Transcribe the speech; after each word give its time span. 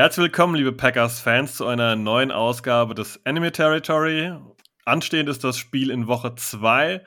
Herzlich 0.00 0.22
willkommen, 0.22 0.54
liebe 0.54 0.72
Packers-Fans, 0.72 1.56
zu 1.56 1.66
einer 1.66 1.94
neuen 1.94 2.32
Ausgabe 2.32 2.94
des 2.94 3.16
Enemy 3.24 3.50
Territory. 3.50 4.32
Anstehend 4.86 5.28
ist 5.28 5.44
das 5.44 5.58
Spiel 5.58 5.90
in 5.90 6.06
Woche 6.06 6.34
2 6.34 7.02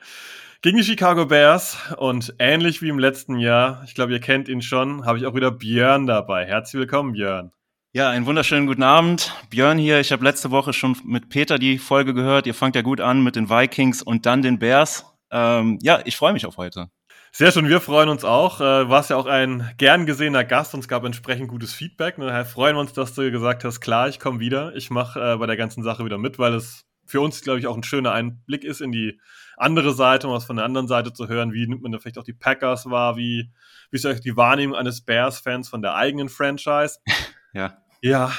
gegen 0.62 0.76
die 0.76 0.84
Chicago 0.84 1.26
Bears 1.26 1.76
und 1.96 2.36
ähnlich 2.38 2.82
wie 2.82 2.90
im 2.90 3.00
letzten 3.00 3.40
Jahr, 3.40 3.82
ich 3.84 3.96
glaube, 3.96 4.12
ihr 4.12 4.20
kennt 4.20 4.48
ihn 4.48 4.62
schon, 4.62 5.04
habe 5.06 5.18
ich 5.18 5.26
auch 5.26 5.34
wieder 5.34 5.50
Björn 5.50 6.06
dabei. 6.06 6.46
Herzlich 6.46 6.78
willkommen, 6.78 7.14
Björn. 7.14 7.50
Ja, 7.92 8.10
einen 8.10 8.26
wunderschönen 8.26 8.68
guten 8.68 8.84
Abend. 8.84 9.32
Björn 9.50 9.76
hier. 9.76 9.98
Ich 9.98 10.12
habe 10.12 10.22
letzte 10.22 10.52
Woche 10.52 10.72
schon 10.72 10.96
mit 11.04 11.30
Peter 11.30 11.58
die 11.58 11.78
Folge 11.78 12.14
gehört. 12.14 12.46
Ihr 12.46 12.54
fangt 12.54 12.76
ja 12.76 12.82
gut 12.82 13.00
an 13.00 13.24
mit 13.24 13.34
den 13.34 13.50
Vikings 13.50 14.02
und 14.02 14.24
dann 14.24 14.40
den 14.40 14.60
Bears. 14.60 15.04
Ähm, 15.32 15.80
ja, 15.82 15.98
ich 16.04 16.16
freue 16.16 16.32
mich 16.32 16.46
auf 16.46 16.58
heute. 16.58 16.90
Sehr 17.36 17.50
schön, 17.50 17.68
wir 17.68 17.80
freuen 17.80 18.10
uns 18.10 18.22
auch. 18.24 18.60
Äh, 18.60 18.88
warst 18.88 19.10
ja 19.10 19.16
auch 19.16 19.26
ein 19.26 19.68
gern 19.76 20.06
gesehener 20.06 20.44
Gast 20.44 20.72
und 20.72 20.78
es 20.78 20.86
gab 20.86 21.02
entsprechend 21.02 21.48
gutes 21.48 21.72
Feedback. 21.72 22.16
Ne? 22.16 22.26
Daher 22.26 22.44
freuen 22.44 22.76
wir 22.76 22.80
uns, 22.80 22.92
dass 22.92 23.12
du 23.12 23.28
gesagt 23.32 23.64
hast, 23.64 23.80
klar, 23.80 24.08
ich 24.08 24.20
komme 24.20 24.38
wieder. 24.38 24.72
Ich 24.76 24.88
mache 24.88 25.18
äh, 25.20 25.36
bei 25.36 25.46
der 25.46 25.56
ganzen 25.56 25.82
Sache 25.82 26.04
wieder 26.04 26.16
mit, 26.16 26.38
weil 26.38 26.54
es 26.54 26.84
für 27.04 27.20
uns, 27.20 27.40
glaube 27.40 27.58
ich, 27.58 27.66
auch 27.66 27.76
ein 27.76 27.82
schöner 27.82 28.12
Einblick 28.12 28.62
ist 28.62 28.80
in 28.80 28.92
die 28.92 29.18
andere 29.56 29.94
Seite, 29.94 30.28
um 30.28 30.32
was 30.32 30.44
von 30.44 30.54
der 30.54 30.64
anderen 30.64 30.86
Seite 30.86 31.12
zu 31.12 31.26
hören. 31.26 31.52
Wie 31.52 31.66
nimmt 31.66 31.82
man 31.82 31.90
da 31.90 31.98
vielleicht 31.98 32.18
auch 32.18 32.24
die 32.24 32.34
Packers 32.34 32.88
wahr? 32.88 33.16
Wie, 33.16 33.50
wie 33.90 33.96
ist 33.96 34.06
euch 34.06 34.20
die 34.20 34.36
Wahrnehmung 34.36 34.76
eines 34.76 35.00
Bears-Fans 35.04 35.68
von 35.68 35.82
der 35.82 35.96
eigenen 35.96 36.28
Franchise? 36.28 37.00
ja. 37.52 37.78
Ja, 38.00 38.32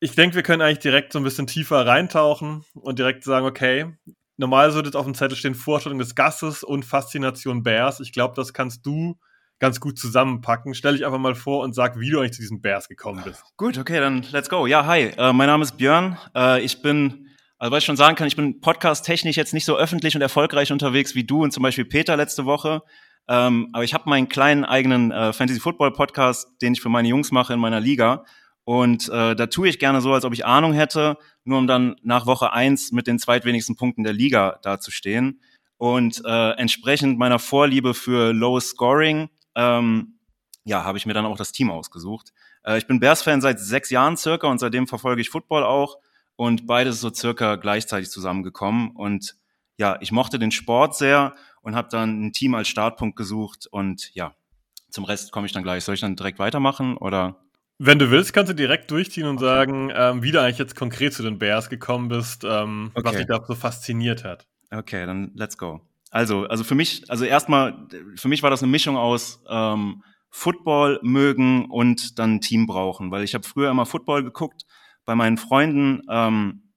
ich 0.00 0.14
denke, 0.14 0.36
wir 0.36 0.42
können 0.42 0.62
eigentlich 0.62 0.78
direkt 0.78 1.12
so 1.12 1.18
ein 1.18 1.24
bisschen 1.24 1.46
tiefer 1.46 1.86
reintauchen 1.86 2.64
und 2.72 2.98
direkt 2.98 3.24
sagen, 3.24 3.44
okay, 3.44 3.94
Normal 4.42 4.74
würde 4.74 4.88
es 4.88 4.96
auf 4.96 5.04
dem 5.04 5.14
Zettel 5.14 5.36
stehen 5.36 5.54
Vorstellung 5.54 6.00
des 6.00 6.16
Gastes 6.16 6.64
und 6.64 6.84
Faszination 6.84 7.62
Bears. 7.62 8.00
Ich 8.00 8.12
glaube, 8.12 8.34
das 8.34 8.52
kannst 8.52 8.84
du 8.84 9.16
ganz 9.60 9.78
gut 9.78 10.00
zusammenpacken. 10.00 10.74
Stell 10.74 10.94
dich 10.94 11.06
einfach 11.06 11.20
mal 11.20 11.36
vor 11.36 11.62
und 11.62 11.76
sag, 11.76 12.00
wie 12.00 12.10
du 12.10 12.18
eigentlich 12.18 12.32
zu 12.32 12.42
diesen 12.42 12.60
Bears 12.60 12.88
gekommen 12.88 13.22
bist. 13.24 13.44
Gut, 13.56 13.78
okay, 13.78 14.00
dann 14.00 14.26
let's 14.32 14.50
go. 14.50 14.66
Ja, 14.66 14.84
hi, 14.84 15.12
äh, 15.16 15.32
mein 15.32 15.46
Name 15.46 15.62
ist 15.62 15.76
Björn. 15.76 16.18
Äh, 16.34 16.60
ich 16.62 16.82
bin, 16.82 17.28
also 17.56 17.70
was 17.70 17.78
ich 17.78 17.84
schon 17.84 17.96
sagen 17.96 18.16
kann, 18.16 18.26
ich 18.26 18.34
bin 18.34 18.60
podcast-technisch 18.60 19.36
jetzt 19.36 19.54
nicht 19.54 19.64
so 19.64 19.76
öffentlich 19.76 20.16
und 20.16 20.22
erfolgreich 20.22 20.72
unterwegs 20.72 21.14
wie 21.14 21.22
du 21.22 21.44
und 21.44 21.52
zum 21.52 21.62
Beispiel 21.62 21.84
Peter 21.84 22.16
letzte 22.16 22.44
Woche. 22.44 22.82
Ähm, 23.28 23.68
aber 23.72 23.84
ich 23.84 23.94
habe 23.94 24.10
meinen 24.10 24.28
kleinen 24.28 24.64
eigenen 24.64 25.12
äh, 25.12 25.32
Fantasy-Football-Podcast, 25.32 26.60
den 26.60 26.72
ich 26.72 26.80
für 26.80 26.88
meine 26.88 27.06
Jungs 27.06 27.30
mache 27.30 27.52
in 27.52 27.60
meiner 27.60 27.78
Liga. 27.78 28.24
Und 28.64 29.08
äh, 29.08 29.34
da 29.34 29.46
tue 29.46 29.68
ich 29.68 29.78
gerne 29.78 30.00
so, 30.00 30.12
als 30.12 30.24
ob 30.24 30.32
ich 30.32 30.46
Ahnung 30.46 30.72
hätte, 30.72 31.16
nur 31.44 31.58
um 31.58 31.66
dann 31.66 31.96
nach 32.02 32.26
Woche 32.26 32.52
eins 32.52 32.92
mit 32.92 33.06
den 33.06 33.18
zweitwenigsten 33.18 33.76
Punkten 33.76 34.04
der 34.04 34.12
Liga 34.12 34.58
dazustehen. 34.62 35.40
Und 35.78 36.22
äh, 36.24 36.50
entsprechend 36.52 37.18
meiner 37.18 37.40
Vorliebe 37.40 37.92
für 37.92 38.32
Low 38.32 38.60
Scoring, 38.60 39.30
ähm, 39.56 40.18
ja, 40.64 40.84
habe 40.84 40.96
ich 40.96 41.06
mir 41.06 41.14
dann 41.14 41.26
auch 41.26 41.36
das 41.36 41.50
Team 41.50 41.70
ausgesucht. 41.70 42.32
Äh, 42.64 42.78
ich 42.78 42.86
bin 42.86 43.00
Bears-Fan 43.00 43.40
seit 43.40 43.58
sechs 43.58 43.90
Jahren 43.90 44.16
circa 44.16 44.46
und 44.46 44.58
seitdem 44.58 44.86
verfolge 44.86 45.20
ich 45.22 45.30
Football 45.30 45.64
auch. 45.64 45.98
Und 46.36 46.66
beides 46.66 47.00
so 47.00 47.12
circa 47.12 47.56
gleichzeitig 47.56 48.10
zusammengekommen. 48.10 48.90
Und 48.90 49.36
ja, 49.76 49.98
ich 50.00 50.12
mochte 50.12 50.38
den 50.38 50.52
Sport 50.52 50.96
sehr 50.96 51.34
und 51.62 51.74
habe 51.74 51.88
dann 51.90 52.26
ein 52.26 52.32
Team 52.32 52.54
als 52.54 52.68
Startpunkt 52.68 53.16
gesucht. 53.16 53.66
Und 53.66 54.14
ja, 54.14 54.36
zum 54.88 55.04
Rest 55.04 55.32
komme 55.32 55.46
ich 55.46 55.52
dann 55.52 55.64
gleich. 55.64 55.82
Soll 55.82 55.96
ich 55.96 56.00
dann 56.00 56.14
direkt 56.14 56.38
weitermachen 56.38 56.96
oder? 56.96 57.42
Wenn 57.84 57.98
du 57.98 58.12
willst, 58.12 58.32
kannst 58.32 58.48
du 58.48 58.54
direkt 58.54 58.92
durchziehen 58.92 59.26
und 59.26 59.38
okay. 59.38 59.44
sagen, 59.44 59.92
ähm, 59.92 60.22
wie 60.22 60.30
du 60.30 60.40
eigentlich 60.40 60.58
jetzt 60.58 60.76
konkret 60.76 61.14
zu 61.14 61.24
den 61.24 61.40
Bears 61.40 61.68
gekommen 61.68 62.06
bist, 62.06 62.44
ähm, 62.44 62.92
okay. 62.94 63.04
was 63.04 63.16
dich 63.16 63.26
da 63.26 63.44
so 63.44 63.56
fasziniert 63.56 64.22
hat. 64.22 64.46
Okay, 64.70 65.04
dann 65.04 65.32
let's 65.34 65.58
go. 65.58 65.80
Also, 66.12 66.46
also 66.46 66.62
für 66.62 66.76
mich, 66.76 67.02
also 67.10 67.24
erstmal, 67.24 67.88
für 68.14 68.28
mich 68.28 68.44
war 68.44 68.50
das 68.50 68.62
eine 68.62 68.70
Mischung 68.70 68.96
aus 68.96 69.42
ähm, 69.48 70.04
Football 70.30 71.00
mögen 71.02 71.64
und 71.72 72.20
dann 72.20 72.40
Team 72.40 72.68
brauchen, 72.68 73.10
weil 73.10 73.24
ich 73.24 73.34
habe 73.34 73.42
früher 73.42 73.72
immer 73.72 73.84
Football 73.84 74.22
geguckt 74.22 74.62
bei 75.04 75.16
meinen 75.16 75.36
Freunden 75.36 76.02
ähm, 76.08 76.70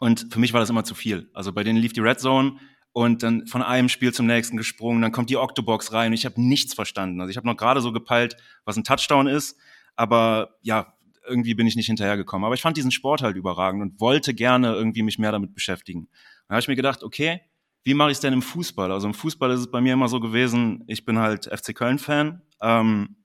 und 0.00 0.26
für 0.32 0.40
mich 0.40 0.54
war 0.54 0.60
das 0.60 0.70
immer 0.70 0.82
zu 0.82 0.96
viel. 0.96 1.30
Also 1.34 1.52
bei 1.52 1.62
denen 1.62 1.78
lief 1.78 1.92
die 1.92 2.00
Red 2.00 2.18
Zone 2.18 2.56
und 2.90 3.22
dann 3.22 3.46
von 3.46 3.62
einem 3.62 3.88
Spiel 3.88 4.12
zum 4.12 4.26
nächsten 4.26 4.56
gesprungen, 4.56 5.02
dann 5.02 5.12
kommt 5.12 5.30
die 5.30 5.36
Octobox 5.36 5.92
rein 5.92 6.08
und 6.08 6.14
ich 6.14 6.24
habe 6.24 6.42
nichts 6.42 6.74
verstanden. 6.74 7.20
Also 7.20 7.30
ich 7.30 7.36
habe 7.36 7.46
noch 7.46 7.56
gerade 7.56 7.80
so 7.80 7.92
gepeilt, 7.92 8.36
was 8.64 8.76
ein 8.76 8.82
Touchdown 8.82 9.28
ist 9.28 9.56
aber 9.98 10.56
ja, 10.62 10.94
irgendwie 11.26 11.54
bin 11.54 11.66
ich 11.66 11.74
nicht 11.74 11.86
hinterhergekommen. 11.86 12.44
Aber 12.44 12.54
ich 12.54 12.62
fand 12.62 12.76
diesen 12.76 12.92
Sport 12.92 13.20
halt 13.20 13.36
überragend 13.36 13.82
und 13.82 14.00
wollte 14.00 14.32
gerne 14.32 14.72
irgendwie 14.72 15.02
mich 15.02 15.18
mehr 15.18 15.32
damit 15.32 15.54
beschäftigen. 15.54 16.08
Dann 16.46 16.54
habe 16.54 16.60
ich 16.60 16.68
mir 16.68 16.76
gedacht, 16.76 17.02
okay, 17.02 17.40
wie 17.82 17.94
mache 17.94 18.10
ich 18.10 18.16
es 18.16 18.20
denn 18.20 18.32
im 18.32 18.42
Fußball? 18.42 18.92
Also 18.92 19.08
im 19.08 19.14
Fußball 19.14 19.50
ist 19.50 19.60
es 19.60 19.70
bei 19.70 19.80
mir 19.80 19.94
immer 19.94 20.08
so 20.08 20.20
gewesen, 20.20 20.84
ich 20.86 21.04
bin 21.04 21.18
halt 21.18 21.46
FC 21.46 21.74
Köln-Fan. 21.74 22.42
Ähm, 22.62 23.16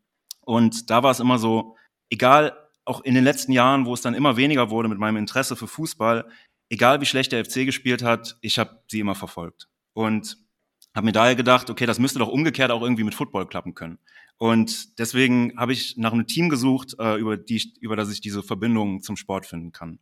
und 0.41 0.89
da 0.89 1.03
war 1.03 1.11
es 1.11 1.19
immer 1.19 1.37
so, 1.37 1.77
egal, 2.09 2.57
auch 2.85 3.01
in 3.01 3.13
den 3.13 3.23
letzten 3.23 3.51
Jahren, 3.51 3.85
wo 3.85 3.93
es 3.93 4.01
dann 4.01 4.15
immer 4.15 4.35
weniger 4.35 4.71
wurde 4.71 4.89
mit 4.89 4.97
meinem 4.97 5.17
Interesse 5.17 5.55
für 5.55 5.67
Fußball, 5.67 6.27
egal 6.69 7.01
wie 7.01 7.05
schlecht 7.05 7.31
der 7.31 7.45
FC 7.45 7.65
gespielt 7.65 8.03
hat, 8.03 8.37
ich 8.41 8.57
habe 8.57 8.81
sie 8.89 8.99
immer 8.99 9.15
verfolgt. 9.15 9.69
Und 9.93 10.42
habe 10.95 11.05
mir 11.05 11.11
daher 11.11 11.35
gedacht, 11.35 11.69
okay, 11.69 11.85
das 11.85 11.99
müsste 11.99 12.19
doch 12.19 12.27
umgekehrt 12.27 12.71
auch 12.71 12.81
irgendwie 12.81 13.03
mit 13.03 13.15
Football 13.15 13.47
klappen 13.47 13.73
können. 13.73 13.97
Und 14.37 14.99
deswegen 14.99 15.53
habe 15.57 15.73
ich 15.73 15.97
nach 15.97 16.13
einem 16.13 16.27
Team 16.27 16.49
gesucht, 16.49 16.95
äh, 16.99 17.15
über, 17.15 17.37
die, 17.37 17.73
über 17.79 17.95
das 17.95 18.11
ich 18.11 18.21
diese 18.21 18.43
Verbindung 18.43 19.01
zum 19.01 19.15
Sport 19.15 19.45
finden 19.45 19.71
kann. 19.71 19.99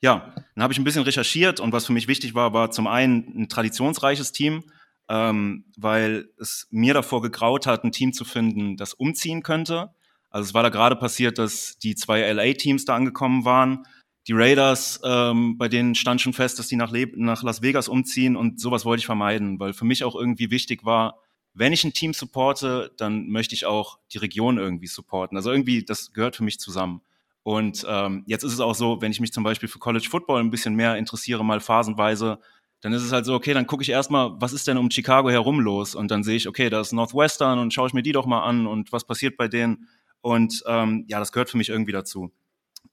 Ja, 0.00 0.34
dann 0.54 0.62
habe 0.62 0.72
ich 0.72 0.78
ein 0.78 0.84
bisschen 0.84 1.02
recherchiert 1.02 1.60
und 1.60 1.72
was 1.72 1.86
für 1.86 1.92
mich 1.92 2.08
wichtig 2.08 2.34
war, 2.34 2.52
war 2.52 2.70
zum 2.70 2.86
einen 2.86 3.42
ein 3.42 3.48
traditionsreiches 3.48 4.32
Team, 4.32 4.64
ähm, 5.08 5.64
weil 5.76 6.28
es 6.38 6.68
mir 6.70 6.94
davor 6.94 7.22
gegraut 7.22 7.66
hat, 7.66 7.84
ein 7.84 7.92
Team 7.92 8.12
zu 8.12 8.24
finden, 8.24 8.76
das 8.76 8.94
umziehen 8.94 9.42
könnte. 9.42 9.90
Also 10.30 10.48
es 10.48 10.54
war 10.54 10.62
da 10.62 10.68
gerade 10.68 10.96
passiert, 10.96 11.38
dass 11.38 11.78
die 11.78 11.94
zwei 11.94 12.20
LA-Teams 12.32 12.84
da 12.84 12.94
angekommen 12.94 13.44
waren. 13.44 13.84
Die 14.28 14.34
Raiders, 14.34 15.00
ähm, 15.04 15.56
bei 15.56 15.68
denen 15.68 15.94
stand 15.94 16.20
schon 16.20 16.34
fest, 16.34 16.58
dass 16.58 16.68
die 16.68 16.76
nach, 16.76 16.92
Le 16.92 17.10
nach 17.16 17.42
Las 17.42 17.62
Vegas 17.62 17.88
umziehen 17.88 18.36
und 18.36 18.60
sowas 18.60 18.84
wollte 18.84 19.00
ich 19.00 19.06
vermeiden, 19.06 19.58
weil 19.58 19.72
für 19.72 19.86
mich 19.86 20.04
auch 20.04 20.14
irgendwie 20.14 20.50
wichtig 20.50 20.84
war, 20.84 21.18
wenn 21.54 21.72
ich 21.72 21.82
ein 21.82 21.94
Team 21.94 22.12
supporte, 22.12 22.92
dann 22.98 23.28
möchte 23.28 23.54
ich 23.54 23.64
auch 23.64 23.98
die 24.12 24.18
Region 24.18 24.58
irgendwie 24.58 24.86
supporten. 24.86 25.36
Also 25.36 25.50
irgendwie, 25.50 25.82
das 25.82 26.12
gehört 26.12 26.36
für 26.36 26.44
mich 26.44 26.60
zusammen. 26.60 27.00
Und 27.42 27.86
ähm, 27.88 28.22
jetzt 28.26 28.44
ist 28.44 28.52
es 28.52 28.60
auch 28.60 28.74
so, 28.74 29.00
wenn 29.00 29.10
ich 29.10 29.20
mich 29.20 29.32
zum 29.32 29.44
Beispiel 29.44 29.68
für 29.68 29.78
College 29.78 30.06
Football 30.08 30.40
ein 30.40 30.50
bisschen 30.50 30.74
mehr 30.74 30.96
interessiere, 30.96 31.42
mal 31.42 31.60
phasenweise, 31.60 32.38
dann 32.82 32.92
ist 32.92 33.02
es 33.02 33.12
halt 33.12 33.24
so, 33.24 33.34
okay, 33.34 33.54
dann 33.54 33.66
gucke 33.66 33.82
ich 33.82 33.88
erstmal, 33.88 34.32
was 34.40 34.52
ist 34.52 34.68
denn 34.68 34.76
um 34.76 34.90
Chicago 34.90 35.30
herum 35.30 35.58
los? 35.58 35.94
Und 35.94 36.10
dann 36.10 36.22
sehe 36.22 36.36
ich, 36.36 36.46
okay, 36.46 36.68
da 36.68 36.80
ist 36.80 36.92
Northwestern 36.92 37.58
und 37.58 37.72
schaue 37.72 37.88
ich 37.88 37.94
mir 37.94 38.02
die 38.02 38.12
doch 38.12 38.26
mal 38.26 38.42
an 38.42 38.66
und 38.66 38.92
was 38.92 39.06
passiert 39.06 39.38
bei 39.38 39.48
denen. 39.48 39.88
Und 40.20 40.62
ähm, 40.66 41.06
ja, 41.08 41.18
das 41.18 41.32
gehört 41.32 41.48
für 41.48 41.56
mich 41.56 41.70
irgendwie 41.70 41.92
dazu. 41.92 42.30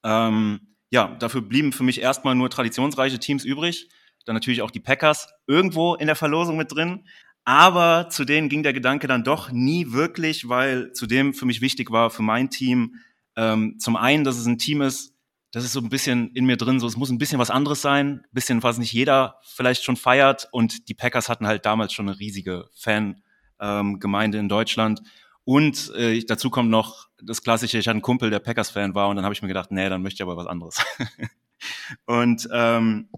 Ähm, 0.03 0.74
ja, 0.95 1.13
dafür 1.19 1.41
blieben 1.41 1.73
für 1.73 1.83
mich 1.83 1.99
erstmal 1.99 2.35
nur 2.35 2.49
traditionsreiche 2.49 3.19
Teams 3.19 3.43
übrig. 3.43 3.89
Dann 4.23 4.33
natürlich 4.33 4.61
auch 4.61 4.71
die 4.71 4.79
Packers 4.79 5.27
irgendwo 5.45 5.95
in 5.95 6.07
der 6.07 6.15
Verlosung 6.15 6.55
mit 6.55 6.71
drin. 6.73 7.03
Aber 7.43 8.07
zu 8.09 8.23
denen 8.23 8.47
ging 8.47 8.63
der 8.63 8.71
Gedanke 8.71 9.05
dann 9.05 9.25
doch 9.25 9.51
nie 9.51 9.91
wirklich, 9.91 10.47
weil 10.47 10.93
zudem 10.93 11.33
für 11.33 11.45
mich 11.45 11.59
wichtig 11.59 11.91
war, 11.91 12.09
für 12.09 12.23
mein 12.23 12.49
Team, 12.49 12.95
ähm, 13.35 13.77
zum 13.77 13.97
einen, 13.97 14.23
dass 14.23 14.37
es 14.37 14.45
ein 14.45 14.57
Team 14.57 14.81
ist, 14.81 15.13
das 15.51 15.65
ist 15.65 15.73
so 15.73 15.81
ein 15.81 15.89
bisschen 15.89 16.31
in 16.33 16.45
mir 16.45 16.55
drin, 16.55 16.79
so 16.79 16.87
es 16.87 16.95
muss 16.95 17.09
ein 17.09 17.17
bisschen 17.17 17.39
was 17.39 17.51
anderes 17.51 17.81
sein, 17.81 18.07
ein 18.07 18.27
bisschen, 18.31 18.63
was 18.63 18.77
nicht 18.77 18.93
jeder 18.93 19.41
vielleicht 19.43 19.83
schon 19.83 19.97
feiert. 19.97 20.47
Und 20.53 20.87
die 20.87 20.93
Packers 20.93 21.27
hatten 21.27 21.45
halt 21.45 21.65
damals 21.65 21.91
schon 21.91 22.07
eine 22.07 22.17
riesige 22.17 22.69
Fangemeinde 22.73 24.37
ähm, 24.37 24.43
in 24.43 24.49
Deutschland. 24.49 25.01
Und 25.45 25.93
äh, 25.95 26.19
dazu 26.25 26.49
kommt 26.49 26.69
noch 26.69 27.07
das 27.21 27.43
Klassische, 27.43 27.77
ich 27.77 27.87
hatte 27.87 27.93
einen 27.93 28.01
Kumpel, 28.01 28.29
der 28.31 28.39
Packers-Fan 28.39 28.95
war, 28.95 29.09
und 29.09 29.15
dann 29.15 29.25
habe 29.25 29.33
ich 29.33 29.41
mir 29.41 29.47
gedacht, 29.47 29.71
nee, 29.71 29.87
dann 29.87 30.01
möchte 30.01 30.17
ich 30.17 30.21
aber 30.23 30.35
was 30.35 30.47
anderes. 30.47 30.83
und 32.05 32.49
ähm, 32.51 33.09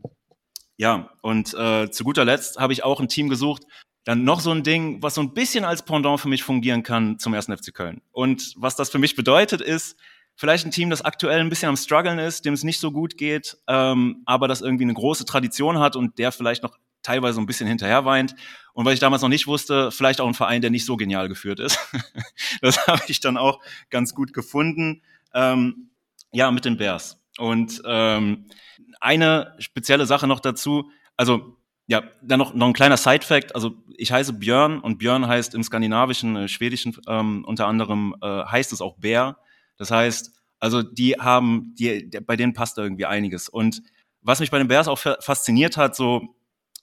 ja, 0.76 1.10
und 1.22 1.54
äh, 1.54 1.90
zu 1.90 2.04
guter 2.04 2.26
Letzt 2.26 2.60
habe 2.60 2.74
ich 2.74 2.84
auch 2.84 3.00
ein 3.00 3.08
Team 3.08 3.30
gesucht, 3.30 3.64
dann 4.04 4.24
noch 4.24 4.42
so 4.42 4.52
ein 4.52 4.64
Ding, 4.64 5.02
was 5.02 5.16
so 5.16 5.22
ein 5.22 5.34
bisschen 5.34 5.66
als 5.66 5.84
Pendant 5.84 6.20
für 6.20 6.30
mich 6.30 6.44
fungieren 6.44 6.84
kann 6.84 7.18
zum 7.18 7.34
ersten 7.34 7.58
FC 7.58 7.74
Köln. 7.74 8.02
Und 8.12 8.54
was 8.56 8.76
das 8.76 8.90
für 8.90 9.00
mich 9.00 9.16
bedeutet, 9.16 9.62
ist 9.62 9.98
vielleicht 10.36 10.66
ein 10.66 10.72
Team, 10.72 10.90
das 10.90 11.02
aktuell 11.02 11.40
ein 11.40 11.50
bisschen 11.50 11.70
am 11.70 11.76
struggeln 11.76 12.20
ist, 12.20 12.46
dem 12.46 12.54
es 12.54 12.64
nicht 12.64 12.80
so 12.80 12.92
gut 12.92 13.18
geht, 13.18 13.58
ähm, 13.68 14.22
aber 14.26 14.48
das 14.48 14.62
irgendwie 14.62 14.84
eine 14.84 14.94
große 14.94 15.26
Tradition 15.26 15.80
hat 15.80 15.96
und 15.96 16.20
der 16.20 16.32
vielleicht 16.32 16.64
noch 16.64 16.78
teilweise 17.08 17.40
ein 17.40 17.46
bisschen 17.46 17.68
hinterher 17.68 18.06
weint. 18.06 18.36
Und 18.74 18.86
weil 18.86 18.94
ich 18.94 19.00
damals 19.00 19.22
noch 19.22 19.30
nicht 19.30 19.48
wusste, 19.48 19.92
vielleicht 19.92 20.22
auch 20.22 20.28
ein 20.28 20.34
Verein, 20.34 20.62
der 20.62 20.70
nicht 20.70 20.86
so 20.86 20.98
genial 20.98 21.30
geführt 21.30 21.60
ist. 21.60 21.80
das 22.62 22.86
habe 22.88 23.02
ich 23.08 23.20
dann 23.22 23.38
auch 23.38 23.60
ganz 23.90 24.14
gut 24.14 24.34
gefunden. 24.34 25.02
Ähm, 25.34 25.90
ja, 26.32 26.52
mit 26.52 26.66
den 26.66 26.78
Bears. 26.78 27.20
Und 27.38 27.82
ähm, 27.86 28.48
eine 29.00 29.56
spezielle 29.60 30.06
Sache 30.06 30.28
noch 30.28 30.40
dazu, 30.40 30.92
also 31.16 31.58
ja, 31.88 32.04
dann 32.22 32.40
noch, 32.40 32.54
noch 32.54 32.68
ein 32.68 32.74
kleiner 32.74 32.98
Side-Fact. 32.98 33.56
Also 33.56 33.76
ich 33.96 34.12
heiße 34.12 34.34
Björn 34.34 34.80
und 34.80 34.98
Björn 34.98 35.26
heißt 35.28 35.56
im 35.56 35.64
skandinavischen, 35.64 36.36
äh, 36.36 36.48
schwedischen 36.50 36.98
ähm, 37.08 37.46
unter 37.46 37.68
anderem 37.68 38.16
äh, 38.22 38.44
heißt 38.44 38.74
es 38.74 38.82
auch 38.82 38.98
Bär. 38.98 39.38
Das 39.78 39.92
heißt, 39.92 40.34
also 40.60 40.84
die 40.84 41.14
haben, 41.14 41.74
die, 41.80 42.10
bei 42.26 42.36
denen 42.36 42.54
passt 42.54 42.78
da 42.78 42.84
irgendwie 42.84 43.06
einiges. 43.06 43.48
Und 43.48 43.82
was 44.22 44.42
mich 44.42 44.52
bei 44.52 44.58
den 44.58 44.68
Bears 44.68 44.90
auch 44.90 45.00
fasziniert 45.00 45.78
hat, 45.78 45.96
so 45.96 46.36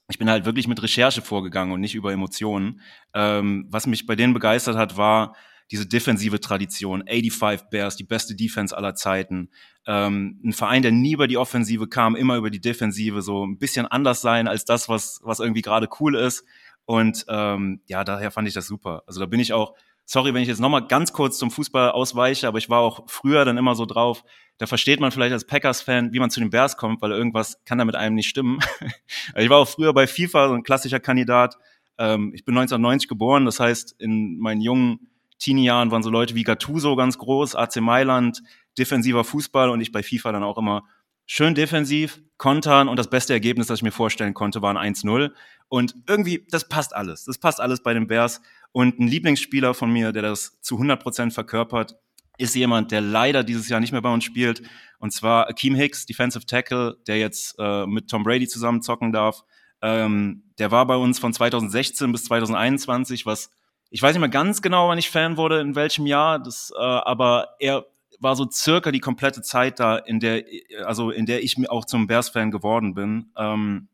ich 0.09 0.19
bin 0.19 0.29
halt 0.29 0.45
wirklich 0.45 0.69
mit 0.69 0.83
Recherche 0.83 1.23
vorgegangen 1.23 1.73
und 1.73 1.81
nicht 1.81 1.95
über 1.95 2.12
Emotionen. 2.12 2.81
Ähm, 3.15 3.67
was 3.71 3.87
mich 3.87 4.06
bei 4.06 4.17
denen 4.17 4.35
begeistert 4.35 4.77
hat, 4.77 4.97
war 4.97 5.35
diese 5.71 5.87
defensive 5.87 6.41
Tradition. 6.41 7.03
85 7.09 7.71
Bears, 7.71 7.97
die 7.97 8.05
beste 8.05 8.35
Defense 8.35 8.77
aller 8.77 8.95
Zeiten. 8.95 9.51
Ähm, 9.87 10.41
ein 10.45 10.53
Verein, 10.53 10.83
der 10.83 10.93
nie 10.93 11.12
über 11.12 11.27
die 11.27 11.39
Offensive 11.39 11.89
kam, 11.89 12.17
immer 12.17 12.37
über 12.37 12.51
die 12.51 12.61
Defensive, 12.61 13.23
so 13.23 13.47
ein 13.47 13.59
bisschen 13.59 13.87
anders 13.87 14.21
sein 14.21 14.47
als 14.47 14.65
das, 14.65 14.89
was, 14.89 15.21
was 15.23 15.41
irgendwie 15.41 15.62
gerade 15.62 15.89
cool 16.01 16.17
ist. 16.17 16.45
Und 16.85 17.25
ähm, 17.29 17.81
ja, 17.87 18.05
daher 18.05 18.31
fand 18.31 18.47
ich 18.47 18.55
das 18.55 18.67
super. 18.67 19.05
Also 19.06 19.21
da 19.21 19.27
bin 19.27 19.41
ich 19.41 19.55
auch 19.55 19.75
sorry, 20.05 20.35
wenn 20.35 20.43
ich 20.43 20.49
jetzt 20.49 20.61
nochmal 20.61 20.87
ganz 20.87 21.12
kurz 21.12 21.39
zum 21.39 21.51
Fußball 21.51 21.91
ausweiche, 21.91 22.49
aber 22.49 22.59
ich 22.59 22.69
war 22.69 22.81
auch 22.81 23.05
früher 23.09 23.45
dann 23.45 23.56
immer 23.56 23.75
so 23.75 23.87
drauf, 23.87 24.25
da 24.59 24.67
versteht 24.67 25.01
man 25.01 25.11
vielleicht 25.11 25.33
als 25.33 25.47
Packers-Fan, 25.47 26.12
wie 26.12 26.21
man 26.21 26.31
zu 26.31 26.41
den 26.41 26.51
Bears 26.51 26.77
kommt, 26.77 27.03
weil 27.03 27.11
irgendwas 27.11 27.65
kann 27.65 27.79
da 27.79 27.85
mit 27.85 27.97
einem 27.97 28.15
nicht 28.15 28.29
stimmen. 28.29 28.61
ich 29.37 29.51
war 29.51 29.59
auch 29.59 29.69
früher 29.69 29.93
bei 29.93 30.06
FIFA 30.06 30.49
so 30.49 30.55
ein 30.55 30.62
klassischer 30.62 31.01
Kandidat. 31.01 31.56
Ähm, 31.99 32.33
ich 32.35 32.45
bin 32.45 32.56
1990 32.56 33.09
geboren, 33.09 33.45
das 33.47 33.59
heißt, 33.59 33.97
in 33.99 34.39
meinen 34.39 34.61
jungen 34.61 35.09
Teenie-Jahren 35.39 35.91
waren 35.91 36.03
so 36.03 36.11
Leute 36.11 36.35
wie 36.35 36.45
Gattuso 36.45 36.95
ganz 36.95 37.19
groß, 37.19 37.56
AC 37.56 37.77
Mailand, 37.77 38.43
defensiver 38.79 39.25
Fußball 39.25 39.71
und 39.71 39.81
ich 39.81 39.91
bei 39.91 40.03
FIFA 40.03 40.33
dann 40.33 40.45
auch 40.45 40.59
immer 40.59 40.85
schön 41.27 41.55
defensiv, 41.55 42.21
kontern 42.37 42.89
und 42.89 42.99
das 42.99 43.09
beste 43.09 43.33
Ergebnis, 43.33 43.69
das 43.69 43.79
ich 43.79 43.83
mir 43.83 43.93
vorstellen 43.93 44.35
konnte, 44.35 44.62
war 44.62 44.77
ein 44.77 44.95
1-0. 44.95 45.31
Und 45.69 45.95
irgendwie, 46.06 46.47
das 46.51 46.69
passt 46.69 46.95
alles. 46.95 47.25
Das 47.25 47.39
passt 47.39 47.61
alles 47.61 47.83
bei 47.83 47.95
den 47.95 48.06
Bears. 48.06 48.41
Und 48.75 48.99
ein 48.99 49.06
Lieblingsspieler 49.06 49.73
von 49.73 49.93
mir, 49.93 50.11
der 50.11 50.23
das 50.23 50.61
zu 50.61 50.75
100 50.75 51.00
Prozent 51.00 51.32
verkörpert, 51.32 51.94
ist 52.38 52.56
jemand, 52.56 52.91
der 52.91 53.00
leider 53.00 53.44
dieses 53.44 53.69
Jahr 53.69 53.79
nicht 53.79 53.93
mehr 53.93 54.03
bei 54.03 54.12
uns 54.12 54.25
spielt. 54.25 54.62
Und 54.99 55.12
zwar 55.12 55.49
Akeem 55.49 55.76
Hicks, 55.76 56.06
Defensive 56.06 56.44
Tackle, 56.44 56.97
der 57.06 57.21
jetzt 57.21 57.55
äh, 57.61 57.87
mit 57.87 58.11
Tom 58.11 58.25
Brady 58.25 58.49
zusammen 58.49 58.82
zocken 58.82 59.12
darf. 59.12 59.44
Ähm, 59.81 60.43
der 60.59 60.73
war 60.73 60.88
bei 60.88 60.97
uns 60.97 61.21
von 61.21 61.32
2016 61.32 62.11
bis 62.11 62.25
2021, 62.25 63.26
was 63.26 63.50
ich 63.91 64.03
weiß 64.03 64.12
nicht 64.12 64.21
mehr 64.21 64.29
ganz 64.29 64.61
genau, 64.61 64.88
wann 64.88 64.99
ich 64.99 65.09
Fan 65.09 65.37
wurde, 65.37 65.61
in 65.61 65.77
welchem 65.77 66.05
Jahr, 66.06 66.41
das, 66.41 66.73
äh, 66.77 66.82
aber 66.82 67.50
er 67.61 67.87
war 68.19 68.35
so 68.35 68.50
circa 68.50 68.91
die 68.91 68.99
komplette 68.99 69.41
Zeit 69.41 69.79
da, 69.79 69.99
in 69.99 70.19
der, 70.19 70.43
also 70.85 71.12
in 71.12 71.27
der 71.27 71.44
ich 71.44 71.56
auch 71.70 71.85
zum 71.85 72.09
Bears-Fan 72.09 72.50
geworden 72.50 72.94
bin. 72.94 73.31
Ähm, 73.37 73.87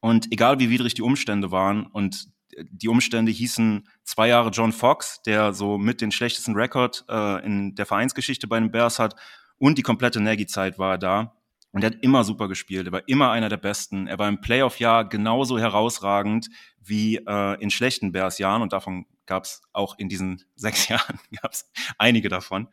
und 0.00 0.32
egal 0.32 0.58
wie 0.58 0.68
widrig 0.68 0.94
die 0.94 1.02
Umstände 1.02 1.52
waren 1.52 1.86
und 1.86 2.26
die 2.70 2.88
Umstände 2.88 3.32
hießen 3.32 3.88
zwei 4.04 4.28
Jahre 4.28 4.50
John 4.50 4.72
Fox, 4.72 5.22
der 5.22 5.52
so 5.52 5.78
mit 5.78 6.00
den 6.00 6.12
schlechtesten 6.12 6.54
Rekord 6.54 7.04
äh, 7.08 7.44
in 7.44 7.74
der 7.74 7.86
Vereinsgeschichte 7.86 8.46
bei 8.46 8.58
den 8.58 8.70
Bears 8.70 8.98
hat. 8.98 9.16
Und 9.58 9.78
die 9.78 9.82
komplette 9.82 10.20
Nagy-Zeit 10.20 10.78
war 10.78 10.92
er 10.92 10.98
da. 10.98 11.36
Und 11.72 11.82
er 11.82 11.90
hat 11.90 12.02
immer 12.02 12.24
super 12.24 12.48
gespielt. 12.48 12.86
Er 12.86 12.92
war 12.92 13.06
immer 13.06 13.30
einer 13.30 13.48
der 13.48 13.58
Besten. 13.58 14.06
Er 14.06 14.18
war 14.18 14.28
im 14.28 14.40
Playoff-Jahr 14.40 15.08
genauso 15.08 15.58
herausragend 15.58 16.48
wie 16.80 17.16
äh, 17.16 17.60
in 17.60 17.70
schlechten 17.70 18.12
Bears-Jahren. 18.12 18.62
Und 18.62 18.72
davon 18.72 19.06
gab 19.26 19.44
es 19.44 19.60
auch 19.72 19.98
in 19.98 20.08
diesen 20.08 20.42
sechs 20.54 20.88
Jahren 20.88 21.18
gab 21.42 21.52
es 21.52 21.70
einige 21.98 22.28
davon. 22.28 22.68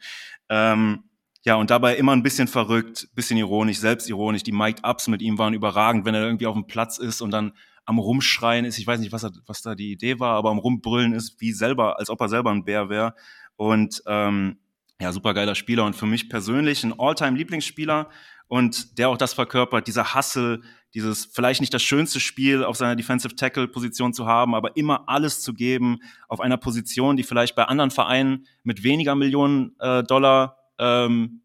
Ähm, 0.49 1.03
ja, 1.45 1.55
und 1.55 1.69
dabei 1.69 1.97
immer 1.97 2.13
ein 2.13 2.23
bisschen 2.23 2.47
verrückt, 2.47 3.09
bisschen 3.15 3.37
ironisch, 3.37 3.77
selbstironisch. 3.77 4.43
Die 4.43 4.53
Mic'd-Ups 4.53 5.09
mit 5.09 5.21
ihm 5.21 5.37
waren 5.37 5.53
überragend, 5.53 6.05
wenn 6.05 6.15
er 6.15 6.23
irgendwie 6.23 6.47
auf 6.47 6.55
dem 6.55 6.67
Platz 6.67 6.97
ist 6.97 7.21
und 7.21 7.31
dann 7.31 7.51
am 7.85 7.99
Rumschreien 7.99 8.63
ist. 8.63 8.77
Ich 8.77 8.87
weiß 8.87 9.01
nicht, 9.01 9.11
was, 9.11 9.29
was 9.45 9.61
da 9.61 9.75
die 9.75 9.91
Idee 9.91 10.21
war, 10.21 10.35
aber 10.35 10.51
am 10.51 10.57
Rumbrüllen 10.57 11.11
ist, 11.11 11.41
wie 11.41 11.51
selber, 11.51 11.99
als 11.99 12.09
ob 12.09 12.21
er 12.21 12.29
selber 12.29 12.51
ein 12.51 12.63
Bär 12.63 12.87
wäre. 12.87 13.13
Und 13.57 14.01
ähm, 14.07 14.57
ja, 15.01 15.11
super 15.11 15.33
geiler 15.33 15.55
Spieler 15.55 15.83
und 15.83 15.97
für 15.97 16.05
mich 16.05 16.29
persönlich 16.29 16.83
ein 16.85 16.97
All-Time-Lieblingsspieler 16.97 18.09
und 18.47 18.97
der 18.97 19.09
auch 19.09 19.17
das 19.17 19.33
verkörpert, 19.33 19.87
dieser 19.87 20.15
Hustle, 20.15 20.61
dieses 20.93 21.25
vielleicht 21.25 21.59
nicht 21.59 21.73
das 21.73 21.83
schönste 21.83 22.21
Spiel 22.21 22.63
auf 22.63 22.77
seiner 22.77 22.95
Defensive 22.95 23.35
Tackle 23.35 23.67
Position 23.67 24.13
zu 24.13 24.27
haben, 24.27 24.55
aber 24.55 24.77
immer 24.77 25.09
alles 25.09 25.41
zu 25.41 25.53
geben 25.53 25.99
auf 26.29 26.39
einer 26.39 26.57
Position, 26.57 27.17
die 27.17 27.23
vielleicht 27.23 27.55
bei 27.55 27.65
anderen 27.65 27.91
Vereinen 27.91 28.45
mit 28.63 28.83
weniger 28.83 29.15
Millionen 29.15 29.75
äh, 29.79 30.03
Dollar 30.03 30.62
ähm, 30.79 31.41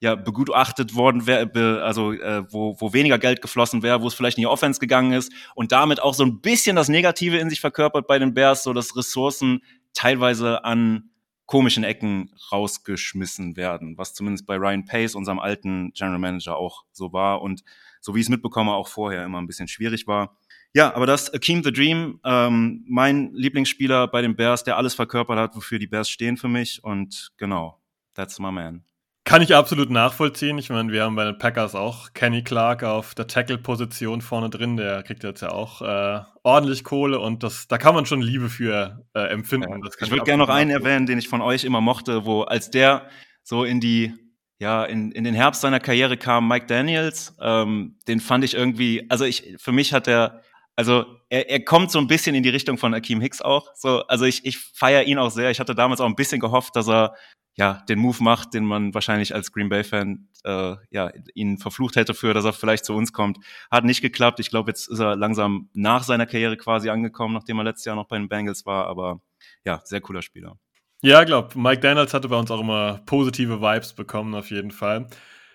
ja 0.00 0.14
begutachtet 0.14 0.94
worden 0.94 1.26
wäre, 1.26 1.82
also 1.82 2.12
äh, 2.12 2.44
wo, 2.50 2.76
wo 2.80 2.92
weniger 2.92 3.18
Geld 3.18 3.42
geflossen 3.42 3.82
wäre, 3.82 4.00
wo 4.02 4.08
es 4.08 4.14
vielleicht 4.14 4.38
in 4.38 4.42
die 4.42 4.46
Offense 4.46 4.80
gegangen 4.80 5.12
ist 5.12 5.32
und 5.54 5.72
damit 5.72 6.00
auch 6.00 6.14
so 6.14 6.24
ein 6.24 6.40
bisschen 6.40 6.76
das 6.76 6.88
Negative 6.88 7.36
in 7.36 7.50
sich 7.50 7.60
verkörpert 7.60 8.06
bei 8.06 8.18
den 8.18 8.32
Bears, 8.32 8.62
so 8.62 8.72
dass 8.72 8.96
Ressourcen 8.96 9.62
teilweise 9.92 10.64
an 10.64 11.10
komischen 11.44 11.84
Ecken 11.84 12.32
rausgeschmissen 12.52 13.56
werden, 13.56 13.98
was 13.98 14.14
zumindest 14.14 14.46
bei 14.46 14.56
Ryan 14.56 14.84
Pace, 14.84 15.16
unserem 15.16 15.40
alten 15.40 15.92
General 15.94 16.20
Manager, 16.20 16.56
auch 16.56 16.84
so 16.92 17.12
war 17.12 17.42
und 17.42 17.62
so 18.00 18.14
wie 18.14 18.20
ich 18.20 18.26
es 18.26 18.30
mitbekomme, 18.30 18.72
auch 18.72 18.88
vorher 18.88 19.24
immer 19.24 19.38
ein 19.38 19.48
bisschen 19.48 19.68
schwierig 19.68 20.06
war. 20.06 20.38
Ja, 20.72 20.94
aber 20.94 21.06
das 21.06 21.34
Akeem 21.34 21.64
the 21.64 21.72
Dream, 21.72 22.20
ähm, 22.24 22.84
mein 22.88 23.32
Lieblingsspieler 23.34 24.06
bei 24.06 24.22
den 24.22 24.36
Bears, 24.36 24.62
der 24.62 24.76
alles 24.76 24.94
verkörpert 24.94 25.38
hat, 25.38 25.56
wofür 25.56 25.80
die 25.80 25.88
Bears 25.88 26.08
stehen 26.08 26.36
für 26.36 26.46
mich 26.46 26.84
und 26.84 27.32
genau, 27.36 27.79
that's 28.14 28.38
my 28.38 28.50
man. 28.50 28.84
Kann 29.24 29.42
ich 29.42 29.54
absolut 29.54 29.90
nachvollziehen. 29.90 30.58
Ich 30.58 30.70
meine, 30.70 30.92
wir 30.92 31.04
haben 31.04 31.14
bei 31.14 31.24
den 31.24 31.38
Packers 31.38 31.74
auch 31.74 32.14
Kenny 32.14 32.42
Clark 32.42 32.82
auf 32.82 33.14
der 33.14 33.26
Tackle-Position 33.26 34.22
vorne 34.22 34.48
drin. 34.48 34.76
Der 34.76 35.02
kriegt 35.02 35.22
jetzt 35.22 35.42
ja 35.42 35.50
auch 35.50 35.82
äh, 35.82 36.22
ordentlich 36.42 36.84
Kohle 36.84 37.20
und 37.20 37.42
das, 37.42 37.68
da 37.68 37.78
kann 37.78 37.94
man 37.94 38.06
schon 38.06 38.22
Liebe 38.22 38.48
für 38.48 39.04
äh, 39.14 39.20
empfinden. 39.28 39.70
Ja. 39.70 39.90
ich 40.00 40.10
würde 40.10 40.24
gerne 40.24 40.42
noch 40.42 40.48
einen 40.48 40.70
erwähnen, 40.70 41.06
den 41.06 41.18
ich 41.18 41.28
von 41.28 41.42
euch 41.42 41.64
immer 41.64 41.80
mochte, 41.80 42.24
wo 42.24 42.42
als 42.42 42.70
der 42.70 43.08
so 43.42 43.64
in 43.64 43.80
die 43.80 44.14
ja, 44.60 44.84
in, 44.84 45.10
in 45.12 45.24
den 45.24 45.34
Herbst 45.34 45.62
seiner 45.62 45.80
Karriere 45.80 46.18
kam 46.18 46.46
Mike 46.46 46.66
Daniels. 46.66 47.34
Ähm, 47.40 47.98
den 48.06 48.20
fand 48.20 48.44
ich 48.44 48.54
irgendwie, 48.54 49.06
also 49.08 49.24
ich, 49.24 49.56
für 49.58 49.72
mich 49.72 49.94
hat 49.94 50.06
er, 50.06 50.42
also 50.76 51.06
er, 51.30 51.48
er 51.48 51.64
kommt 51.64 51.90
so 51.90 51.98
ein 51.98 52.06
bisschen 52.06 52.34
in 52.34 52.42
die 52.42 52.50
Richtung 52.50 52.76
von 52.76 52.92
Akeem 52.92 53.22
Hicks 53.22 53.40
auch. 53.40 53.70
So, 53.74 54.02
also 54.06 54.26
ich, 54.26 54.44
ich 54.44 54.58
feiere 54.58 55.04
ihn 55.04 55.16
auch 55.18 55.30
sehr. 55.30 55.50
Ich 55.50 55.60
hatte 55.60 55.74
damals 55.74 56.02
auch 56.02 56.06
ein 56.06 56.14
bisschen 56.14 56.40
gehofft, 56.40 56.76
dass 56.76 56.88
er 56.88 57.14
ja, 57.60 57.74
den 57.90 57.98
Move 57.98 58.16
macht, 58.24 58.54
den 58.54 58.64
man 58.64 58.94
wahrscheinlich 58.94 59.34
als 59.34 59.52
Green 59.52 59.68
Bay-Fan 59.68 60.30
äh, 60.44 60.76
ja, 60.88 61.12
ihn 61.34 61.58
verflucht 61.58 61.94
hätte 61.94 62.14
für, 62.14 62.32
dass 62.32 62.46
er 62.46 62.54
vielleicht 62.54 62.86
zu 62.86 62.94
uns 62.94 63.12
kommt. 63.12 63.36
Hat 63.70 63.84
nicht 63.84 64.00
geklappt. 64.00 64.40
Ich 64.40 64.48
glaube, 64.48 64.70
jetzt 64.70 64.88
ist 64.88 64.98
er 64.98 65.14
langsam 65.14 65.68
nach 65.74 66.02
seiner 66.02 66.24
Karriere 66.24 66.56
quasi 66.56 66.88
angekommen, 66.88 67.34
nachdem 67.34 67.58
er 67.58 67.64
letztes 67.64 67.84
Jahr 67.84 67.96
noch 67.96 68.08
bei 68.08 68.16
den 68.16 68.30
Bengals 68.30 68.64
war. 68.64 68.86
Aber 68.86 69.20
ja, 69.66 69.82
sehr 69.84 70.00
cooler 70.00 70.22
Spieler. 70.22 70.56
Ja, 71.02 71.22
glaub, 71.24 71.54
Mike 71.54 71.82
Daniels 71.82 72.14
hatte 72.14 72.28
bei 72.28 72.38
uns 72.38 72.50
auch 72.50 72.60
immer 72.60 73.02
positive 73.04 73.60
Vibes 73.60 73.92
bekommen, 73.92 74.34
auf 74.34 74.50
jeden 74.50 74.70
Fall. 74.70 75.08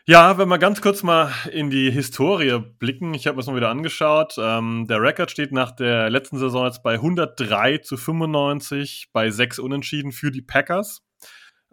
Ja, 0.05 0.37
wenn 0.37 0.47
wir 0.47 0.59
ganz 0.59 0.83
kurz 0.83 1.01
mal 1.01 1.31
in 1.51 1.71
die 1.71 1.89
Historie 1.89 2.59
blicken, 2.77 3.15
ich 3.15 3.25
habe 3.25 3.37
mir 3.37 3.41
das 3.41 3.47
mal 3.47 3.55
wieder 3.55 3.69
angeschaut. 3.69 4.35
Ähm, 4.37 4.85
der 4.87 5.01
Rekord 5.01 5.31
steht 5.31 5.51
nach 5.51 5.71
der 5.71 6.11
letzten 6.11 6.37
Saison 6.37 6.65
jetzt 6.65 6.83
bei 6.83 6.93
103 6.93 7.79
zu 7.79 7.97
95 7.97 9.07
bei 9.11 9.31
sechs 9.31 9.57
Unentschieden 9.57 10.11
für 10.11 10.29
die 10.29 10.43
Packers. 10.43 11.01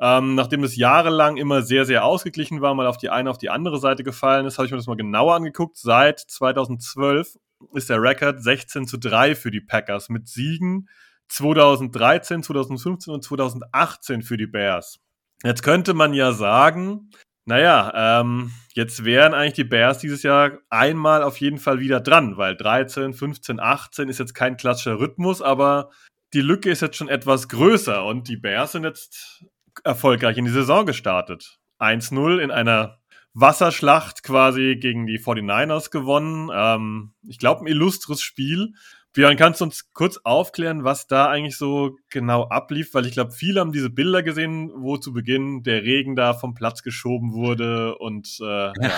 Ähm, 0.02 0.34
nachdem 0.34 0.64
es 0.64 0.74
jahrelang 0.74 1.36
immer 1.36 1.62
sehr, 1.62 1.84
sehr 1.84 2.04
ausgeglichen 2.04 2.60
war, 2.60 2.74
mal 2.74 2.88
auf 2.88 2.96
die 2.96 3.08
eine, 3.08 3.30
auf 3.30 3.38
die 3.38 3.50
andere 3.50 3.78
Seite 3.78 4.02
gefallen 4.02 4.46
ist, 4.46 4.58
habe 4.58 4.66
ich 4.66 4.72
mir 4.72 4.78
das 4.78 4.88
mal 4.88 4.96
genauer 4.96 5.36
angeguckt. 5.36 5.76
Seit 5.76 6.18
2012 6.18 7.36
ist 7.74 7.88
der 7.88 8.02
Rekord 8.02 8.42
16 8.42 8.88
zu 8.88 8.98
3 8.98 9.36
für 9.36 9.52
die 9.52 9.60
Packers 9.60 10.08
mit 10.08 10.26
Siegen 10.26 10.88
2013, 11.28 12.42
2015 12.42 13.14
und 13.14 13.22
2018 13.22 14.22
für 14.22 14.36
die 14.36 14.48
Bears. 14.48 14.98
Jetzt 15.44 15.62
könnte 15.62 15.94
man 15.94 16.14
ja 16.14 16.32
sagen, 16.32 17.10
naja, 17.44 18.20
ähm, 18.20 18.50
jetzt 18.74 19.04
wären 19.04 19.34
eigentlich 19.34 19.52
die 19.52 19.64
Bears 19.64 19.98
dieses 19.98 20.24
Jahr 20.24 20.58
einmal 20.68 21.22
auf 21.22 21.38
jeden 21.38 21.58
Fall 21.58 21.78
wieder 21.78 22.00
dran, 22.00 22.36
weil 22.36 22.56
13, 22.56 23.14
15, 23.14 23.60
18 23.60 24.08
ist 24.08 24.18
jetzt 24.18 24.34
kein 24.34 24.56
klassischer 24.56 24.98
Rhythmus, 24.98 25.42
aber 25.42 25.90
die 26.34 26.40
Lücke 26.40 26.70
ist 26.70 26.82
jetzt 26.82 26.96
schon 26.96 27.08
etwas 27.08 27.48
größer 27.48 28.04
und 28.04 28.28
die 28.28 28.36
Bears 28.36 28.72
sind 28.72 28.84
jetzt 28.84 29.44
erfolgreich 29.84 30.36
in 30.36 30.44
die 30.44 30.50
Saison 30.50 30.86
gestartet. 30.86 31.58
1-0 31.78 32.38
in 32.38 32.50
einer 32.50 32.98
Wasserschlacht 33.34 34.22
quasi 34.22 34.76
gegen 34.78 35.06
die 35.06 35.18
49ers 35.18 35.90
gewonnen. 35.90 36.50
Ähm, 36.52 37.12
ich 37.26 37.38
glaube, 37.38 37.62
ein 37.62 37.66
illustres 37.66 38.20
Spiel. 38.20 38.74
Björn, 39.14 39.36
kannst 39.36 39.60
du 39.60 39.66
uns 39.66 39.92
kurz 39.92 40.18
aufklären, 40.24 40.84
was 40.84 41.06
da 41.06 41.28
eigentlich 41.28 41.56
so 41.56 41.98
genau 42.08 42.48
ablief? 42.48 42.94
Weil 42.94 43.06
ich 43.06 43.12
glaube, 43.12 43.32
viele 43.32 43.60
haben 43.60 43.72
diese 43.72 43.90
Bilder 43.90 44.22
gesehen, 44.22 44.70
wo 44.74 44.96
zu 44.96 45.12
Beginn 45.12 45.62
der 45.62 45.82
Regen 45.82 46.16
da 46.16 46.32
vom 46.32 46.54
Platz 46.54 46.82
geschoben 46.82 47.32
wurde 47.32 47.96
und 47.98 48.38
äh, 48.40 48.44
ja. 48.44 48.90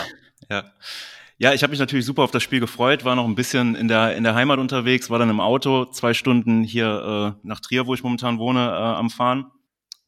ja. 0.51 0.65
Ja, 1.37 1.53
ich 1.53 1.65
habe 1.65 1.73
mich 1.73 1.81
natürlich 1.81 2.07
super 2.07 2.23
auf 2.23 2.31
das 2.31 2.45
Spiel 2.45 2.61
gefreut, 2.61 3.05
war 3.05 3.17
noch 3.17 3.25
ein 3.25 3.35
bisschen 3.35 3.75
in 3.75 3.89
der, 3.89 4.15
in 4.15 4.23
der 4.23 4.37
Heimat 4.37 4.61
unterwegs, 4.61 5.11
war 5.11 5.19
dann 5.19 5.31
im 5.31 5.41
Auto, 5.41 5.87
zwei 5.87 6.15
Stunden 6.15 6.63
hier 6.63 7.35
äh, 7.43 7.47
nach 7.47 7.59
Trier, 7.59 7.89
wo 7.89 7.95
ich 7.95 8.05
momentan 8.05 8.39
wohne, 8.39 8.61
äh, 8.61 8.73
am 8.73 9.11
Fahren 9.11 9.47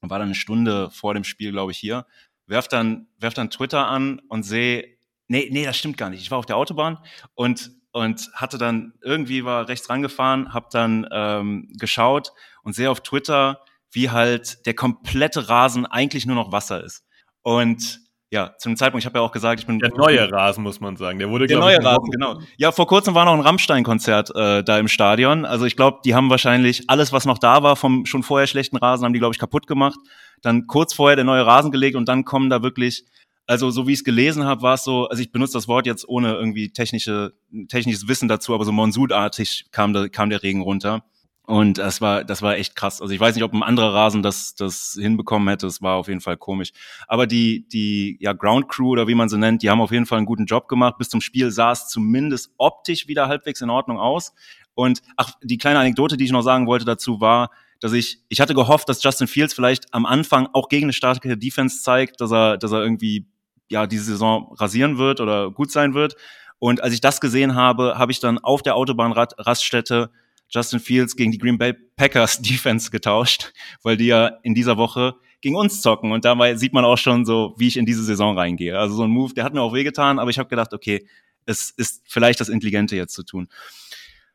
und 0.07 0.11
war 0.11 0.21
dann 0.21 0.29
eine 0.29 0.35
Stunde 0.37 0.89
vor 0.91 1.15
dem 1.15 1.25
Spiel, 1.25 1.51
glaube 1.51 1.73
ich, 1.73 1.79
hier. 1.79 2.07
werf 2.47 2.69
dann, 2.69 3.09
werf 3.19 3.35
dann 3.35 3.51
Twitter 3.51 3.89
an 3.89 4.21
und 4.29 4.45
sehe, 4.45 4.97
nee, 5.27 5.49
nee, 5.51 5.65
das 5.65 5.77
stimmt 5.77 5.99
gar 5.99 6.11
nicht. 6.11 6.23
Ich 6.23 6.31
war 6.31 6.39
auf 6.39 6.47
der 6.47 6.57
Autobahn 6.57 6.99
und 7.35 7.73
und 7.91 8.29
hatte 8.35 8.59
dann 8.59 8.93
irgendwie 9.01 9.47
war 9.47 9.69
rechts 9.69 9.89
rangefahren, 9.89 10.53
habe 10.53 10.67
dann 10.71 11.09
ähm, 11.11 11.73
geschaut 11.79 12.33
und 12.63 12.75
sehe 12.75 12.91
auf 12.91 13.01
Twitter, 13.01 13.63
wie 13.91 14.11
halt 14.11 14.67
der 14.67 14.75
komplette 14.75 15.49
Rasen 15.49 15.87
eigentlich 15.87 16.27
nur 16.27 16.37
noch 16.37 16.53
Wasser 16.53 16.85
ist. 16.85 17.07
Und 17.41 18.01
ja, 18.37 18.55
zu 18.59 18.69
dem 18.69 18.77
Zeitpunkt, 18.77 19.03
ich 19.03 19.07
habe 19.07 19.19
ja 19.19 19.25
auch 19.25 19.33
gesagt, 19.33 19.61
ich 19.61 19.67
bin. 19.67 19.79
Der 19.79 19.91
neue 19.97 20.31
Rasen, 20.31 20.63
muss 20.63 20.79
man 20.79 20.97
sagen. 20.97 21.19
Der 21.19 21.31
wurde, 21.31 21.47
Der 21.47 21.59
neue 21.59 21.83
Rasen, 21.83 22.11
genau. 22.11 22.39
Ja, 22.59 22.71
vor 22.71 22.87
kurzem 22.87 23.15
war 23.15 23.25
noch 23.25 23.33
ein 23.33 23.41
Rammstein-Konzert 23.41 24.31
äh, 24.37 24.63
da 24.63 24.79
im 24.79 24.89
Stadion. 24.89 25.47
Also 25.47 25.65
ich 25.65 25.75
glaube, 25.75 26.01
die 26.05 26.15
haben 26.15 26.29
wahrscheinlich 26.29 26.85
alles, 26.89 27.13
was 27.13 27.25
noch 27.25 27.39
da 27.39 27.63
war, 27.63 27.77
vom 27.77 28.05
schon 28.05 28.23
vorher 28.23 28.47
schlechten 28.47 28.77
Rasen, 28.77 29.07
haben 29.07 29.15
die, 29.15 29.19
glaube 29.19 29.35
ich, 29.35 29.39
kaputt 29.39 29.67
gemacht. 29.67 29.99
Dann 30.43 30.67
kurz 30.67 30.93
vorher 30.93 31.17
der 31.17 31.25
neue 31.25 31.47
Rasen 31.47 31.73
gelegt 31.73 31.97
und 31.97 32.09
dann 32.09 32.25
kommen 32.25 32.51
da 32.51 32.63
wirklich 32.63 33.07
also 33.49 33.71
so 33.71 33.87
wie 33.87 33.93
ich 33.93 34.01
es 34.01 34.05
gelesen 34.05 34.45
habe, 34.45 34.63
war 34.63 34.75
es 34.75 34.83
so, 34.83 35.07
also 35.07 35.23
ich 35.23 35.31
benutze 35.31 35.53
das 35.53 35.69
Wort 35.69 35.87
jetzt 35.87 36.09
ohne 36.09 36.35
irgendwie 36.35 36.73
technische, 36.73 37.33
technisches 37.69 38.09
Wissen 38.09 38.27
dazu, 38.27 38.55
aber 38.55 38.65
so 38.65 38.73
monsudartig 38.73 39.67
kam, 39.71 39.93
da, 39.93 40.09
kam 40.09 40.31
der 40.31 40.43
Regen 40.43 40.63
runter. 40.63 41.05
Und 41.47 41.79
das 41.79 42.01
war, 42.01 42.25
das 42.25 42.43
war 42.43 42.57
echt 42.57 42.75
krass. 42.75 43.01
Also 43.01 43.15
ich 43.15 43.21
weiß 43.21 43.37
nicht, 43.37 43.45
ob 43.45 43.53
ein 43.53 43.63
anderer 43.63 43.95
Rasen 43.95 44.21
das, 44.21 44.57
das 44.57 44.99
hinbekommen 45.01 45.49
hätte. 45.49 45.69
Es 45.69 45.81
war 45.81 45.95
auf 45.95 46.09
jeden 46.09 46.21
Fall 46.21 46.37
komisch. 46.37 46.73
Aber 47.07 47.29
die, 47.29 47.69
die, 47.69 48.17
ja, 48.21 48.33
Ground 48.33 48.69
Crew 48.69 48.91
oder 48.91 49.07
wie 49.07 49.15
man 49.15 49.29
sie 49.29 49.39
nennt, 49.39 49.63
die 49.63 49.71
haben 49.71 49.81
auf 49.81 49.93
jeden 49.93 50.07
Fall 50.07 50.19
einen 50.19 50.27
guten 50.27 50.47
Job 50.47 50.67
gemacht. 50.67 50.99
Bis 50.99 51.09
zum 51.09 51.21
Spiel 51.21 51.53
sah 51.53 51.71
es 51.71 51.87
zumindest 51.87 52.53
optisch 52.59 53.07
wieder 53.07 53.29
halbwegs 53.29 53.61
in 53.61 53.71
Ordnung 53.71 54.01
aus. 54.01 54.35
Und 54.75 55.03
ach, 55.17 55.35
die 55.41 55.57
kleine 55.57 55.79
Anekdote, 55.79 56.17
die 56.17 56.25
ich 56.25 56.33
noch 56.33 56.43
sagen 56.43 56.67
wollte 56.67 56.85
dazu 56.85 57.21
war, 57.21 57.51
dass 57.79 57.93
ich, 57.93 58.19
ich 58.29 58.41
hatte 58.41 58.55
gehofft, 58.55 58.89
dass 58.89 59.03
Justin 59.03 59.29
Fields 59.29 59.55
vielleicht 59.55 59.95
am 59.95 60.05
Anfang 60.05 60.49
auch 60.53 60.69
gegen 60.69 60.87
eine 60.87 60.93
starke 60.93 61.39
Defense 61.39 61.81
zeigt, 61.81 62.21
dass 62.21 62.33
er, 62.33 62.59
dass 62.59 62.73
er 62.73 62.83
irgendwie 62.83 63.27
ja 63.71 63.87
diese 63.87 64.05
Saison 64.05 64.53
rasieren 64.57 64.99
wird 64.99 65.21
oder 65.21 65.53
gut 65.53 65.71
sein 65.71 65.95
wird. 65.95 66.17
Und 66.59 66.83
als 66.83 66.93
ich 66.93 67.01
das 67.01 67.21
gesehen 67.21 67.55
habe, 67.55 67.99
habe 67.99 68.11
ich 68.11 68.19
dann 68.19 68.39
auf 68.39 68.63
der 68.63 68.75
Autobahnraststätte 68.75 70.11
Justin 70.49 70.81
Fields 70.81 71.17
gegen 71.17 71.33
die 71.33 71.39
Green 71.39 71.59
Bay 71.59 71.75
Packers 71.97 72.39
Defense 72.43 72.91
getauscht, 72.91 73.53
weil 73.83 73.97
die 73.97 74.07
ja 74.07 74.29
in 74.43 74.55
dieser 74.55 74.77
Woche 74.77 75.15
gegen 75.41 75.57
uns 75.57 75.83
zocken. 75.83 76.13
Und 76.13 76.25
dabei 76.25 76.57
sieht 76.57 76.73
man 76.73 76.85
auch 76.85 76.99
schon 76.99 77.25
so, 77.25 77.55
wie 77.59 77.69
ich 77.69 77.77
in 77.77 77.87
diese 77.87 78.05
Saison 78.05 78.37
reingehe. 78.39 78.79
Also 78.79 78.97
so 78.97 79.05
ein 79.05 79.11
Move, 79.11 79.35
der 79.35 79.45
hat 79.45 79.55
mir 79.55 79.61
auch 79.61 79.75
wehgetan, 79.75 80.19
aber 80.19 80.31
ich 80.31 80.39
habe 80.39 80.49
gedacht, 80.49 80.73
okay, 80.73 81.07
es 81.45 81.71
ist 81.71 82.03
vielleicht 82.07 82.41
das 82.41 82.49
Intelligente 82.49 82.97
jetzt 82.97 83.15
zu 83.15 83.23
tun. 83.23 83.49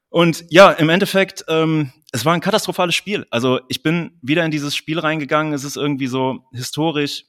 Und 0.10 0.46
ja, 0.50 0.72
im 0.72 0.90
Endeffekt, 0.90 1.46
ähm, 1.48 1.92
es 2.12 2.26
war 2.26 2.34
ein 2.34 2.42
katastrophales 2.42 2.96
Spiel. 2.96 3.26
Also 3.30 3.62
ich 3.70 3.82
bin 3.82 4.20
wieder 4.22 4.44
in 4.44 4.52
dieses 4.52 4.76
Spiel 4.76 5.00
reingegangen. 5.00 5.54
Es 5.54 5.64
ist 5.64 5.78
irgendwie 5.78 6.08
so 6.08 6.46
historisch. 6.52 7.26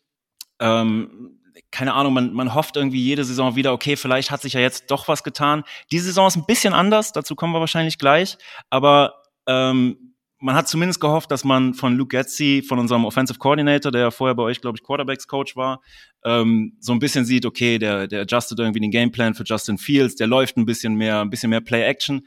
Ähm, 0.59 1.41
keine 1.71 1.95
Ahnung, 1.95 2.13
man, 2.13 2.33
man 2.33 2.55
hofft 2.55 2.77
irgendwie 2.77 3.03
jede 3.03 3.25
Saison 3.25 3.57
wieder, 3.57 3.73
okay, 3.73 3.97
vielleicht 3.97 4.31
hat 4.31 4.43
sich 4.43 4.55
ja 4.55 4.61
jetzt 4.61 4.91
doch 4.91 5.09
was 5.09 5.23
getan. 5.23 5.65
Diese 5.91 6.07
Saison 6.07 6.27
ist 6.27 6.37
ein 6.37 6.47
bisschen 6.47 6.75
anders, 6.75 7.13
dazu 7.13 7.35
kommen 7.35 7.53
wir 7.53 7.61
wahrscheinlich 7.61 7.99
gleich, 7.99 8.39
aber 8.71 9.15
ähm, 9.47 10.13
man 10.43 10.57
hat 10.57 10.67
zumindest 10.69 11.01
gehofft, 11.01 11.31
dass 11.31 11.45
man 11.45 11.73
von 11.73 11.97
Luke 11.97 12.17
Getzi, 12.17 12.65
von 12.67 12.81
unserem 12.81 13.05
Offensive 13.05 13.39
Coordinator, 13.39 13.93
der 13.93 14.01
ja 14.01 14.11
vorher 14.11 14.35
bei 14.35 14.43
euch, 14.43 14.61
glaube 14.61 14.77
ich, 14.77 14.83
Quarterbacks 14.83 15.29
Coach 15.29 15.55
war, 15.55 15.81
ähm, 16.25 16.77
so 16.81 16.93
ein 16.93 16.99
bisschen 16.99 17.25
sieht, 17.25 17.47
okay, 17.47 17.79
der, 17.79 18.09
der 18.09 18.23
adjustet 18.23 18.59
irgendwie 18.59 18.81
den 18.81 18.91
Gameplan 18.91 19.35
für 19.35 19.45
Justin 19.45 19.79
Fields, 19.79 20.17
der 20.17 20.27
läuft 20.27 20.57
ein 20.57 20.67
bisschen 20.67 20.95
mehr, 20.95 21.21
ein 21.21 21.31
bisschen 21.31 21.51
mehr 21.51 21.61
Play-Action. 21.61 22.27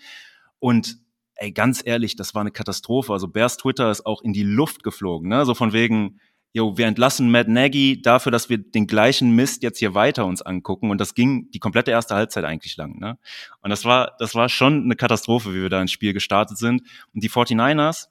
Und 0.59 0.97
ey, 1.35 1.51
ganz 1.51 1.81
ehrlich, 1.85 2.15
das 2.15 2.33
war 2.33 2.41
eine 2.41 2.51
Katastrophe. 2.51 3.11
Also 3.11 3.27
Bears 3.27 3.57
Twitter 3.57 3.91
ist 3.91 4.05
auch 4.05 4.21
in 4.21 4.31
die 4.31 4.43
Luft 4.43 4.83
geflogen, 4.83 5.27
ne? 5.27 5.45
So 5.45 5.53
von 5.53 5.73
wegen, 5.73 6.21
jo, 6.55 6.77
wir 6.77 6.87
entlassen 6.87 7.29
Matt 7.29 7.49
Nagy 7.49 8.01
dafür, 8.01 8.31
dass 8.31 8.47
wir 8.49 8.57
den 8.57 8.87
gleichen 8.87 9.31
Mist 9.31 9.61
jetzt 9.61 9.77
hier 9.77 9.93
weiter 9.93 10.25
uns 10.25 10.41
angucken. 10.41 10.89
Und 10.89 11.01
das 11.01 11.13
ging 11.13 11.51
die 11.51 11.59
komplette 11.59 11.91
erste 11.91 12.15
Halbzeit 12.15 12.45
eigentlich 12.45 12.77
lang. 12.77 12.97
Ne? 12.97 13.17
Und 13.59 13.71
das 13.71 13.83
war, 13.83 14.15
das 14.19 14.35
war 14.35 14.47
schon 14.47 14.85
eine 14.85 14.95
Katastrophe, 14.95 15.53
wie 15.53 15.63
wir 15.63 15.69
da 15.69 15.81
ins 15.81 15.91
Spiel 15.91 16.13
gestartet 16.13 16.57
sind. 16.57 16.83
Und 17.13 17.23
die 17.25 17.29
49ers, 17.29 18.05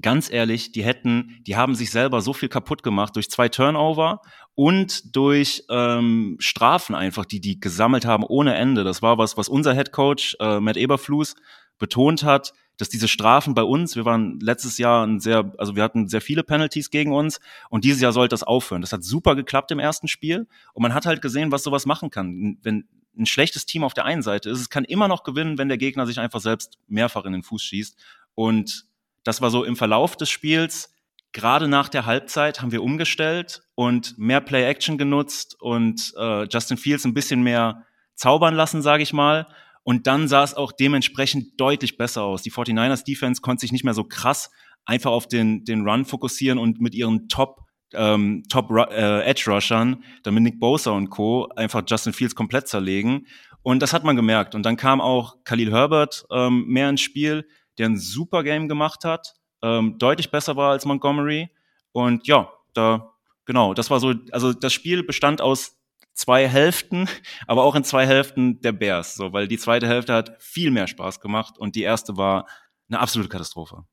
ganz 0.00 0.30
ehrlich, 0.30 0.72
die 0.72 0.82
hätten, 0.82 1.42
die 1.46 1.56
haben 1.56 1.74
sich 1.74 1.90
selber 1.90 2.22
so 2.22 2.32
viel 2.32 2.48
kaputt 2.48 2.82
gemacht 2.82 3.14
durch 3.16 3.28
zwei 3.28 3.50
Turnover 3.50 4.22
und 4.54 5.14
durch 5.14 5.64
ähm, 5.68 6.36
Strafen 6.38 6.94
einfach, 6.94 7.26
die 7.26 7.42
die 7.42 7.60
gesammelt 7.60 8.06
haben 8.06 8.24
ohne 8.24 8.54
Ende. 8.54 8.82
Das 8.82 9.02
war 9.02 9.18
was, 9.18 9.36
was 9.36 9.50
unser 9.50 9.74
Head 9.74 9.92
Coach 9.92 10.38
äh, 10.40 10.58
Matt 10.58 10.78
Eberflus 10.78 11.34
betont 11.78 12.22
hat 12.22 12.54
dass 12.78 12.88
diese 12.88 13.08
Strafen 13.08 13.54
bei 13.54 13.62
uns, 13.62 13.96
wir 13.96 14.04
waren 14.04 14.40
letztes 14.40 14.78
Jahr 14.78 15.06
ein 15.06 15.20
sehr, 15.20 15.52
also 15.58 15.76
wir 15.76 15.82
hatten 15.82 16.08
sehr 16.08 16.20
viele 16.20 16.42
Penalties 16.42 16.90
gegen 16.90 17.12
uns 17.12 17.40
und 17.68 17.84
dieses 17.84 18.00
Jahr 18.00 18.12
sollte 18.12 18.32
das 18.32 18.44
aufhören. 18.44 18.80
Das 18.80 18.92
hat 18.92 19.04
super 19.04 19.34
geklappt 19.34 19.70
im 19.72 19.80
ersten 19.80 20.08
Spiel 20.08 20.46
und 20.72 20.82
man 20.82 20.94
hat 20.94 21.04
halt 21.04 21.20
gesehen, 21.20 21.52
was 21.52 21.64
sowas 21.64 21.84
machen 21.84 22.10
kann. 22.10 22.56
Wenn 22.62 22.88
ein 23.18 23.26
schlechtes 23.26 23.66
Team 23.66 23.84
auf 23.84 23.94
der 23.94 24.04
einen 24.04 24.22
Seite 24.22 24.48
ist, 24.48 24.60
es 24.60 24.70
kann 24.70 24.84
immer 24.84 25.08
noch 25.08 25.24
gewinnen, 25.24 25.58
wenn 25.58 25.68
der 25.68 25.76
Gegner 25.76 26.06
sich 26.06 26.20
einfach 26.20 26.40
selbst 26.40 26.78
mehrfach 26.86 27.24
in 27.24 27.32
den 27.32 27.42
Fuß 27.42 27.62
schießt. 27.62 27.96
Und 28.34 28.86
das 29.24 29.42
war 29.42 29.50
so 29.50 29.64
im 29.64 29.76
Verlauf 29.76 30.16
des 30.16 30.30
Spiels. 30.30 30.94
Gerade 31.32 31.68
nach 31.68 31.88
der 31.88 32.06
Halbzeit 32.06 32.62
haben 32.62 32.72
wir 32.72 32.82
umgestellt 32.82 33.62
und 33.74 34.16
mehr 34.16 34.40
Play-Action 34.40 34.96
genutzt 34.96 35.56
und 35.60 36.14
äh, 36.16 36.44
Justin 36.44 36.78
Fields 36.78 37.04
ein 37.04 37.12
bisschen 37.12 37.42
mehr 37.42 37.84
zaubern 38.14 38.54
lassen, 38.54 38.82
sage 38.82 39.02
ich 39.02 39.12
mal. 39.12 39.46
Und 39.88 40.06
dann 40.06 40.28
sah 40.28 40.44
es 40.44 40.52
auch 40.52 40.72
dementsprechend 40.72 41.58
deutlich 41.58 41.96
besser 41.96 42.22
aus. 42.22 42.42
Die 42.42 42.52
49ers 42.52 43.06
Defense 43.06 43.40
konnte 43.40 43.62
sich 43.62 43.72
nicht 43.72 43.84
mehr 43.84 43.94
so 43.94 44.04
krass 44.04 44.50
einfach 44.84 45.10
auf 45.10 45.26
den, 45.26 45.64
den 45.64 45.88
Run 45.88 46.04
fokussieren 46.04 46.58
und 46.58 46.78
mit 46.78 46.94
ihren 46.94 47.30
Top 47.30 47.62
ähm, 47.94 48.42
Top 48.50 48.70
äh, 48.70 49.22
Edge 49.22 49.44
Rushern, 49.46 50.04
damit 50.24 50.42
Nick 50.42 50.60
Bosa 50.60 50.90
und 50.90 51.08
Co. 51.08 51.48
einfach 51.56 51.82
Justin 51.86 52.12
Fields 52.12 52.34
komplett 52.34 52.68
zerlegen. 52.68 53.26
Und 53.62 53.80
das 53.80 53.94
hat 53.94 54.04
man 54.04 54.14
gemerkt. 54.14 54.54
Und 54.54 54.66
dann 54.66 54.76
kam 54.76 55.00
auch 55.00 55.42
Khalil 55.44 55.72
Herbert 55.72 56.26
ähm, 56.30 56.66
mehr 56.66 56.90
ins 56.90 57.00
Spiel, 57.00 57.48
der 57.78 57.86
ein 57.86 57.96
super 57.96 58.42
Game 58.42 58.68
gemacht 58.68 59.04
hat, 59.04 59.32
ähm, 59.62 59.96
deutlich 59.96 60.30
besser 60.30 60.54
war 60.56 60.72
als 60.72 60.84
Montgomery. 60.84 61.48
Und 61.92 62.26
ja, 62.26 62.52
da 62.74 63.14
genau, 63.46 63.72
das 63.72 63.88
war 63.88 64.00
so, 64.00 64.12
also 64.32 64.52
das 64.52 64.74
Spiel 64.74 65.02
bestand 65.02 65.40
aus 65.40 65.77
zwei 66.18 66.48
Hälften, 66.48 67.08
aber 67.46 67.62
auch 67.62 67.76
in 67.76 67.84
zwei 67.84 68.04
Hälften 68.04 68.60
der 68.60 68.72
Bears, 68.72 69.14
so, 69.14 69.32
weil 69.32 69.46
die 69.46 69.56
zweite 69.56 69.86
Hälfte 69.86 70.12
hat 70.12 70.36
viel 70.40 70.70
mehr 70.70 70.88
Spaß 70.88 71.20
gemacht 71.20 71.58
und 71.58 71.76
die 71.76 71.82
erste 71.82 72.16
war 72.16 72.46
eine 72.90 72.98
absolute 72.98 73.28
Katastrophe. 73.28 73.84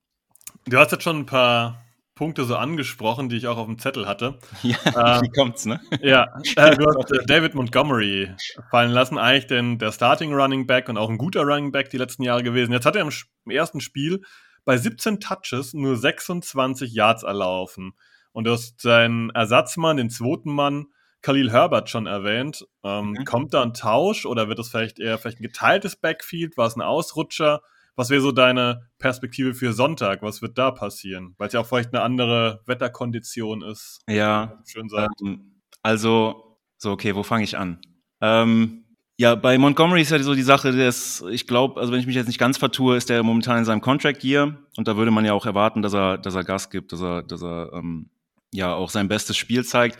Du 0.65 0.77
hast 0.77 0.91
jetzt 0.91 1.03
schon 1.03 1.19
ein 1.19 1.25
paar 1.27 1.85
Punkte 2.15 2.45
so 2.45 2.55
angesprochen, 2.55 3.29
die 3.29 3.35
ich 3.35 3.47
auch 3.47 3.57
auf 3.57 3.67
dem 3.67 3.77
Zettel 3.77 4.07
hatte. 4.07 4.39
Ja, 4.63 4.77
äh, 5.17 5.21
wie 5.21 5.29
kommt's, 5.29 5.65
ne? 5.65 5.79
Ja, 6.01 6.33
äh, 6.55 6.75
du 6.75 6.85
hast 6.97 7.11
äh, 7.11 7.25
David 7.27 7.53
Montgomery 7.53 8.33
fallen 8.71 8.91
lassen, 8.91 9.19
eigentlich 9.19 9.47
den, 9.47 9.77
der 9.77 9.91
Starting 9.91 10.33
Running 10.33 10.65
Back 10.65 10.89
und 10.89 10.97
auch 10.97 11.09
ein 11.09 11.19
guter 11.19 11.41
Running 11.43 11.71
Back 11.71 11.91
die 11.91 11.97
letzten 11.97 12.23
Jahre 12.23 12.41
gewesen. 12.41 12.71
Jetzt 12.71 12.85
hat 12.85 12.95
er 12.95 13.03
im, 13.03 13.11
im 13.45 13.51
ersten 13.51 13.81
Spiel 13.81 14.21
bei 14.63 14.77
17 14.77 15.19
Touches 15.19 15.73
nur 15.73 15.95
26 15.95 16.91
Yards 16.91 17.21
erlaufen. 17.21 17.93
Und 18.31 18.45
du 18.45 18.51
hast 18.51 18.81
seinen 18.81 19.29
Ersatzmann, 19.29 19.97
den 19.97 20.09
zweiten 20.09 20.51
Mann, 20.51 20.87
Khalil 21.25 21.51
Herbert 21.51 21.89
schon 21.89 22.05
erwähnt. 22.05 22.67
Ähm, 22.83 23.09
mhm. 23.09 23.25
Kommt 23.25 23.55
da 23.55 23.63
ein 23.63 23.73
Tausch 23.73 24.27
oder 24.27 24.47
wird 24.47 24.59
es 24.59 24.69
vielleicht 24.69 24.99
eher 24.99 25.17
vielleicht 25.17 25.39
ein 25.39 25.43
geteiltes 25.43 25.95
Backfield? 25.95 26.55
War 26.55 26.67
es 26.67 26.75
ein 26.75 26.83
Ausrutscher? 26.83 27.61
Was 27.95 28.11
wäre 28.11 28.21
so 28.21 28.31
deine 28.31 28.87
Perspektive 28.99 29.55
für 29.55 29.73
Sonntag? 29.73 30.21
Was 30.21 30.43
wird 30.43 30.59
da 30.59 30.69
passieren? 30.69 31.33
Weil 31.39 31.47
es 31.47 31.53
ja 31.53 31.61
auch 31.61 31.65
vielleicht 31.65 31.95
eine 31.95 32.03
andere 32.03 32.61
Wetterkondition 32.67 33.63
ist. 33.63 34.01
Ja. 34.07 34.61
Schön 34.71 34.87
sagt. 34.87 35.19
Ähm, 35.25 35.61
also, 35.81 36.59
so, 36.77 36.91
okay, 36.91 37.15
wo 37.15 37.23
fange 37.23 37.43
ich 37.43 37.57
an? 37.57 37.79
Ähm, 38.21 38.83
ja, 39.17 39.33
bei 39.33 39.57
Montgomery 39.57 40.01
ist 40.01 40.11
ja 40.11 40.21
so 40.21 40.35
die 40.35 40.43
Sache, 40.43 40.73
dass 40.73 41.23
ich 41.31 41.47
glaube, 41.47 41.79
also 41.79 41.91
wenn 41.91 41.99
ich 41.99 42.05
mich 42.05 42.15
jetzt 42.15 42.27
nicht 42.27 42.37
ganz 42.37 42.59
vertue, 42.59 42.97
ist 42.97 43.09
der 43.09 43.23
momentan 43.23 43.57
in 43.57 43.65
seinem 43.65 43.81
Contract 43.81 44.23
Year 44.23 44.59
und 44.77 44.87
da 44.87 44.95
würde 44.95 45.09
man 45.09 45.25
ja 45.25 45.33
auch 45.33 45.47
erwarten, 45.47 45.81
dass 45.81 45.95
er, 45.95 46.19
dass 46.19 46.35
er 46.35 46.43
Gas 46.43 46.69
gibt, 46.69 46.91
dass 46.91 47.01
er, 47.01 47.23
dass 47.23 47.41
er 47.41 47.71
ähm, 47.73 48.11
ja 48.55 48.73
auch 48.73 48.89
sein 48.89 49.07
bestes 49.07 49.37
Spiel 49.37 49.63
zeigt. 49.63 49.97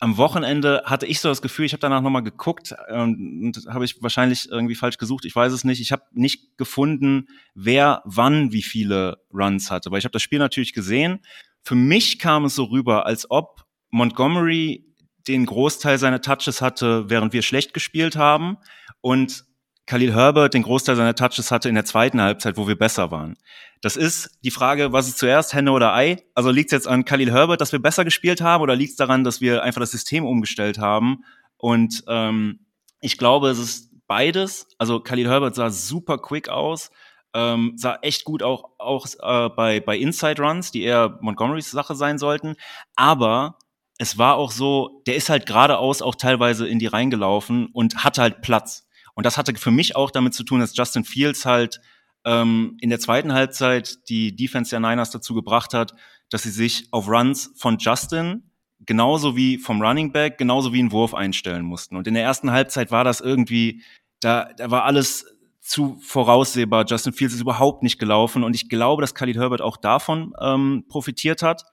Am 0.00 0.16
Wochenende 0.16 0.82
hatte 0.84 1.06
ich 1.06 1.20
so 1.20 1.28
das 1.28 1.42
Gefühl, 1.42 1.64
ich 1.64 1.72
habe 1.72 1.80
danach 1.80 2.02
nochmal 2.02 2.22
geguckt 2.22 2.74
ähm, 2.88 3.42
und 3.44 3.66
habe 3.72 3.84
ich 3.84 4.00
wahrscheinlich 4.02 4.48
irgendwie 4.48 4.74
falsch 4.74 4.98
gesucht, 4.98 5.24
ich 5.24 5.34
weiß 5.34 5.52
es 5.52 5.64
nicht. 5.64 5.80
Ich 5.80 5.92
habe 5.92 6.04
nicht 6.12 6.56
gefunden, 6.56 7.26
wer 7.54 8.02
wann 8.04 8.52
wie 8.52 8.62
viele 8.62 9.18
Runs 9.32 9.70
hatte, 9.70 9.90
weil 9.90 9.98
ich 9.98 10.04
habe 10.04 10.12
das 10.12 10.22
Spiel 10.22 10.38
natürlich 10.38 10.72
gesehen. 10.72 11.20
Für 11.62 11.74
mich 11.74 12.18
kam 12.18 12.44
es 12.44 12.54
so 12.54 12.64
rüber, 12.64 13.06
als 13.06 13.30
ob 13.30 13.64
Montgomery 13.90 14.84
den 15.26 15.46
Großteil 15.46 15.98
seiner 15.98 16.20
Touches 16.20 16.62
hatte, 16.62 17.10
während 17.10 17.32
wir 17.32 17.42
schlecht 17.42 17.74
gespielt 17.74 18.16
haben 18.16 18.56
und 19.00 19.44
Khalil 19.88 20.14
Herbert 20.14 20.52
den 20.52 20.64
Großteil 20.64 20.96
seiner 20.96 21.14
Touches 21.14 21.50
hatte 21.50 21.70
in 21.70 21.74
der 21.74 21.86
zweiten 21.86 22.20
Halbzeit, 22.20 22.58
wo 22.58 22.68
wir 22.68 22.76
besser 22.76 23.10
waren. 23.10 23.38
Das 23.80 23.96
ist 23.96 24.38
die 24.44 24.50
Frage, 24.50 24.92
was 24.92 25.08
ist 25.08 25.16
zuerst, 25.18 25.54
Henne 25.54 25.72
oder 25.72 25.94
Ei? 25.94 26.18
Also 26.34 26.50
liegt 26.50 26.68
es 26.68 26.76
jetzt 26.76 26.88
an 26.88 27.06
Khalil 27.06 27.32
Herbert, 27.32 27.62
dass 27.62 27.72
wir 27.72 27.78
besser 27.78 28.04
gespielt 28.04 28.42
haben, 28.42 28.62
oder 28.62 28.76
liegt 28.76 28.90
es 28.90 28.96
daran, 28.96 29.24
dass 29.24 29.40
wir 29.40 29.62
einfach 29.62 29.80
das 29.80 29.92
System 29.92 30.26
umgestellt 30.26 30.78
haben? 30.78 31.24
Und 31.56 32.04
ähm, 32.06 32.66
ich 33.00 33.16
glaube, 33.16 33.48
es 33.48 33.58
ist 33.58 33.90
beides. 34.06 34.68
Also 34.76 35.00
Khalil 35.00 35.26
Herbert 35.26 35.54
sah 35.54 35.70
super 35.70 36.18
quick 36.18 36.50
aus, 36.50 36.90
ähm, 37.32 37.72
sah 37.76 37.98
echt 38.02 38.24
gut 38.24 38.42
auch, 38.42 38.72
auch 38.76 39.06
äh, 39.22 39.48
bei, 39.48 39.80
bei 39.80 39.96
Inside 39.96 40.42
Runs, 40.42 40.70
die 40.70 40.82
eher 40.82 41.16
Montgomerys 41.22 41.70
Sache 41.70 41.94
sein 41.94 42.18
sollten. 42.18 42.56
Aber 42.94 43.56
es 43.96 44.18
war 44.18 44.36
auch 44.36 44.50
so, 44.50 45.02
der 45.06 45.16
ist 45.16 45.30
halt 45.30 45.46
geradeaus 45.46 46.02
auch 46.02 46.14
teilweise 46.14 46.68
in 46.68 46.78
die 46.78 46.86
reingelaufen 46.88 47.68
und 47.72 48.04
hatte 48.04 48.20
halt 48.20 48.42
Platz. 48.42 48.87
Und 49.18 49.26
das 49.26 49.36
hatte 49.36 49.52
für 49.56 49.72
mich 49.72 49.96
auch 49.96 50.12
damit 50.12 50.32
zu 50.32 50.44
tun, 50.44 50.60
dass 50.60 50.76
Justin 50.76 51.02
Fields 51.02 51.44
halt 51.44 51.80
ähm, 52.24 52.76
in 52.80 52.88
der 52.88 53.00
zweiten 53.00 53.32
Halbzeit 53.32 54.08
die 54.08 54.36
Defense 54.36 54.70
der 54.70 54.78
Niners 54.78 55.10
dazu 55.10 55.34
gebracht 55.34 55.74
hat, 55.74 55.92
dass 56.30 56.44
sie 56.44 56.52
sich 56.52 56.86
auf 56.92 57.08
Runs 57.08 57.50
von 57.56 57.78
Justin 57.78 58.52
genauso 58.86 59.34
wie 59.34 59.58
vom 59.58 59.82
Running 59.82 60.12
Back, 60.12 60.38
genauso 60.38 60.72
wie 60.72 60.78
einen 60.78 60.92
Wurf 60.92 61.14
einstellen 61.14 61.64
mussten. 61.64 61.96
Und 61.96 62.06
in 62.06 62.14
der 62.14 62.22
ersten 62.22 62.52
Halbzeit 62.52 62.92
war 62.92 63.02
das 63.02 63.20
irgendwie, 63.20 63.82
da, 64.20 64.50
da 64.56 64.70
war 64.70 64.84
alles 64.84 65.26
zu 65.60 65.98
voraussehbar. 66.00 66.84
Justin 66.86 67.12
Fields 67.12 67.34
ist 67.34 67.40
überhaupt 67.40 67.82
nicht 67.82 67.98
gelaufen 67.98 68.44
und 68.44 68.54
ich 68.54 68.68
glaube, 68.68 69.00
dass 69.00 69.16
Khalid 69.16 69.36
Herbert 69.36 69.62
auch 69.62 69.78
davon 69.78 70.32
ähm, 70.40 70.84
profitiert 70.88 71.42
hat. 71.42 71.64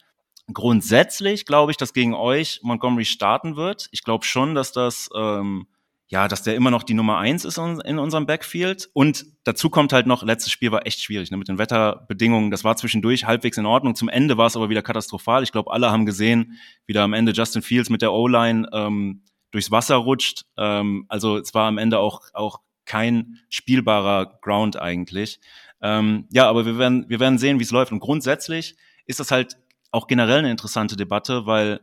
Grundsätzlich 0.52 1.46
glaube 1.46 1.70
ich, 1.70 1.78
dass 1.78 1.94
gegen 1.94 2.16
euch 2.16 2.62
Montgomery 2.64 3.06
starten 3.06 3.56
wird. 3.56 3.88
Ich 3.92 4.04
glaube 4.04 4.26
schon, 4.26 4.56
dass 4.56 4.72
das 4.72 5.10
ähm, 5.16 5.68
ja, 6.08 6.28
dass 6.28 6.44
der 6.44 6.56
immer 6.56 6.70
noch 6.70 6.84
die 6.84 6.94
Nummer 6.94 7.18
eins 7.18 7.46
ist 7.46 7.58
in 7.58 7.98
unserem 7.98 8.28
Backfield. 8.28 8.90
Und 8.94 9.26
dazu 9.44 9.70
kommt 9.70 9.92
halt 9.92 10.06
noch, 10.06 10.22
letztes 10.22 10.52
Spiel 10.52 10.72
war 10.72 10.86
echt 10.86 11.02
schwierig 11.02 11.32
ne, 11.32 11.38
mit 11.38 11.48
den 11.48 11.58
Wetterbedingungen. 11.58 12.52
Das 12.52 12.64
war 12.64 12.76
zwischendurch 12.78 13.26
halbwegs 13.26 13.58
in 13.58 13.66
Ordnung. 13.66 13.96
Zum 13.96 14.10
Ende 14.10 14.38
war 14.38 14.46
es 14.46 14.56
aber 14.56 14.70
wieder 14.70 14.84
katastrophal. 14.84 15.42
Ich 15.42 15.52
glaube, 15.52 15.72
alle 15.72 15.92
haben 15.92 16.06
gesehen, 16.06 16.60
wie 16.86 16.94
da 16.94 17.04
am 17.04 17.14
Ende 17.14 17.32
Justin 17.32 17.64
Fields 17.64 17.90
mit 17.90 18.04
der 18.04 18.14
O-Line 18.14 18.70
ähm, 18.72 19.24
durchs 19.50 19.72
Wasser 19.72 19.96
rutscht. 19.96 20.46
Ähm, 20.58 21.06
also 21.10 21.38
es 21.38 21.54
war 21.56 21.68
am 21.68 21.80
Ende 21.80 21.98
auch, 21.98 22.22
auch 22.34 22.60
kein 22.86 23.40
spielbarer 23.50 24.38
Ground 24.42 24.80
eigentlich. 24.80 25.40
Ähm, 25.82 26.28
ja, 26.32 26.48
aber 26.48 26.68
wir 26.68 26.78
werden, 26.78 27.06
wir 27.10 27.20
werden 27.20 27.40
sehen, 27.40 27.58
wie 27.60 27.64
es 27.64 27.72
läuft. 27.72 27.92
Und 27.92 28.00
grundsätzlich 28.00 28.76
ist 29.08 29.20
das 29.20 29.32
halt 29.32 29.58
auch 29.92 30.06
generell 30.06 30.40
eine 30.40 30.52
interessante 30.52 30.96
Debatte, 30.96 31.48
weil 31.48 31.80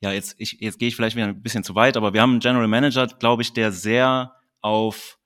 ja, 0.00 0.12
jetzt, 0.12 0.34
ich, 0.38 0.58
jetzt 0.60 0.78
gehe 0.78 0.88
ich 0.88 0.96
vielleicht 0.96 1.16
wieder 1.16 1.26
ein 1.26 1.42
bisschen 1.42 1.64
zu 1.64 1.74
weit, 1.74 1.96
aber 1.96 2.12
wir 2.12 2.22
haben 2.22 2.32
einen 2.32 2.40
General 2.40 2.68
Manager, 2.68 3.06
glaube 3.06 3.42
ich, 3.42 3.52
der 3.52 3.70
sehr 3.70 4.34
auf, 4.60 5.18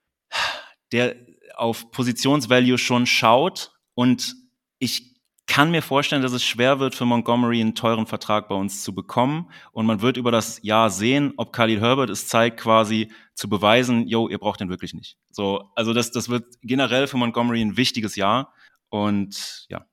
der 0.93 1.17
auf 1.57 1.91
Positionsvalue 1.93 2.79
schon 2.79 3.07
schaut 3.07 3.73
und 3.95 4.35
ich 4.79 5.15
kann 5.47 5.71
mir 5.71 5.83
vorstellen, 5.83 6.23
dass 6.23 6.33
es 6.33 6.45
schwer 6.45 6.81
wird 6.81 6.95
für 6.95 7.05
Montgomery 7.05 7.61
einen 7.61 7.75
teuren 7.75 8.07
Vertrag 8.07 8.49
bei 8.49 8.55
uns 8.55 8.83
zu 8.83 8.95
bekommen 8.95 9.51
und 9.73 9.87
man 9.87 10.01
wird 10.01 10.17
über 10.17 10.33
das 10.33 10.61
Jahr 10.63 10.91
sehen, 10.91 11.35
ob 11.37 11.53
Khalil 11.53 11.81
Herbert 11.81 12.11
es 12.11 12.27
zeigt, 12.29 12.59
quasi 12.59 13.13
zu 13.35 13.49
beweisen, 13.49 14.09
yo, 14.09 14.29
ihr 14.29 14.39
braucht 14.39 14.61
den 14.61 14.71
wirklich 14.71 14.95
nicht. 14.95 15.19
So, 15.31 15.71
also 15.75 15.93
das, 15.93 16.11
das 16.13 16.29
wird 16.29 16.47
generell 16.63 17.07
für 17.07 17.19
Montgomery 17.19 17.61
ein 17.61 17.77
wichtiges 17.77 18.17
Jahr 18.17 18.55
und 18.89 19.67
ja. 19.69 19.85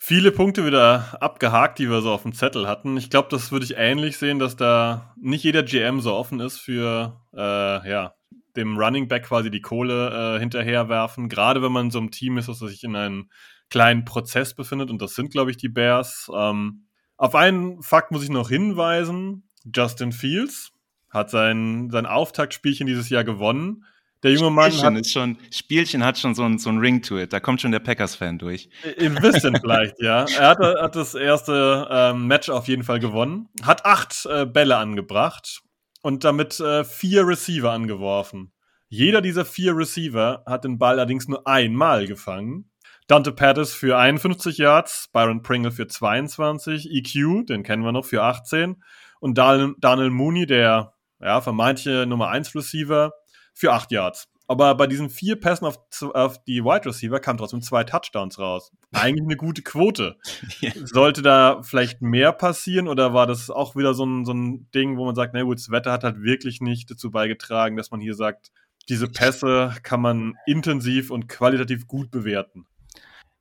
Viele 0.00 0.30
Punkte 0.30 0.64
wieder 0.64 1.20
abgehakt, 1.20 1.78
die 1.78 1.90
wir 1.90 2.00
so 2.00 2.12
auf 2.12 2.22
dem 2.22 2.32
Zettel 2.32 2.68
hatten. 2.68 2.96
Ich 2.96 3.10
glaube, 3.10 3.28
das 3.30 3.50
würde 3.50 3.64
ich 3.64 3.76
ähnlich 3.76 4.16
sehen, 4.16 4.38
dass 4.38 4.56
da 4.56 5.12
nicht 5.20 5.42
jeder 5.42 5.64
GM 5.64 6.00
so 6.00 6.14
offen 6.14 6.38
ist 6.38 6.58
für 6.58 7.20
äh, 7.34 7.90
ja, 7.90 8.14
dem 8.56 8.78
Running 8.78 9.08
Back 9.08 9.24
quasi 9.24 9.50
die 9.50 9.60
Kohle 9.60 10.36
äh, 10.36 10.38
hinterherwerfen. 10.38 11.28
Gerade 11.28 11.62
wenn 11.62 11.72
man 11.72 11.90
so 11.90 11.98
ein 11.98 12.12
Team 12.12 12.38
ist, 12.38 12.48
das 12.48 12.60
sich 12.60 12.84
in 12.84 12.94
einem 12.94 13.28
kleinen 13.70 14.04
Prozess 14.04 14.54
befindet. 14.54 14.90
Und 14.90 15.02
das 15.02 15.14
sind, 15.14 15.30
glaube 15.30 15.50
ich, 15.50 15.56
die 15.56 15.68
Bears. 15.68 16.30
Ähm, 16.34 16.86
auf 17.16 17.34
einen 17.34 17.82
Fakt 17.82 18.12
muss 18.12 18.22
ich 18.22 18.30
noch 18.30 18.48
hinweisen. 18.48 19.48
Justin 19.74 20.12
Fields 20.12 20.72
hat 21.10 21.30
sein, 21.30 21.90
sein 21.90 22.06
Auftaktspielchen 22.06 22.86
dieses 22.86 23.08
Jahr 23.08 23.24
gewonnen. 23.24 23.84
Der 24.22 24.32
junge 24.32 24.50
Mann 24.50 24.72
Spielchen 24.72 24.96
hat, 24.96 25.00
ist 25.00 25.12
schon, 25.12 25.38
Spielchen 25.52 26.04
hat 26.04 26.18
schon 26.18 26.34
so 26.34 26.42
ein, 26.42 26.58
so 26.58 26.70
ein 26.70 26.78
Ring 26.78 27.02
to 27.02 27.18
it. 27.18 27.32
Da 27.32 27.38
kommt 27.38 27.60
schon 27.60 27.70
der 27.70 27.78
Packers-Fan 27.78 28.38
durch. 28.38 28.68
Ein 28.98 29.14
bisschen 29.14 29.56
vielleicht, 29.60 30.00
ja. 30.00 30.24
Er 30.24 30.48
hat, 30.48 30.58
hat 30.58 30.96
das 30.96 31.14
erste 31.14 31.86
ähm, 31.90 32.26
Match 32.26 32.48
auf 32.48 32.66
jeden 32.66 32.82
Fall 32.82 32.98
gewonnen. 32.98 33.48
Hat 33.62 33.84
acht 33.84 34.26
äh, 34.26 34.44
Bälle 34.44 34.76
angebracht 34.76 35.60
und 36.02 36.24
damit 36.24 36.58
äh, 36.58 36.84
vier 36.84 37.26
Receiver 37.26 37.70
angeworfen. 37.70 38.52
Jeder 38.88 39.20
dieser 39.20 39.44
vier 39.44 39.76
Receiver 39.76 40.42
hat 40.46 40.64
den 40.64 40.78
Ball 40.78 40.94
allerdings 40.94 41.28
nur 41.28 41.46
einmal 41.46 42.06
gefangen. 42.06 42.70
Dante 43.06 43.32
Pettis 43.32 43.72
für 43.72 43.98
51 43.98 44.58
Yards, 44.58 45.08
Byron 45.12 45.42
Pringle 45.42 45.72
für 45.72 45.86
22, 45.86 46.90
EQ, 46.90 47.46
den 47.46 47.62
kennen 47.62 47.82
wir 47.82 47.92
noch, 47.92 48.04
für 48.04 48.22
18 48.22 48.82
und 49.20 49.38
Daniel 49.38 50.10
Mooney, 50.10 50.46
der 50.46 50.92
ja, 51.20 51.40
vermeintliche 51.40 52.06
Nummer 52.06 52.28
1 52.28 52.54
Receiver, 52.54 53.12
für 53.58 53.72
8 53.72 53.90
Yards. 53.90 54.28
Aber 54.50 54.74
bei 54.76 54.86
diesen 54.86 55.10
vier 55.10 55.36
Pässen 55.38 55.66
auf, 55.66 55.78
auf 56.14 56.42
die 56.44 56.64
Wide 56.64 56.86
Receiver 56.86 57.20
kamen 57.20 57.36
trotzdem 57.36 57.60
zwei 57.60 57.84
Touchdowns 57.84 58.38
raus. 58.38 58.72
Eigentlich 58.92 59.24
eine 59.24 59.36
gute 59.36 59.60
Quote. 59.60 60.16
ja. 60.60 60.70
Sollte 60.74 61.20
da 61.20 61.62
vielleicht 61.62 62.00
mehr 62.00 62.32
passieren 62.32 62.88
oder 62.88 63.12
war 63.12 63.26
das 63.26 63.50
auch 63.50 63.76
wieder 63.76 63.92
so 63.92 64.06
ein, 64.06 64.24
so 64.24 64.32
ein 64.32 64.70
Ding, 64.74 64.96
wo 64.96 65.04
man 65.04 65.14
sagt, 65.14 65.34
na 65.34 65.42
gut, 65.42 65.58
das 65.58 65.70
Wetter 65.70 65.92
hat 65.92 66.02
halt 66.02 66.22
wirklich 66.22 66.62
nicht 66.62 66.90
dazu 66.90 67.10
beigetragen, 67.10 67.76
dass 67.76 67.90
man 67.90 68.00
hier 68.00 68.14
sagt, 68.14 68.50
diese 68.88 69.06
Pässe 69.06 69.74
kann 69.82 70.00
man 70.00 70.34
intensiv 70.46 71.10
und 71.10 71.28
qualitativ 71.28 71.86
gut 71.86 72.10
bewerten? 72.10 72.66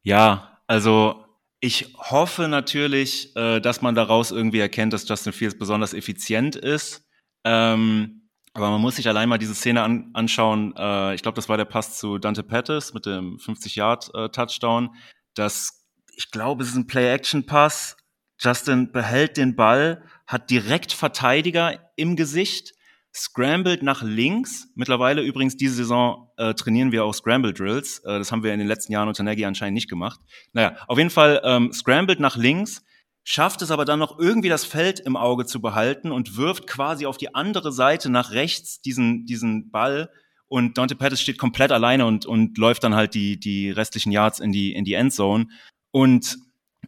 Ja, 0.03 0.59
also 0.67 1.23
ich 1.61 1.95
hoffe 1.97 2.49
natürlich, 2.49 3.33
äh, 3.37 3.61
dass 3.61 3.81
man 3.81 3.95
daraus 3.95 4.31
irgendwie 4.31 4.59
erkennt, 4.59 4.91
dass 4.91 5.07
Justin 5.07 5.31
Fields 5.31 5.57
besonders 5.57 5.93
effizient 5.93 6.57
ist. 6.57 7.05
Ähm, 7.45 8.16
aber 8.57 8.71
man 8.71 8.81
muss 8.81 8.95
sich 8.95 9.07
allein 9.07 9.29
mal 9.29 9.37
diese 9.37 9.53
Szene 9.53 9.83
an, 9.83 10.09
anschauen. 10.13 10.73
Äh, 10.75 11.13
ich 11.13 11.21
glaube, 11.21 11.35
das 11.35 11.47
war 11.47 11.57
der 11.57 11.65
Pass 11.65 11.97
zu 11.97 12.17
Dante 12.17 12.43
Pettis 12.43 12.93
mit 12.93 13.05
dem 13.05 13.37
50-Yard-Touchdown. 13.37 14.85
Äh, 14.85 14.97
das, 15.35 15.85
ich 16.15 16.31
glaube, 16.31 16.63
es 16.63 16.69
ist 16.69 16.75
ein 16.75 16.87
Play-Action-Pass. 16.87 17.97
Justin 18.39 18.91
behält 18.91 19.37
den 19.37 19.55
Ball, 19.55 20.03
hat 20.25 20.49
direkt 20.49 20.91
Verteidiger 20.91 21.79
im 21.95 22.15
Gesicht, 22.15 22.73
scrambled 23.13 23.83
nach 23.83 24.01
links. 24.01 24.67
Mittlerweile 24.75 25.21
übrigens 25.21 25.55
diese 25.55 25.75
Saison 25.75 26.31
äh, 26.37 26.53
trainieren 26.53 26.91
wir 26.91 27.05
auch 27.05 27.13
Scramble 27.13 27.53
Drills. 27.53 27.99
Äh, 27.99 28.17
das 28.17 28.31
haben 28.31 28.43
wir 28.43 28.53
in 28.53 28.59
den 28.59 28.67
letzten 28.67 28.91
Jahren 28.91 29.07
unter 29.07 29.23
Nagy 29.23 29.45
anscheinend 29.45 29.75
nicht 29.75 29.89
gemacht. 29.89 30.19
Naja, 30.53 30.77
auf 30.87 30.97
jeden 30.97 31.09
Fall 31.09 31.41
ähm, 31.43 31.71
scrambled 31.73 32.19
nach 32.19 32.37
links, 32.37 32.83
schafft 33.29 33.61
es 33.61 33.71
aber 33.71 33.83
dann 33.83 33.99
noch 33.99 34.17
irgendwie 34.17 34.47
das 34.47 34.63
Feld 34.63 35.01
im 35.01 35.17
Auge 35.17 35.45
zu 35.45 35.59
behalten 35.59 36.13
und 36.13 36.37
wirft 36.37 36.65
quasi 36.65 37.05
auf 37.05 37.17
die 37.17 37.35
andere 37.35 37.73
Seite 37.73 38.09
nach 38.09 38.31
rechts 38.31 38.79
diesen, 38.79 39.25
diesen 39.25 39.69
Ball. 39.69 40.09
Und 40.47 40.77
Dante 40.77 40.95
Pettis 40.95 41.19
steht 41.19 41.37
komplett 41.37 41.73
alleine 41.73 42.05
und, 42.05 42.25
und 42.25 42.57
läuft 42.57 42.85
dann 42.85 42.95
halt 42.95 43.15
die, 43.15 43.37
die 43.37 43.69
restlichen 43.69 44.13
Yards 44.13 44.39
in 44.39 44.53
die, 44.53 44.71
in 44.71 44.85
die 44.85 44.93
Endzone. 44.93 45.47
Und 45.91 46.37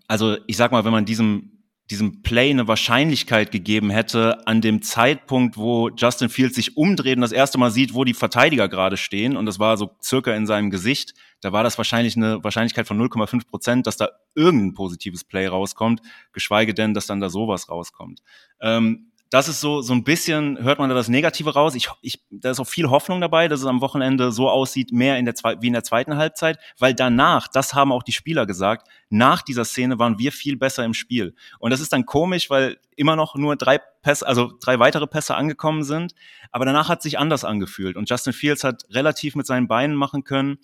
also 0.08 0.38
ich 0.48 0.56
sag 0.56 0.72
mal, 0.72 0.86
wenn 0.86 0.94
man 0.94 1.04
diesem 1.04 1.59
diesem 1.90 2.22
Play 2.22 2.52
eine 2.52 2.68
Wahrscheinlichkeit 2.68 3.52
gegeben 3.52 3.90
hätte 3.90 4.46
an 4.48 4.62
dem 4.62 4.82
Zeitpunkt, 4.82 5.58
wo 5.58 5.90
Justin 5.90 6.30
Fields 6.30 6.56
sich 6.56 6.78
umdreht 6.78 7.16
und 7.16 7.22
das 7.22 7.32
erste 7.32 7.58
Mal 7.58 7.72
sieht, 7.72 7.94
wo 7.94 8.04
die 8.04 8.14
Verteidiger 8.14 8.70
gerade 8.70 8.98
stehen, 8.98 9.36
und 9.36 9.46
das 9.46 9.60
war 9.60 9.76
so 9.78 9.92
circa 10.02 10.34
in 10.34 10.46
seinem 10.46 10.70
Gesicht, 10.70 11.14
da 11.42 11.52
war 11.52 11.64
das 11.64 11.78
wahrscheinlich 11.78 12.16
eine 12.16 12.44
Wahrscheinlichkeit 12.44 12.88
von 12.88 13.02
0,5 13.02 13.48
Prozent, 13.48 13.88
dass 13.88 13.98
da 13.98 14.10
irgendein 14.36 14.74
positives 14.74 15.24
Play 15.24 15.48
rauskommt, 15.48 16.02
geschweige 16.32 16.74
denn, 16.74 16.94
dass 16.94 17.08
dann 17.08 17.22
da 17.22 17.30
sowas 17.30 17.70
rauskommt. 17.70 18.22
Ähm, 18.62 19.09
das 19.30 19.48
ist 19.48 19.62
so, 19.62 19.82
so 19.82 19.94
ein 19.94 20.04
bisschen, 20.04 20.58
hört 20.64 20.80
man 20.80 20.90
da 20.90 20.96
das 20.96 21.08
Negative 21.08 21.54
raus. 21.54 21.76
Ich, 21.76 21.90
ich, 22.02 22.20
da 22.32 22.50
ist 22.50 22.60
auch 22.60 22.68
viel 22.68 22.90
Hoffnung 22.90 23.22
dabei, 23.22 23.48
dass 23.48 23.60
es 23.60 23.68
am 23.68 23.80
Wochenende 23.80 24.32
so 24.32 24.50
aussieht, 24.50 24.92
mehr 24.92 25.20
in 25.20 25.26
der, 25.26 25.36
wie 25.62 25.68
in 25.68 25.74
der 25.74 25.84
zweiten 25.84 26.18
Halbzeit, 26.18 26.58
weil 26.80 26.96
danach, 26.96 27.48
das 27.48 27.76
haben 27.76 27.92
auch 27.92 28.02
die 28.02 28.12
Spieler 28.12 28.48
gesagt, 28.48 28.88
nach 29.10 29.44
dieser 29.44 29.66
Szene 29.66 30.00
waren 30.00 30.18
wir 30.18 30.32
viel 30.32 30.58
besser 30.58 30.84
im 30.84 30.96
Spiel. 30.96 31.36
Und 31.60 31.70
das 31.72 31.80
ist 31.80 31.94
dann 31.94 32.08
komisch, 32.08 32.50
weil 32.50 32.78
immer 32.96 33.16
noch 33.16 33.36
nur 33.36 33.56
drei 33.56 33.80
Pässe, 34.02 34.26
also 34.26 34.52
drei 34.60 34.80
weitere 34.80 35.06
Pässe 35.06 35.36
angekommen 35.36 35.84
sind, 35.84 36.16
aber 36.52 36.66
danach 36.66 36.90
hat 36.90 37.04
sich 37.04 37.20
anders 37.20 37.46
angefühlt. 37.46 37.98
Und 37.98 38.10
Justin 38.10 38.34
Fields 38.34 38.64
hat 38.64 38.86
relativ 38.90 39.36
mit 39.36 39.46
seinen 39.46 39.68
Beinen 39.68 39.96
machen 39.96 40.24
können. 40.24 40.58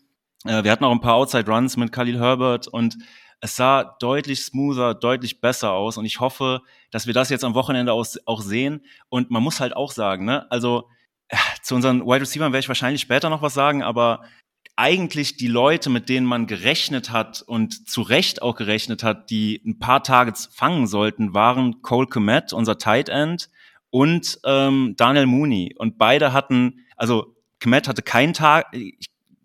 Äh, 0.43 0.63
wir 0.63 0.71
hatten 0.71 0.85
auch 0.85 0.91
ein 0.91 1.01
paar 1.01 1.15
Outside 1.15 1.45
Runs 1.51 1.77
mit 1.77 1.91
Khalil 1.91 2.19
Herbert 2.19 2.67
und 2.67 2.97
es 3.45 3.55
sah 3.55 3.95
deutlich 3.99 4.43
smoother, 4.43 4.95
deutlich 4.95 5.39
besser 5.39 5.71
aus 5.71 5.97
und 5.97 6.05
ich 6.05 6.19
hoffe, 6.19 6.61
dass 6.91 7.07
wir 7.07 7.13
das 7.13 7.29
jetzt 7.29 7.43
am 7.43 7.53
Wochenende 7.53 7.93
auch 7.93 8.41
sehen. 8.41 8.83
Und 9.09 9.31
man 9.31 9.43
muss 9.43 9.59
halt 9.59 9.75
auch 9.75 9.91
sagen, 9.91 10.25
ne, 10.25 10.49
also 10.51 10.89
äh, 11.29 11.37
zu 11.61 11.75
unseren 11.75 12.01
Wide 12.01 12.21
Receivers 12.21 12.51
werde 12.51 12.59
ich 12.59 12.67
wahrscheinlich 12.67 13.01
später 13.01 13.29
noch 13.29 13.41
was 13.41 13.53
sagen, 13.53 13.83
aber 13.83 14.23
eigentlich 14.75 15.37
die 15.37 15.47
Leute, 15.47 15.89
mit 15.89 16.09
denen 16.09 16.25
man 16.25 16.47
gerechnet 16.47 17.11
hat 17.11 17.43
und 17.43 17.87
zu 17.87 18.01
Recht 18.01 18.41
auch 18.41 18.55
gerechnet 18.55 19.03
hat, 19.03 19.29
die 19.29 19.61
ein 19.65 19.79
paar 19.79 20.03
Targets 20.03 20.49
fangen 20.51 20.87
sollten, 20.87 21.33
waren 21.33 21.81
Cole 21.81 22.07
Komet, 22.07 22.51
unser 22.51 22.77
Tight 22.77 23.09
End, 23.09 23.49
und 23.91 24.39
ähm, 24.43 24.95
Daniel 24.97 25.27
Mooney. 25.27 25.75
Und 25.77 25.97
beide 25.97 26.33
hatten, 26.33 26.85
also 26.97 27.35
Komet 27.61 27.87
hatte 27.87 28.01
keinen 28.01 28.33
Tag, 28.33 28.75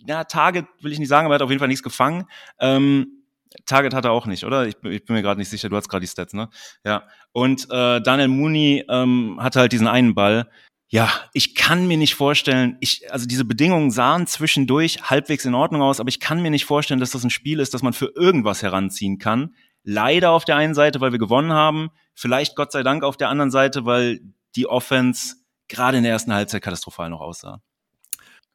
ja, 0.06 0.24
Target 0.24 0.66
will 0.80 0.90
ich 0.90 0.98
nicht 0.98 1.08
sagen, 1.08 1.26
aber 1.26 1.34
er 1.34 1.36
hat 1.36 1.42
auf 1.42 1.50
jeden 1.50 1.60
Fall 1.60 1.68
nichts 1.68 1.84
gefangen. 1.84 2.24
Ähm, 2.58 3.19
Target 3.66 3.94
hat 3.94 4.04
er 4.04 4.12
auch 4.12 4.26
nicht, 4.26 4.44
oder? 4.44 4.66
Ich, 4.66 4.76
ich 4.82 5.04
bin 5.04 5.16
mir 5.16 5.22
gerade 5.22 5.38
nicht 5.38 5.48
sicher, 5.48 5.68
du 5.68 5.76
hast 5.76 5.88
gerade 5.88 6.02
die 6.02 6.08
Stats, 6.08 6.32
ne? 6.32 6.48
Ja. 6.84 7.08
Und 7.32 7.64
äh, 7.70 8.00
Daniel 8.00 8.28
Mooney 8.28 8.84
ähm, 8.88 9.38
hatte 9.40 9.60
halt 9.60 9.72
diesen 9.72 9.88
einen 9.88 10.14
Ball. 10.14 10.48
Ja, 10.88 11.08
ich 11.32 11.54
kann 11.54 11.86
mir 11.86 11.96
nicht 11.96 12.16
vorstellen, 12.16 12.76
ich, 12.80 13.12
also 13.12 13.26
diese 13.26 13.44
Bedingungen 13.44 13.92
sahen 13.92 14.26
zwischendurch 14.26 15.08
halbwegs 15.08 15.44
in 15.44 15.54
Ordnung 15.54 15.82
aus, 15.82 16.00
aber 16.00 16.08
ich 16.08 16.18
kann 16.18 16.42
mir 16.42 16.50
nicht 16.50 16.64
vorstellen, 16.64 16.98
dass 16.98 17.12
das 17.12 17.22
ein 17.22 17.30
Spiel 17.30 17.60
ist, 17.60 17.74
das 17.74 17.82
man 17.82 17.92
für 17.92 18.12
irgendwas 18.16 18.62
heranziehen 18.62 19.18
kann. 19.18 19.54
Leider 19.84 20.32
auf 20.32 20.44
der 20.44 20.56
einen 20.56 20.74
Seite, 20.74 21.00
weil 21.00 21.12
wir 21.12 21.20
gewonnen 21.20 21.52
haben, 21.52 21.90
vielleicht 22.14 22.56
Gott 22.56 22.72
sei 22.72 22.82
Dank 22.82 23.04
auf 23.04 23.16
der 23.16 23.28
anderen 23.28 23.52
Seite, 23.52 23.84
weil 23.84 24.20
die 24.56 24.66
Offense 24.66 25.36
gerade 25.68 25.96
in 25.96 26.02
der 26.02 26.12
ersten 26.12 26.34
Halbzeit 26.34 26.62
katastrophal 26.62 27.08
noch 27.08 27.20
aussah. 27.20 27.62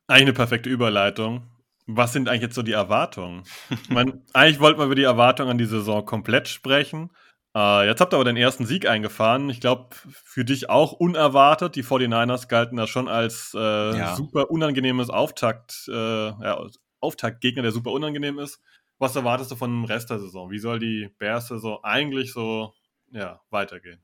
Eine 0.08 0.34
perfekte 0.34 0.70
Überleitung. 0.70 1.50
Was 1.88 2.14
sind 2.14 2.30
eigentlich 2.30 2.42
jetzt 2.42 2.56
so 2.56 2.64
die 2.64 2.72
Erwartungen? 2.72 3.44
meine, 3.90 4.22
eigentlich 4.34 4.60
wollten 4.60 4.80
wir 4.80 4.86
über 4.86 4.96
die 4.96 5.04
Erwartungen 5.04 5.52
an 5.52 5.58
die 5.58 5.66
Saison 5.66 6.06
komplett 6.06 6.48
sprechen. 6.48 7.12
Äh, 7.56 7.88
jetzt 7.88 8.02
habt 8.02 8.14
ihr 8.14 8.18
aber 8.18 8.26
den 8.26 8.38
ersten 8.38 8.66
Sieg 8.66 8.88
eingefahren. 8.88 9.50
Ich 9.50 9.62
glaube, 9.62 9.96
für 10.10 10.44
dich 10.44 10.70
auch 10.70 10.92
unerwartet. 10.92 11.76
Die 11.76 11.84
49ers 11.84 12.48
galten 12.48 12.76
da 12.76 12.86
schon 12.86 13.08
als 13.08 13.54
äh, 13.56 13.60
ja. 13.60 14.16
super 14.16 14.52
unangenehmes 14.52 15.10
Auftakt, 15.10 15.88
äh, 15.88 15.94
ja, 15.94 16.66
Auftaktgegner, 17.00 17.62
der 17.62 17.72
super 17.72 17.92
unangenehm 17.92 18.40
ist. 18.40 18.62
Was 18.98 19.16
erwartest 19.16 19.52
du 19.52 19.56
von 19.56 19.70
dem 19.70 19.86
Rest 19.86 20.10
der 20.10 20.20
Saison? 20.20 20.52
Wie 20.52 20.60
soll 20.60 20.80
die 20.80 21.10
Bears-Saison 21.18 21.80
eigentlich 21.84 22.34
so 22.34 22.74
ja, 23.12 23.42
weitergehen? 23.50 24.02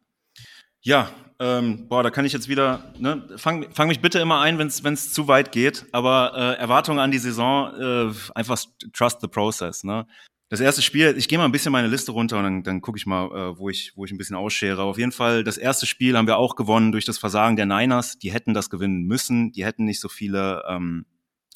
Ja, 0.84 1.12
ähm, 1.39 1.88
boah, 1.88 2.04
da 2.04 2.10
kann 2.10 2.26
ich 2.26 2.34
jetzt 2.34 2.50
wieder, 2.50 2.94
ne, 3.00 3.28
fang, 3.38 3.65
fang 3.72 3.88
mich 3.88 4.00
bitte 4.00 4.20
immer 4.20 4.41
ein, 4.41 4.60
wenn 4.60 4.67
es 4.67 5.13
zu 5.13 5.28
weit 5.28 5.52
geht, 5.52 5.86
aber 5.91 6.34
äh, 6.36 6.60
Erwartungen 6.60 7.00
an 7.00 7.12
die 7.12 7.17
Saison, 7.17 7.74
äh, 7.80 8.13
einfach 8.36 8.60
trust 8.94 9.22
the 9.22 9.28
process. 9.28 9.84
Ne? 9.84 10.06
Das 10.50 10.60
erste 10.60 10.82
Spiel, 10.82 11.15
ich 11.17 11.28
gehe 11.28 11.38
mal 11.38 11.46
ein 11.46 11.52
bisschen 11.52 11.72
meine 11.72 11.88
Liste 11.88 12.12
runter 12.12 12.38
und 12.38 12.44
dann, 12.44 12.63
dann 12.63 12.82
gucke 12.82 12.98
ich 12.98 13.06
mal, 13.06 13.26
äh, 13.28 13.58
wo, 13.58 13.70
ich, 13.70 13.94
wo 13.96 14.06
ich 14.06 14.12
ein 14.12 14.17
bisschen 14.17 14.36
ausschere. 14.36 14.84
Auf 14.84 14.98
jeden 14.98 15.12
Fall, 15.12 15.44
das 15.44 15.58
erste 15.58 15.86
Spiel 15.86 16.17
haben 16.17 16.28
wir 16.28 16.38
auch 16.38 16.56
gewonnen 16.56 16.91
durch 16.91 17.06
das 17.06 17.17
Versagen 17.17 17.56
der 17.56 17.65
Niners. 17.65 18.20
Die 18.20 18.34
hätten 18.34 18.54
das 18.54 18.70
gewinnen 18.70 19.04
müssen, 19.04 19.52
die 19.52 19.65
hätten 19.65 19.86
nicht 19.86 20.02
so 20.02 20.10
viele, 20.10 20.63
ähm, 20.67 21.06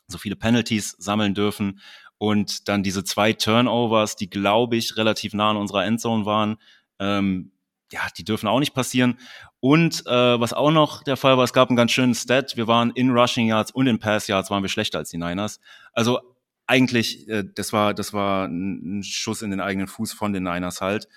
so 0.07 0.17
viele 0.17 0.35
Penalties 0.35 0.95
sammeln 0.97 1.33
dürfen. 1.33 1.79
Und 2.17 2.69
dann 2.69 2.83
diese 2.83 3.03
zwei 3.03 3.33
Turnovers, 3.33 4.15
die, 4.15 4.29
glaube 4.29 4.77
ich, 4.77 4.97
relativ 4.97 5.33
nah 5.33 5.49
an 5.49 5.57
unserer 5.57 5.83
Endzone 5.83 6.25
waren. 6.25 6.57
Ähm, 6.97 7.51
ja, 7.95 8.01
die 8.17 8.25
dürfen 8.25 8.47
auch 8.47 8.60
nicht 8.60 8.73
passieren. 8.73 9.17
Und 9.62 10.05
äh, 10.05 10.39
was 10.39 10.51
auch 10.51 10.71
noch 10.71 11.01
der 11.03 11.15
Fall 11.15 11.38
war, 11.38 11.45
es 11.45 11.53
gab 11.53 11.69
einen 11.69 11.77
ganz 11.77 11.91
schönen 11.91 12.13
Stat. 12.13 12.58
Wir 12.58 12.67
waren 12.67 12.91
in 12.91 13.10
Rushing 13.10 13.47
Yards 13.47 13.71
und 13.71 13.88
in 13.88 13.99
Pass 13.99 14.27
Yards 14.27 14.51
waren 14.51 14.62
wir 14.63 14.69
schlechter 14.69 14.99
als 14.99 15.10
die 15.10 15.17
Niners. 15.17 15.62
Also 15.93 16.19
eigentlich, 16.67 17.27
äh, 17.29 17.45
das 17.55 17.71
war, 17.71 17.93
das 17.93 18.12
war 18.12 18.47
ein 18.47 19.01
Schuss 19.01 19.41
in 19.41 19.49
den 19.49 19.62
eigenen 19.62 19.88
Fuß 19.88 20.12
von 20.12 20.34
den 20.34 20.43
Niners 20.43 20.81
halt. 20.81 21.08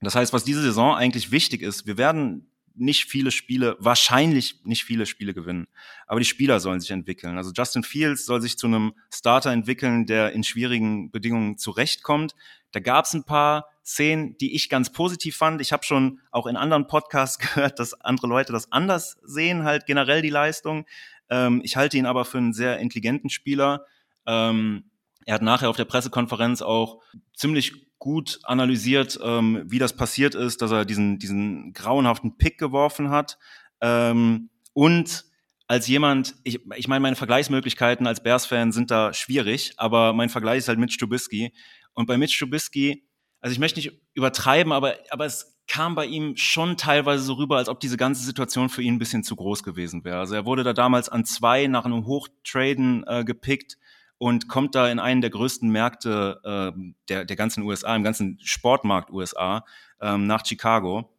Das 0.00 0.14
heißt, 0.14 0.32
was 0.32 0.44
diese 0.44 0.62
Saison 0.62 0.94
eigentlich 0.94 1.30
wichtig 1.30 1.60
ist, 1.60 1.86
wir 1.86 1.98
werden 1.98 2.50
nicht 2.74 3.04
viele 3.04 3.30
Spiele, 3.30 3.76
wahrscheinlich 3.78 4.60
nicht 4.64 4.84
viele 4.84 5.06
Spiele 5.06 5.34
gewinnen. 5.34 5.68
Aber 6.06 6.20
die 6.20 6.26
Spieler 6.26 6.58
sollen 6.58 6.80
sich 6.80 6.90
entwickeln. 6.90 7.36
Also 7.36 7.52
Justin 7.54 7.84
Fields 7.84 8.24
soll 8.24 8.40
sich 8.40 8.56
zu 8.58 8.66
einem 8.66 8.94
Starter 9.12 9.52
entwickeln, 9.52 10.06
der 10.06 10.32
in 10.32 10.42
schwierigen 10.42 11.10
Bedingungen 11.10 11.58
zurechtkommt. 11.58 12.34
Da 12.74 12.80
gab 12.80 13.04
es 13.04 13.14
ein 13.14 13.24
paar 13.24 13.68
Szenen, 13.84 14.36
die 14.38 14.54
ich 14.54 14.68
ganz 14.68 14.90
positiv 14.90 15.36
fand. 15.36 15.60
Ich 15.60 15.72
habe 15.72 15.84
schon 15.84 16.20
auch 16.30 16.46
in 16.46 16.56
anderen 16.56 16.86
Podcasts 16.86 17.38
gehört, 17.54 17.78
dass 17.78 18.00
andere 18.00 18.26
Leute 18.26 18.52
das 18.52 18.72
anders 18.72 19.18
sehen, 19.22 19.64
halt 19.64 19.86
generell 19.86 20.22
die 20.22 20.30
Leistung. 20.30 20.86
Ähm, 21.28 21.60
ich 21.64 21.76
halte 21.76 21.96
ihn 21.96 22.06
aber 22.06 22.24
für 22.24 22.38
einen 22.38 22.52
sehr 22.52 22.78
intelligenten 22.78 23.30
Spieler. 23.30 23.86
Ähm, 24.26 24.90
er 25.26 25.34
hat 25.34 25.42
nachher 25.42 25.70
auf 25.70 25.76
der 25.76 25.84
Pressekonferenz 25.84 26.62
auch 26.62 27.00
ziemlich 27.34 27.84
gut 27.98 28.40
analysiert, 28.42 29.18
ähm, 29.22 29.62
wie 29.66 29.78
das 29.78 29.96
passiert 29.96 30.34
ist, 30.34 30.60
dass 30.60 30.70
er 30.70 30.84
diesen, 30.84 31.18
diesen 31.18 31.72
grauenhaften 31.72 32.36
Pick 32.36 32.58
geworfen 32.58 33.10
hat. 33.10 33.38
Ähm, 33.80 34.50
und 34.72 35.24
als 35.66 35.86
jemand, 35.86 36.34
ich, 36.44 36.60
ich 36.76 36.88
meine, 36.88 37.00
meine 37.00 37.16
Vergleichsmöglichkeiten 37.16 38.06
als 38.06 38.22
Bears-Fan 38.22 38.72
sind 38.72 38.90
da 38.90 39.14
schwierig, 39.14 39.72
aber 39.78 40.12
mein 40.12 40.28
Vergleich 40.28 40.58
ist 40.58 40.68
halt 40.68 40.78
Mitch 40.78 40.98
Trubisky. 40.98 41.52
Und 41.94 42.06
bei 42.06 42.18
Mitch 42.18 42.38
Trubisky, 42.38 43.08
also 43.40 43.52
ich 43.52 43.58
möchte 43.58 43.80
nicht 43.80 43.92
übertreiben, 44.14 44.72
aber, 44.72 44.96
aber 45.10 45.26
es 45.26 45.54
kam 45.66 45.94
bei 45.94 46.06
ihm 46.06 46.36
schon 46.36 46.76
teilweise 46.76 47.24
so 47.24 47.34
rüber, 47.34 47.56
als 47.56 47.68
ob 47.68 47.80
diese 47.80 47.96
ganze 47.96 48.22
Situation 48.22 48.68
für 48.68 48.82
ihn 48.82 48.94
ein 48.94 48.98
bisschen 48.98 49.24
zu 49.24 49.36
groß 49.36 49.62
gewesen 49.62 50.04
wäre. 50.04 50.18
Also 50.18 50.34
er 50.34 50.44
wurde 50.44 50.62
da 50.62 50.72
damals 50.72 51.08
an 51.08 51.24
zwei 51.24 51.66
nach 51.66 51.84
einem 51.84 52.06
Hochtraden 52.06 53.04
äh, 53.06 53.24
gepickt 53.24 53.78
und 54.18 54.48
kommt 54.48 54.74
da 54.74 54.88
in 54.88 54.98
einen 54.98 55.20
der 55.20 55.30
größten 55.30 55.68
Märkte 55.70 56.40
äh, 56.44 56.80
der, 57.08 57.24
der 57.24 57.36
ganzen 57.36 57.62
USA, 57.62 57.96
im 57.96 58.02
ganzen 58.02 58.38
Sportmarkt 58.42 59.10
USA, 59.10 59.64
ähm, 60.00 60.26
nach 60.26 60.44
Chicago. 60.44 61.10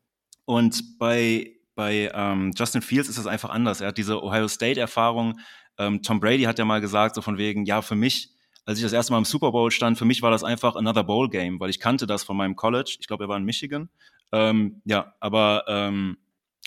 Und 0.46 0.98
bei, 1.00 1.54
bei 1.74 2.12
ähm, 2.14 2.52
Justin 2.56 2.82
Fields 2.82 3.10
ist 3.10 3.18
das 3.18 3.28
einfach 3.28 3.50
anders. 3.50 3.82
Er 3.82 3.88
hat 3.88 3.98
diese 3.98 4.24
Ohio 4.24 4.48
State-Erfahrung. 4.48 5.40
Ähm, 5.78 6.02
Tom 6.04 6.20
Brady 6.20 6.44
hat 6.44 6.60
ja 6.60 6.66
mal 6.66 6.82
gesagt, 6.82 7.16
so 7.16 7.22
von 7.22 7.38
wegen, 7.38 7.66
ja, 7.66 7.82
für 7.82 7.96
mich, 7.96 8.35
als 8.66 8.80
ich 8.80 8.84
das 8.84 8.94
erste 8.94 9.14
Mal 9.14 9.20
im 9.20 9.26
Super 9.26 9.52
Bowl 9.52 9.72
stand, 9.72 9.98
für 9.98 10.06
mich 10.06 10.22
war 10.22 10.32
das 10.32 10.44
einfach 10.44 10.76
another 10.76 11.04
Bowl 11.04 11.30
Game, 11.30 11.60
weil 11.60 11.70
ich 11.70 11.80
kannte 11.80 12.08
das 12.08 12.24
von 12.24 12.36
meinem 12.36 12.56
College. 12.56 12.98
Ich 13.00 13.08
glaube, 13.08 13.26
er 13.26 13.28
war 13.28 13.38
in 13.38 13.44
Michigan. 13.44 13.90
Ähm, 14.32 14.82
ja, 14.86 15.14
aber 15.20 15.66
ähm, 15.68 16.18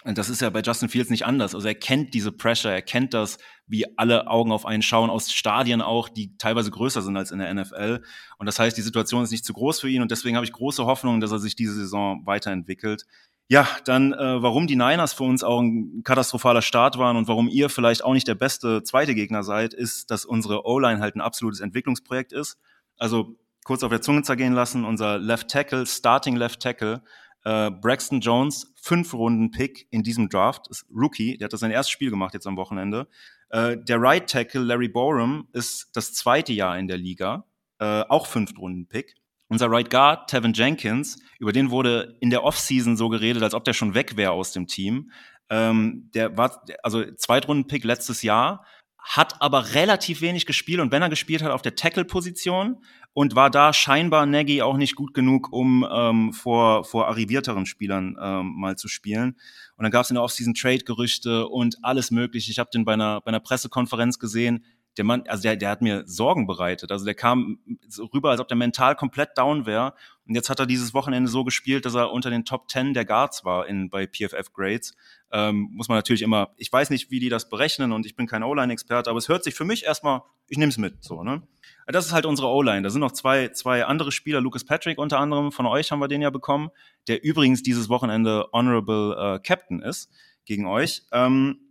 das 0.04 0.30
ist 0.30 0.40
ja 0.40 0.48
bei 0.50 0.60
Justin 0.60 0.88
Fields 0.88 1.10
nicht 1.10 1.26
anders. 1.26 1.56
Also 1.56 1.66
er 1.66 1.74
kennt 1.74 2.14
diese 2.14 2.30
Pressure, 2.30 2.70
er 2.70 2.82
kennt 2.82 3.14
das, 3.14 3.38
wie 3.66 3.84
alle 3.98 4.28
Augen 4.28 4.52
auf 4.52 4.64
einen 4.64 4.82
schauen, 4.82 5.10
aus 5.10 5.32
Stadien 5.32 5.82
auch, 5.82 6.08
die 6.08 6.36
teilweise 6.38 6.70
größer 6.70 7.02
sind 7.02 7.16
als 7.16 7.32
in 7.32 7.40
der 7.40 7.52
NFL. 7.52 8.02
Und 8.38 8.46
das 8.46 8.60
heißt, 8.60 8.76
die 8.76 8.82
Situation 8.82 9.24
ist 9.24 9.32
nicht 9.32 9.44
zu 9.44 9.52
groß 9.52 9.80
für 9.80 9.88
ihn 9.88 10.00
und 10.00 10.12
deswegen 10.12 10.36
habe 10.36 10.46
ich 10.46 10.52
große 10.52 10.86
Hoffnung, 10.86 11.20
dass 11.20 11.32
er 11.32 11.40
sich 11.40 11.56
diese 11.56 11.74
Saison 11.74 12.24
weiterentwickelt. 12.26 13.06
Ja, 13.50 13.66
dann 13.86 14.12
äh, 14.12 14.42
warum 14.42 14.66
die 14.66 14.76
Niners 14.76 15.14
für 15.14 15.24
uns 15.24 15.42
auch 15.42 15.60
ein 15.60 16.02
katastrophaler 16.04 16.60
Start 16.60 16.98
waren 16.98 17.16
und 17.16 17.28
warum 17.28 17.48
ihr 17.48 17.70
vielleicht 17.70 18.04
auch 18.04 18.12
nicht 18.12 18.28
der 18.28 18.34
beste 18.34 18.82
zweite 18.82 19.14
Gegner 19.14 19.42
seid, 19.42 19.72
ist, 19.72 20.10
dass 20.10 20.26
unsere 20.26 20.66
O-Line 20.66 21.00
halt 21.00 21.16
ein 21.16 21.22
absolutes 21.22 21.60
Entwicklungsprojekt 21.60 22.32
ist. 22.32 22.58
Also 22.98 23.36
kurz 23.64 23.82
auf 23.82 23.88
der 23.90 24.02
Zunge 24.02 24.22
zergehen 24.22 24.52
lassen, 24.52 24.84
unser 24.84 25.18
Left 25.18 25.48
Tackle, 25.48 25.86
Starting 25.86 26.36
Left 26.36 26.60
Tackle, 26.60 27.02
äh, 27.44 27.70
Braxton 27.70 28.20
Jones, 28.20 28.70
fünf 28.76 29.14
Runden 29.14 29.50
Pick 29.50 29.86
in 29.90 30.02
diesem 30.02 30.28
Draft, 30.28 30.68
ist 30.68 30.84
Rookie, 30.94 31.38
der 31.38 31.46
hat 31.46 31.54
das 31.54 31.60
sein 31.60 31.70
erstes 31.70 31.92
Spiel 31.92 32.10
gemacht 32.10 32.34
jetzt 32.34 32.46
am 32.46 32.58
Wochenende. 32.58 33.08
Äh, 33.48 33.78
der 33.78 33.98
Right 33.98 34.28
Tackle 34.28 34.60
Larry 34.60 34.88
Borum 34.88 35.48
ist 35.52 35.88
das 35.94 36.12
zweite 36.12 36.52
Jahr 36.52 36.78
in 36.78 36.86
der 36.86 36.98
Liga, 36.98 37.46
äh, 37.78 38.02
auch 38.10 38.26
fünf 38.26 38.58
Runden 38.58 38.86
Pick. 38.86 39.14
Unser 39.48 39.70
Right 39.70 39.90
Guard, 39.90 40.28
Tevin 40.30 40.52
Jenkins, 40.52 41.18
über 41.38 41.52
den 41.52 41.70
wurde 41.70 42.16
in 42.20 42.30
der 42.30 42.44
Offseason 42.44 42.96
so 42.96 43.08
geredet, 43.08 43.42
als 43.42 43.54
ob 43.54 43.64
der 43.64 43.72
schon 43.72 43.94
weg 43.94 44.16
wäre 44.16 44.32
aus 44.32 44.52
dem 44.52 44.66
Team. 44.66 45.10
Ähm, 45.50 46.10
der 46.14 46.36
war, 46.36 46.62
also 46.82 47.04
Zweitrunden-Pick 47.04 47.84
letztes 47.84 48.22
Jahr, 48.22 48.64
hat 48.98 49.40
aber 49.40 49.72
relativ 49.74 50.20
wenig 50.20 50.44
gespielt 50.44 50.80
und 50.80 50.92
wenn 50.92 51.00
er 51.00 51.08
gespielt 51.08 51.42
hat 51.42 51.50
auf 51.50 51.62
der 51.62 51.76
Tackle-Position 51.76 52.84
und 53.14 53.34
war 53.34 53.48
da 53.48 53.72
scheinbar 53.72 54.26
Nagy 54.26 54.60
auch 54.60 54.76
nicht 54.76 54.96
gut 54.96 55.14
genug, 55.14 55.50
um 55.50 55.86
ähm, 55.90 56.32
vor, 56.34 56.84
vor 56.84 57.08
arrivierteren 57.08 57.64
Spielern 57.64 58.16
ähm, 58.20 58.54
mal 58.58 58.76
zu 58.76 58.86
spielen. 58.86 59.38
Und 59.76 59.84
dann 59.84 59.90
gab 59.90 60.04
es 60.04 60.10
in 60.10 60.14
der 60.14 60.22
Offseason 60.22 60.54
Trade-Gerüchte 60.54 61.48
und 61.48 61.78
alles 61.82 62.10
mögliche. 62.10 62.50
Ich 62.50 62.58
habe 62.58 62.70
den 62.72 62.84
bei 62.84 62.92
einer, 62.92 63.20
bei 63.22 63.28
einer 63.28 63.40
Pressekonferenz 63.40 64.18
gesehen. 64.18 64.64
Der 64.98 65.04
Mann, 65.04 65.24
also 65.28 65.42
der, 65.42 65.56
der 65.56 65.70
hat 65.70 65.80
mir 65.80 66.02
Sorgen 66.06 66.46
bereitet. 66.46 66.90
Also 66.90 67.04
der 67.04 67.14
kam 67.14 67.58
so 67.86 68.04
rüber, 68.06 68.30
als 68.30 68.40
ob 68.40 68.48
der 68.48 68.56
mental 68.56 68.96
komplett 68.96 69.38
down 69.38 69.64
wäre. 69.64 69.94
Und 70.26 70.34
jetzt 70.34 70.50
hat 70.50 70.58
er 70.58 70.66
dieses 70.66 70.92
Wochenende 70.92 71.30
so 71.30 71.44
gespielt, 71.44 71.86
dass 71.86 71.94
er 71.94 72.12
unter 72.12 72.30
den 72.30 72.44
Top 72.44 72.68
10 72.68 72.92
der 72.92 73.04
Guards 73.04 73.44
war 73.44 73.66
in, 73.66 73.88
bei 73.88 74.06
PFF 74.06 74.52
Grades. 74.52 74.94
Ähm, 75.30 75.70
muss 75.72 75.88
man 75.88 75.96
natürlich 75.96 76.22
immer, 76.22 76.50
ich 76.56 76.72
weiß 76.72 76.90
nicht, 76.90 77.10
wie 77.10 77.20
die 77.20 77.28
das 77.28 77.48
berechnen 77.48 77.92
und 77.92 78.04
ich 78.06 78.16
bin 78.16 78.26
kein 78.26 78.42
O-Line-Experte, 78.42 79.08
aber 79.08 79.18
es 79.18 79.28
hört 79.28 79.44
sich 79.44 79.54
für 79.54 79.64
mich 79.64 79.84
erstmal, 79.84 80.22
ich 80.48 80.58
nehme 80.58 80.70
es 80.70 80.78
mit. 80.78 81.02
So, 81.04 81.22
ne? 81.22 81.42
Das 81.86 82.06
ist 82.06 82.12
halt 82.12 82.26
unsere 82.26 82.48
O-Line. 82.48 82.82
Da 82.82 82.90
sind 82.90 83.00
noch 83.00 83.12
zwei, 83.12 83.48
zwei 83.48 83.84
andere 83.84 84.10
Spieler, 84.10 84.40
Lucas 84.40 84.64
Patrick 84.64 84.98
unter 84.98 85.18
anderem, 85.18 85.52
von 85.52 85.66
euch 85.66 85.92
haben 85.92 86.00
wir 86.00 86.08
den 86.08 86.22
ja 86.22 86.30
bekommen, 86.30 86.70
der 87.06 87.22
übrigens 87.22 87.62
dieses 87.62 87.88
Wochenende 87.88 88.48
Honorable 88.52 89.36
äh, 89.36 89.38
Captain 89.40 89.80
ist 89.80 90.10
gegen 90.44 90.66
euch. 90.66 91.02
Ähm, 91.12 91.67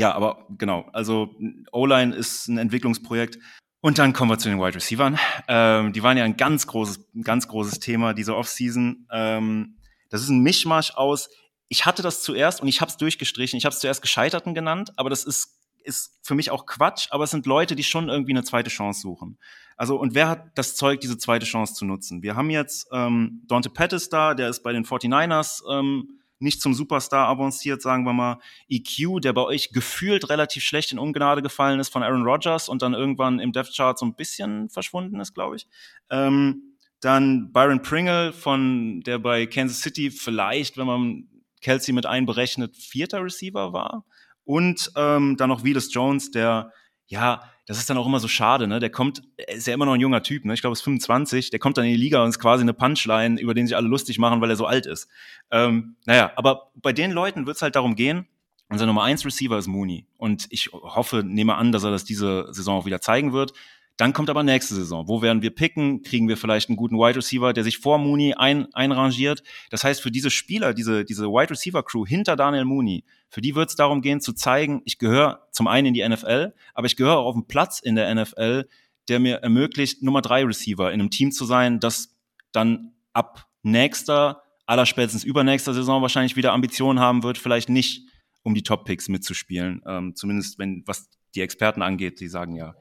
ja, 0.00 0.12
aber 0.14 0.46
genau, 0.56 0.88
also 0.94 1.36
O-Line 1.72 2.14
ist 2.14 2.48
ein 2.48 2.56
Entwicklungsprojekt. 2.56 3.38
Und 3.82 3.98
dann 3.98 4.14
kommen 4.14 4.30
wir 4.30 4.38
zu 4.38 4.48
den 4.48 4.58
Wide 4.58 4.74
Receivers. 4.74 5.20
Ähm, 5.46 5.92
die 5.92 6.02
waren 6.02 6.16
ja 6.16 6.24
ein 6.24 6.38
ganz 6.38 6.66
großes, 6.66 7.10
ganz 7.22 7.48
großes 7.48 7.80
Thema 7.80 8.14
diese 8.14 8.34
Offseason. 8.34 9.06
Ähm, 9.12 9.76
das 10.08 10.22
ist 10.22 10.30
ein 10.30 10.40
Mischmasch 10.40 10.94
aus. 10.94 11.28
Ich 11.68 11.84
hatte 11.84 12.00
das 12.00 12.22
zuerst 12.22 12.62
und 12.62 12.68
ich 12.68 12.80
habe 12.80 12.90
es 12.90 12.96
durchgestrichen. 12.96 13.58
Ich 13.58 13.66
habe 13.66 13.74
es 13.74 13.80
zuerst 13.80 14.00
Gescheiterten 14.00 14.54
genannt, 14.54 14.90
aber 14.96 15.10
das 15.10 15.24
ist 15.24 15.58
ist 15.82 16.18
für 16.22 16.34
mich 16.34 16.50
auch 16.50 16.66
Quatsch, 16.66 17.08
aber 17.10 17.24
es 17.24 17.30
sind 17.30 17.46
Leute, 17.46 17.74
die 17.74 17.84
schon 17.84 18.10
irgendwie 18.10 18.32
eine 18.32 18.44
zweite 18.44 18.68
Chance 18.68 19.00
suchen. 19.00 19.38
Also, 19.76 19.96
und 19.96 20.14
wer 20.14 20.28
hat 20.28 20.58
das 20.58 20.76
Zeug, 20.76 21.00
diese 21.00 21.16
zweite 21.16 21.46
Chance 21.46 21.72
zu 21.72 21.86
nutzen? 21.86 22.22
Wir 22.22 22.36
haben 22.36 22.50
jetzt 22.50 22.86
ähm, 22.92 23.42
Dante 23.46 23.70
Pettis 23.70 24.10
da, 24.10 24.34
der 24.34 24.50
ist 24.50 24.62
bei 24.62 24.74
den 24.74 24.84
49ers 24.84 25.62
ähm, 25.70 26.19
nicht 26.40 26.60
zum 26.60 26.74
Superstar 26.74 27.28
avanciert, 27.28 27.82
sagen 27.82 28.04
wir 28.04 28.12
mal. 28.12 28.38
EQ, 28.68 29.20
der 29.20 29.32
bei 29.32 29.42
euch 29.42 29.72
gefühlt 29.72 30.28
relativ 30.28 30.64
schlecht 30.64 30.90
in 30.90 30.98
Ungnade 30.98 31.42
gefallen 31.42 31.78
ist 31.78 31.90
von 31.90 32.02
Aaron 32.02 32.24
Rodgers 32.24 32.68
und 32.68 32.82
dann 32.82 32.94
irgendwann 32.94 33.38
im 33.38 33.52
Depth 33.52 33.76
Chart 33.76 33.98
so 33.98 34.06
ein 34.06 34.14
bisschen 34.14 34.68
verschwunden 34.70 35.20
ist, 35.20 35.34
glaube 35.34 35.56
ich. 35.56 35.68
Ähm, 36.10 36.76
dann 37.00 37.52
Byron 37.52 37.82
Pringle 37.82 38.32
von, 38.32 39.00
der 39.02 39.18
bei 39.18 39.46
Kansas 39.46 39.80
City 39.80 40.10
vielleicht, 40.10 40.76
wenn 40.76 40.86
man 40.86 41.28
Kelsey 41.60 41.94
mit 41.94 42.06
einberechnet, 42.06 42.76
vierter 42.76 43.22
Receiver 43.22 43.72
war. 43.72 44.04
Und 44.44 44.90
ähm, 44.96 45.36
dann 45.36 45.48
noch 45.48 45.62
Willis 45.62 45.92
Jones, 45.92 46.30
der, 46.30 46.72
ja, 47.06 47.42
das 47.70 47.78
ist 47.78 47.88
dann 47.88 47.98
auch 47.98 48.06
immer 48.06 48.18
so 48.18 48.26
schade, 48.26 48.66
ne? 48.66 48.80
Der 48.80 48.90
kommt, 48.90 49.22
ist 49.46 49.68
ja 49.68 49.74
immer 49.74 49.86
noch 49.86 49.92
ein 49.92 50.00
junger 50.00 50.24
Typ, 50.24 50.44
ne? 50.44 50.54
Ich 50.54 50.60
glaube, 50.60 50.72
ist 50.72 50.80
25, 50.80 51.50
der 51.50 51.60
kommt 51.60 51.78
dann 51.78 51.84
in 51.84 51.92
die 51.92 51.96
Liga 51.96 52.20
und 52.20 52.30
ist 52.30 52.40
quasi 52.40 52.62
eine 52.62 52.74
Punchline, 52.74 53.40
über 53.40 53.54
den 53.54 53.68
sich 53.68 53.76
alle 53.76 53.86
lustig 53.86 54.18
machen, 54.18 54.40
weil 54.40 54.50
er 54.50 54.56
so 54.56 54.66
alt 54.66 54.86
ist. 54.86 55.08
Ähm, 55.52 55.94
naja, 56.04 56.32
aber 56.34 56.72
bei 56.74 56.92
den 56.92 57.12
Leuten 57.12 57.46
wird 57.46 57.54
es 57.54 57.62
halt 57.62 57.76
darum 57.76 57.94
gehen, 57.94 58.26
unser 58.70 58.86
Nummer 58.86 59.04
1 59.04 59.24
Receiver 59.24 59.56
ist 59.56 59.68
Mooney. 59.68 60.04
Und 60.16 60.48
ich 60.50 60.72
hoffe, 60.72 61.22
nehme 61.24 61.54
an, 61.54 61.70
dass 61.70 61.84
er 61.84 61.92
das 61.92 62.02
diese 62.02 62.52
Saison 62.52 62.80
auch 62.80 62.86
wieder 62.86 63.00
zeigen 63.00 63.32
wird. 63.32 63.52
Dann 64.00 64.14
kommt 64.14 64.30
aber 64.30 64.42
nächste 64.42 64.74
Saison. 64.74 65.08
Wo 65.08 65.20
werden 65.20 65.42
wir 65.42 65.54
picken? 65.54 66.00
Kriegen 66.02 66.26
wir 66.26 66.38
vielleicht 66.38 66.70
einen 66.70 66.78
guten 66.78 66.96
Wide 66.96 67.16
Receiver, 67.16 67.52
der 67.52 67.64
sich 67.64 67.76
vor 67.76 67.98
Mooney 67.98 68.32
ein, 68.32 68.72
einrangiert? 68.72 69.42
Das 69.68 69.84
heißt, 69.84 70.00
für 70.00 70.10
diese 70.10 70.30
Spieler, 70.30 70.72
diese, 70.72 71.04
diese 71.04 71.26
Wide 71.26 71.50
Receiver 71.50 71.82
Crew 71.82 72.06
hinter 72.06 72.34
Daniel 72.34 72.64
Mooney, 72.64 73.04
für 73.28 73.42
die 73.42 73.54
wird 73.54 73.68
es 73.68 73.76
darum 73.76 74.00
gehen 74.00 74.22
zu 74.22 74.32
zeigen, 74.32 74.80
ich 74.86 74.96
gehöre 74.96 75.46
zum 75.52 75.66
einen 75.66 75.88
in 75.88 75.92
die 75.92 76.08
NFL, 76.08 76.54
aber 76.72 76.86
ich 76.86 76.96
gehöre 76.96 77.18
auch 77.18 77.26
auf 77.26 77.34
einen 77.34 77.46
Platz 77.46 77.78
in 77.78 77.94
der 77.94 78.14
NFL, 78.14 78.66
der 79.08 79.20
mir 79.20 79.42
ermöglicht, 79.42 80.02
Nummer 80.02 80.22
drei 80.22 80.46
Receiver 80.46 80.90
in 80.90 80.98
einem 80.98 81.10
Team 81.10 81.30
zu 81.30 81.44
sein, 81.44 81.78
das 81.78 82.16
dann 82.52 82.94
ab 83.12 83.48
nächster, 83.62 84.42
allerspätestens 84.64 85.24
übernächster 85.24 85.74
Saison 85.74 86.00
wahrscheinlich 86.00 86.36
wieder 86.36 86.54
Ambitionen 86.54 87.00
haben 87.00 87.22
wird, 87.22 87.36
vielleicht 87.36 87.68
nicht 87.68 88.08
um 88.44 88.54
die 88.54 88.62
Top-Picks 88.62 89.10
mitzuspielen. 89.10 89.82
Ähm, 89.84 90.16
zumindest 90.16 90.58
wenn, 90.58 90.84
was 90.86 91.10
die 91.34 91.40
Experten 91.40 91.82
angeht, 91.82 92.20
die 92.20 92.28
sagen 92.28 92.56
ja, 92.56 92.74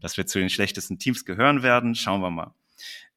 dass 0.00 0.16
wir 0.16 0.26
zu 0.26 0.38
den 0.38 0.50
schlechtesten 0.50 0.98
Teams 0.98 1.24
gehören 1.24 1.62
werden. 1.62 1.94
Schauen 1.94 2.20
wir 2.20 2.30
mal. 2.30 2.54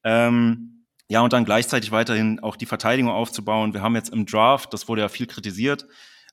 Ähm, 0.03 0.85
ja, 1.07 1.21
und 1.21 1.33
dann 1.33 1.45
gleichzeitig 1.45 1.91
weiterhin 1.91 2.39
auch 2.39 2.55
die 2.55 2.65
Verteidigung 2.65 3.11
aufzubauen. 3.11 3.73
Wir 3.73 3.81
haben 3.81 3.95
jetzt 3.95 4.09
im 4.09 4.25
Draft, 4.25 4.73
das 4.73 4.87
wurde 4.87 5.01
ja 5.01 5.09
viel 5.09 5.27
kritisiert, 5.27 5.85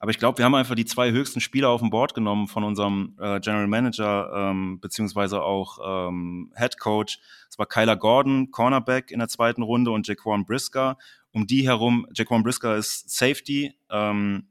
aber 0.02 0.10
ich 0.10 0.18
glaube, 0.18 0.38
wir 0.38 0.44
haben 0.44 0.54
einfach 0.54 0.74
die 0.74 0.84
zwei 0.84 1.12
höchsten 1.12 1.40
Spieler 1.40 1.68
auf 1.68 1.80
dem 1.80 1.90
Board 1.90 2.14
genommen 2.14 2.48
von 2.48 2.64
unserem 2.64 3.16
äh, 3.20 3.38
General 3.38 3.68
Manager 3.68 4.32
ähm, 4.34 4.80
beziehungsweise 4.80 5.42
auch 5.42 5.78
ähm, 6.08 6.52
Head 6.56 6.80
Coach. 6.80 7.20
Das 7.48 7.58
war 7.58 7.66
Kyler 7.66 7.96
Gordon, 7.96 8.50
Cornerback 8.50 9.10
in 9.10 9.20
der 9.20 9.28
zweiten 9.28 9.62
Runde 9.62 9.92
und 9.92 10.08
Jaquan 10.08 10.44
Brisker. 10.44 10.98
Um 11.30 11.46
die 11.46 11.64
herum, 11.64 12.06
Jaquan 12.14 12.42
Brisker 12.42 12.76
ist 12.76 13.10
Safety. 13.10 13.74
Ähm, 13.90 14.48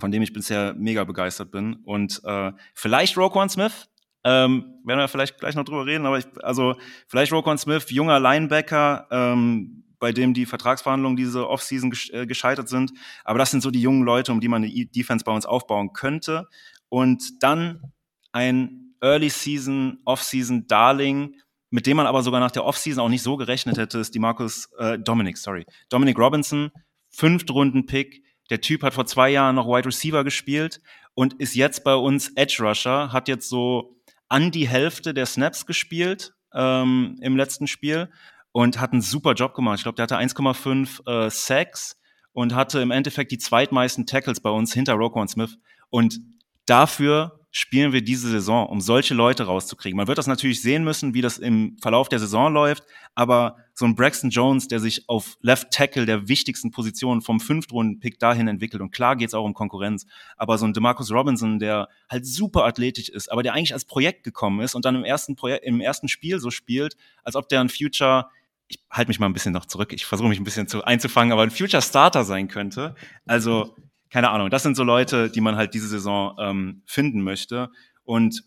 von 0.00 0.10
dem 0.10 0.22
ich 0.22 0.32
bisher 0.32 0.74
mega 0.74 1.04
begeistert 1.04 1.50
bin. 1.50 1.76
Und 1.84 2.20
äh, 2.24 2.52
vielleicht 2.74 3.16
Roquan 3.16 3.48
Smith, 3.48 3.88
ähm, 4.24 4.74
werden 4.84 5.00
wir 5.00 5.08
vielleicht 5.08 5.38
gleich 5.38 5.54
noch 5.54 5.64
drüber 5.64 5.86
reden, 5.86 6.06
aber 6.06 6.18
ich, 6.18 6.26
also 6.42 6.76
vielleicht 7.06 7.32
Roquan 7.32 7.58
Smith, 7.58 7.90
junger 7.90 8.20
Linebacker, 8.20 9.06
ähm, 9.10 9.84
bei 10.00 10.12
dem 10.12 10.34
die 10.34 10.46
Vertragsverhandlungen 10.46 11.16
diese 11.16 11.48
Offseason 11.48 11.90
gesch 11.90 12.10
äh, 12.10 12.26
gescheitert 12.26 12.68
sind. 12.68 12.92
Aber 13.24 13.38
das 13.38 13.50
sind 13.50 13.62
so 13.62 13.70
die 13.70 13.80
jungen 13.80 14.02
Leute, 14.02 14.32
um 14.32 14.40
die 14.40 14.48
man 14.48 14.62
eine 14.62 14.86
Defense 14.86 15.24
bei 15.24 15.32
uns 15.32 15.46
aufbauen 15.46 15.92
könnte. 15.92 16.48
Und 16.88 17.42
dann 17.42 17.92
ein 18.32 18.94
Early 19.00 19.28
Season, 19.28 19.98
Offseason 20.04 20.66
Darling, 20.66 21.34
mit 21.70 21.86
dem 21.86 21.96
man 21.96 22.06
aber 22.06 22.22
sogar 22.22 22.40
nach 22.40 22.50
der 22.50 22.64
Offseason 22.64 23.02
auch 23.02 23.08
nicht 23.08 23.22
so 23.22 23.36
gerechnet 23.36 23.76
hätte, 23.76 23.98
ist 23.98 24.14
die 24.14 24.18
Markus 24.18 24.70
äh, 24.78 24.98
Dominic, 24.98 25.36
sorry, 25.36 25.66
Dominic 25.88 26.18
Robinson, 26.18 26.70
Fünftrunden 27.10 27.86
Pick, 27.86 28.22
der 28.50 28.60
Typ 28.60 28.82
hat 28.82 28.94
vor 28.94 29.06
zwei 29.06 29.30
Jahren 29.30 29.56
noch 29.56 29.66
Wide 29.66 29.86
Receiver 29.86 30.24
gespielt 30.24 30.80
und 31.14 31.34
ist 31.34 31.54
jetzt 31.54 31.84
bei 31.84 31.94
uns 31.94 32.32
Edge 32.36 32.58
Rusher, 32.60 33.12
hat 33.12 33.28
jetzt 33.28 33.48
so 33.48 33.96
an 34.28 34.50
die 34.50 34.68
Hälfte 34.68 35.14
der 35.14 35.26
Snaps 35.26 35.66
gespielt 35.66 36.34
ähm, 36.54 37.16
im 37.20 37.36
letzten 37.36 37.66
Spiel 37.66 38.10
und 38.52 38.80
hat 38.80 38.92
einen 38.92 39.02
super 39.02 39.34
Job 39.34 39.54
gemacht. 39.54 39.78
Ich 39.78 39.82
glaube, 39.82 39.96
der 39.96 40.04
hatte 40.04 40.18
1,5 40.18 41.26
äh, 41.26 41.30
Sacks 41.30 42.00
und 42.32 42.54
hatte 42.54 42.80
im 42.80 42.90
Endeffekt 42.90 43.32
die 43.32 43.38
zweitmeisten 43.38 44.06
Tackles 44.06 44.40
bei 44.40 44.50
uns 44.50 44.72
hinter 44.72 44.94
Roquan 44.94 45.28
Smith. 45.28 45.58
Und 45.90 46.20
dafür 46.66 47.37
spielen 47.50 47.92
wir 47.92 48.02
diese 48.02 48.28
Saison, 48.28 48.66
um 48.66 48.80
solche 48.80 49.14
Leute 49.14 49.44
rauszukriegen. 49.44 49.96
Man 49.96 50.06
wird 50.06 50.18
das 50.18 50.26
natürlich 50.26 50.60
sehen 50.60 50.84
müssen, 50.84 51.14
wie 51.14 51.22
das 51.22 51.38
im 51.38 51.76
Verlauf 51.80 52.08
der 52.08 52.18
Saison 52.18 52.52
läuft, 52.52 52.84
aber 53.14 53.56
so 53.72 53.86
ein 53.86 53.94
Braxton 53.94 54.30
Jones, 54.30 54.68
der 54.68 54.80
sich 54.80 55.08
auf 55.08 55.38
Left 55.40 55.70
Tackle 55.70 56.04
der 56.04 56.28
wichtigsten 56.28 56.70
Position 56.70 57.22
vom 57.22 57.40
Fünftrunden-Pick 57.40 58.18
dahin 58.18 58.48
entwickelt 58.48 58.82
und 58.82 58.90
klar 58.90 59.16
geht's 59.16 59.34
auch 59.34 59.44
um 59.44 59.54
Konkurrenz, 59.54 60.06
aber 60.36 60.58
so 60.58 60.66
ein 60.66 60.74
DeMarcus 60.74 61.10
Robinson, 61.10 61.58
der 61.58 61.88
halt 62.08 62.26
super 62.26 62.64
athletisch 62.64 63.08
ist, 63.08 63.32
aber 63.32 63.42
der 63.42 63.54
eigentlich 63.54 63.72
als 63.72 63.86
Projekt 63.86 64.24
gekommen 64.24 64.60
ist 64.60 64.74
und 64.74 64.84
dann 64.84 64.96
im 64.96 65.04
ersten 65.04 65.34
Projekt, 65.34 65.64
im 65.64 65.80
ersten 65.80 66.08
Spiel 66.08 66.40
so 66.40 66.50
spielt, 66.50 66.96
als 67.24 67.34
ob 67.34 67.48
der 67.48 67.60
ein 67.60 67.70
Future 67.70 68.28
ich 68.70 68.80
halte 68.90 69.08
mich 69.08 69.18
mal 69.18 69.26
ein 69.26 69.32
bisschen 69.32 69.54
noch 69.54 69.64
zurück, 69.64 69.94
ich 69.94 70.04
versuche 70.04 70.28
mich 70.28 70.38
ein 70.38 70.44
bisschen 70.44 70.68
zu 70.68 70.84
einzufangen, 70.84 71.32
aber 71.32 71.42
ein 71.42 71.50
Future 71.50 71.80
Starter 71.80 72.24
sein 72.24 72.48
könnte. 72.48 72.94
Also 73.26 73.74
keine 74.10 74.30
Ahnung, 74.30 74.50
das 74.50 74.62
sind 74.62 74.76
so 74.76 74.84
Leute, 74.84 75.30
die 75.30 75.40
man 75.40 75.56
halt 75.56 75.74
diese 75.74 75.88
Saison 75.88 76.36
ähm, 76.40 76.82
finden 76.86 77.22
möchte. 77.22 77.70
Und 78.04 78.42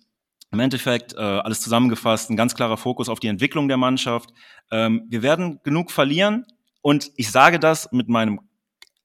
im 0.51 0.59
Endeffekt, 0.59 1.13
äh, 1.13 1.19
alles 1.19 1.61
zusammengefasst, 1.61 2.29
ein 2.29 2.35
ganz 2.35 2.55
klarer 2.55 2.77
Fokus 2.77 3.09
auf 3.09 3.19
die 3.19 3.27
Entwicklung 3.27 3.67
der 3.67 3.77
Mannschaft. 3.77 4.31
Ähm, 4.69 5.05
wir 5.09 5.21
werden 5.21 5.59
genug 5.63 5.91
verlieren 5.91 6.45
und 6.81 7.11
ich 7.15 7.31
sage 7.31 7.59
das 7.59 7.91
mit 7.91 8.09
meinem 8.09 8.41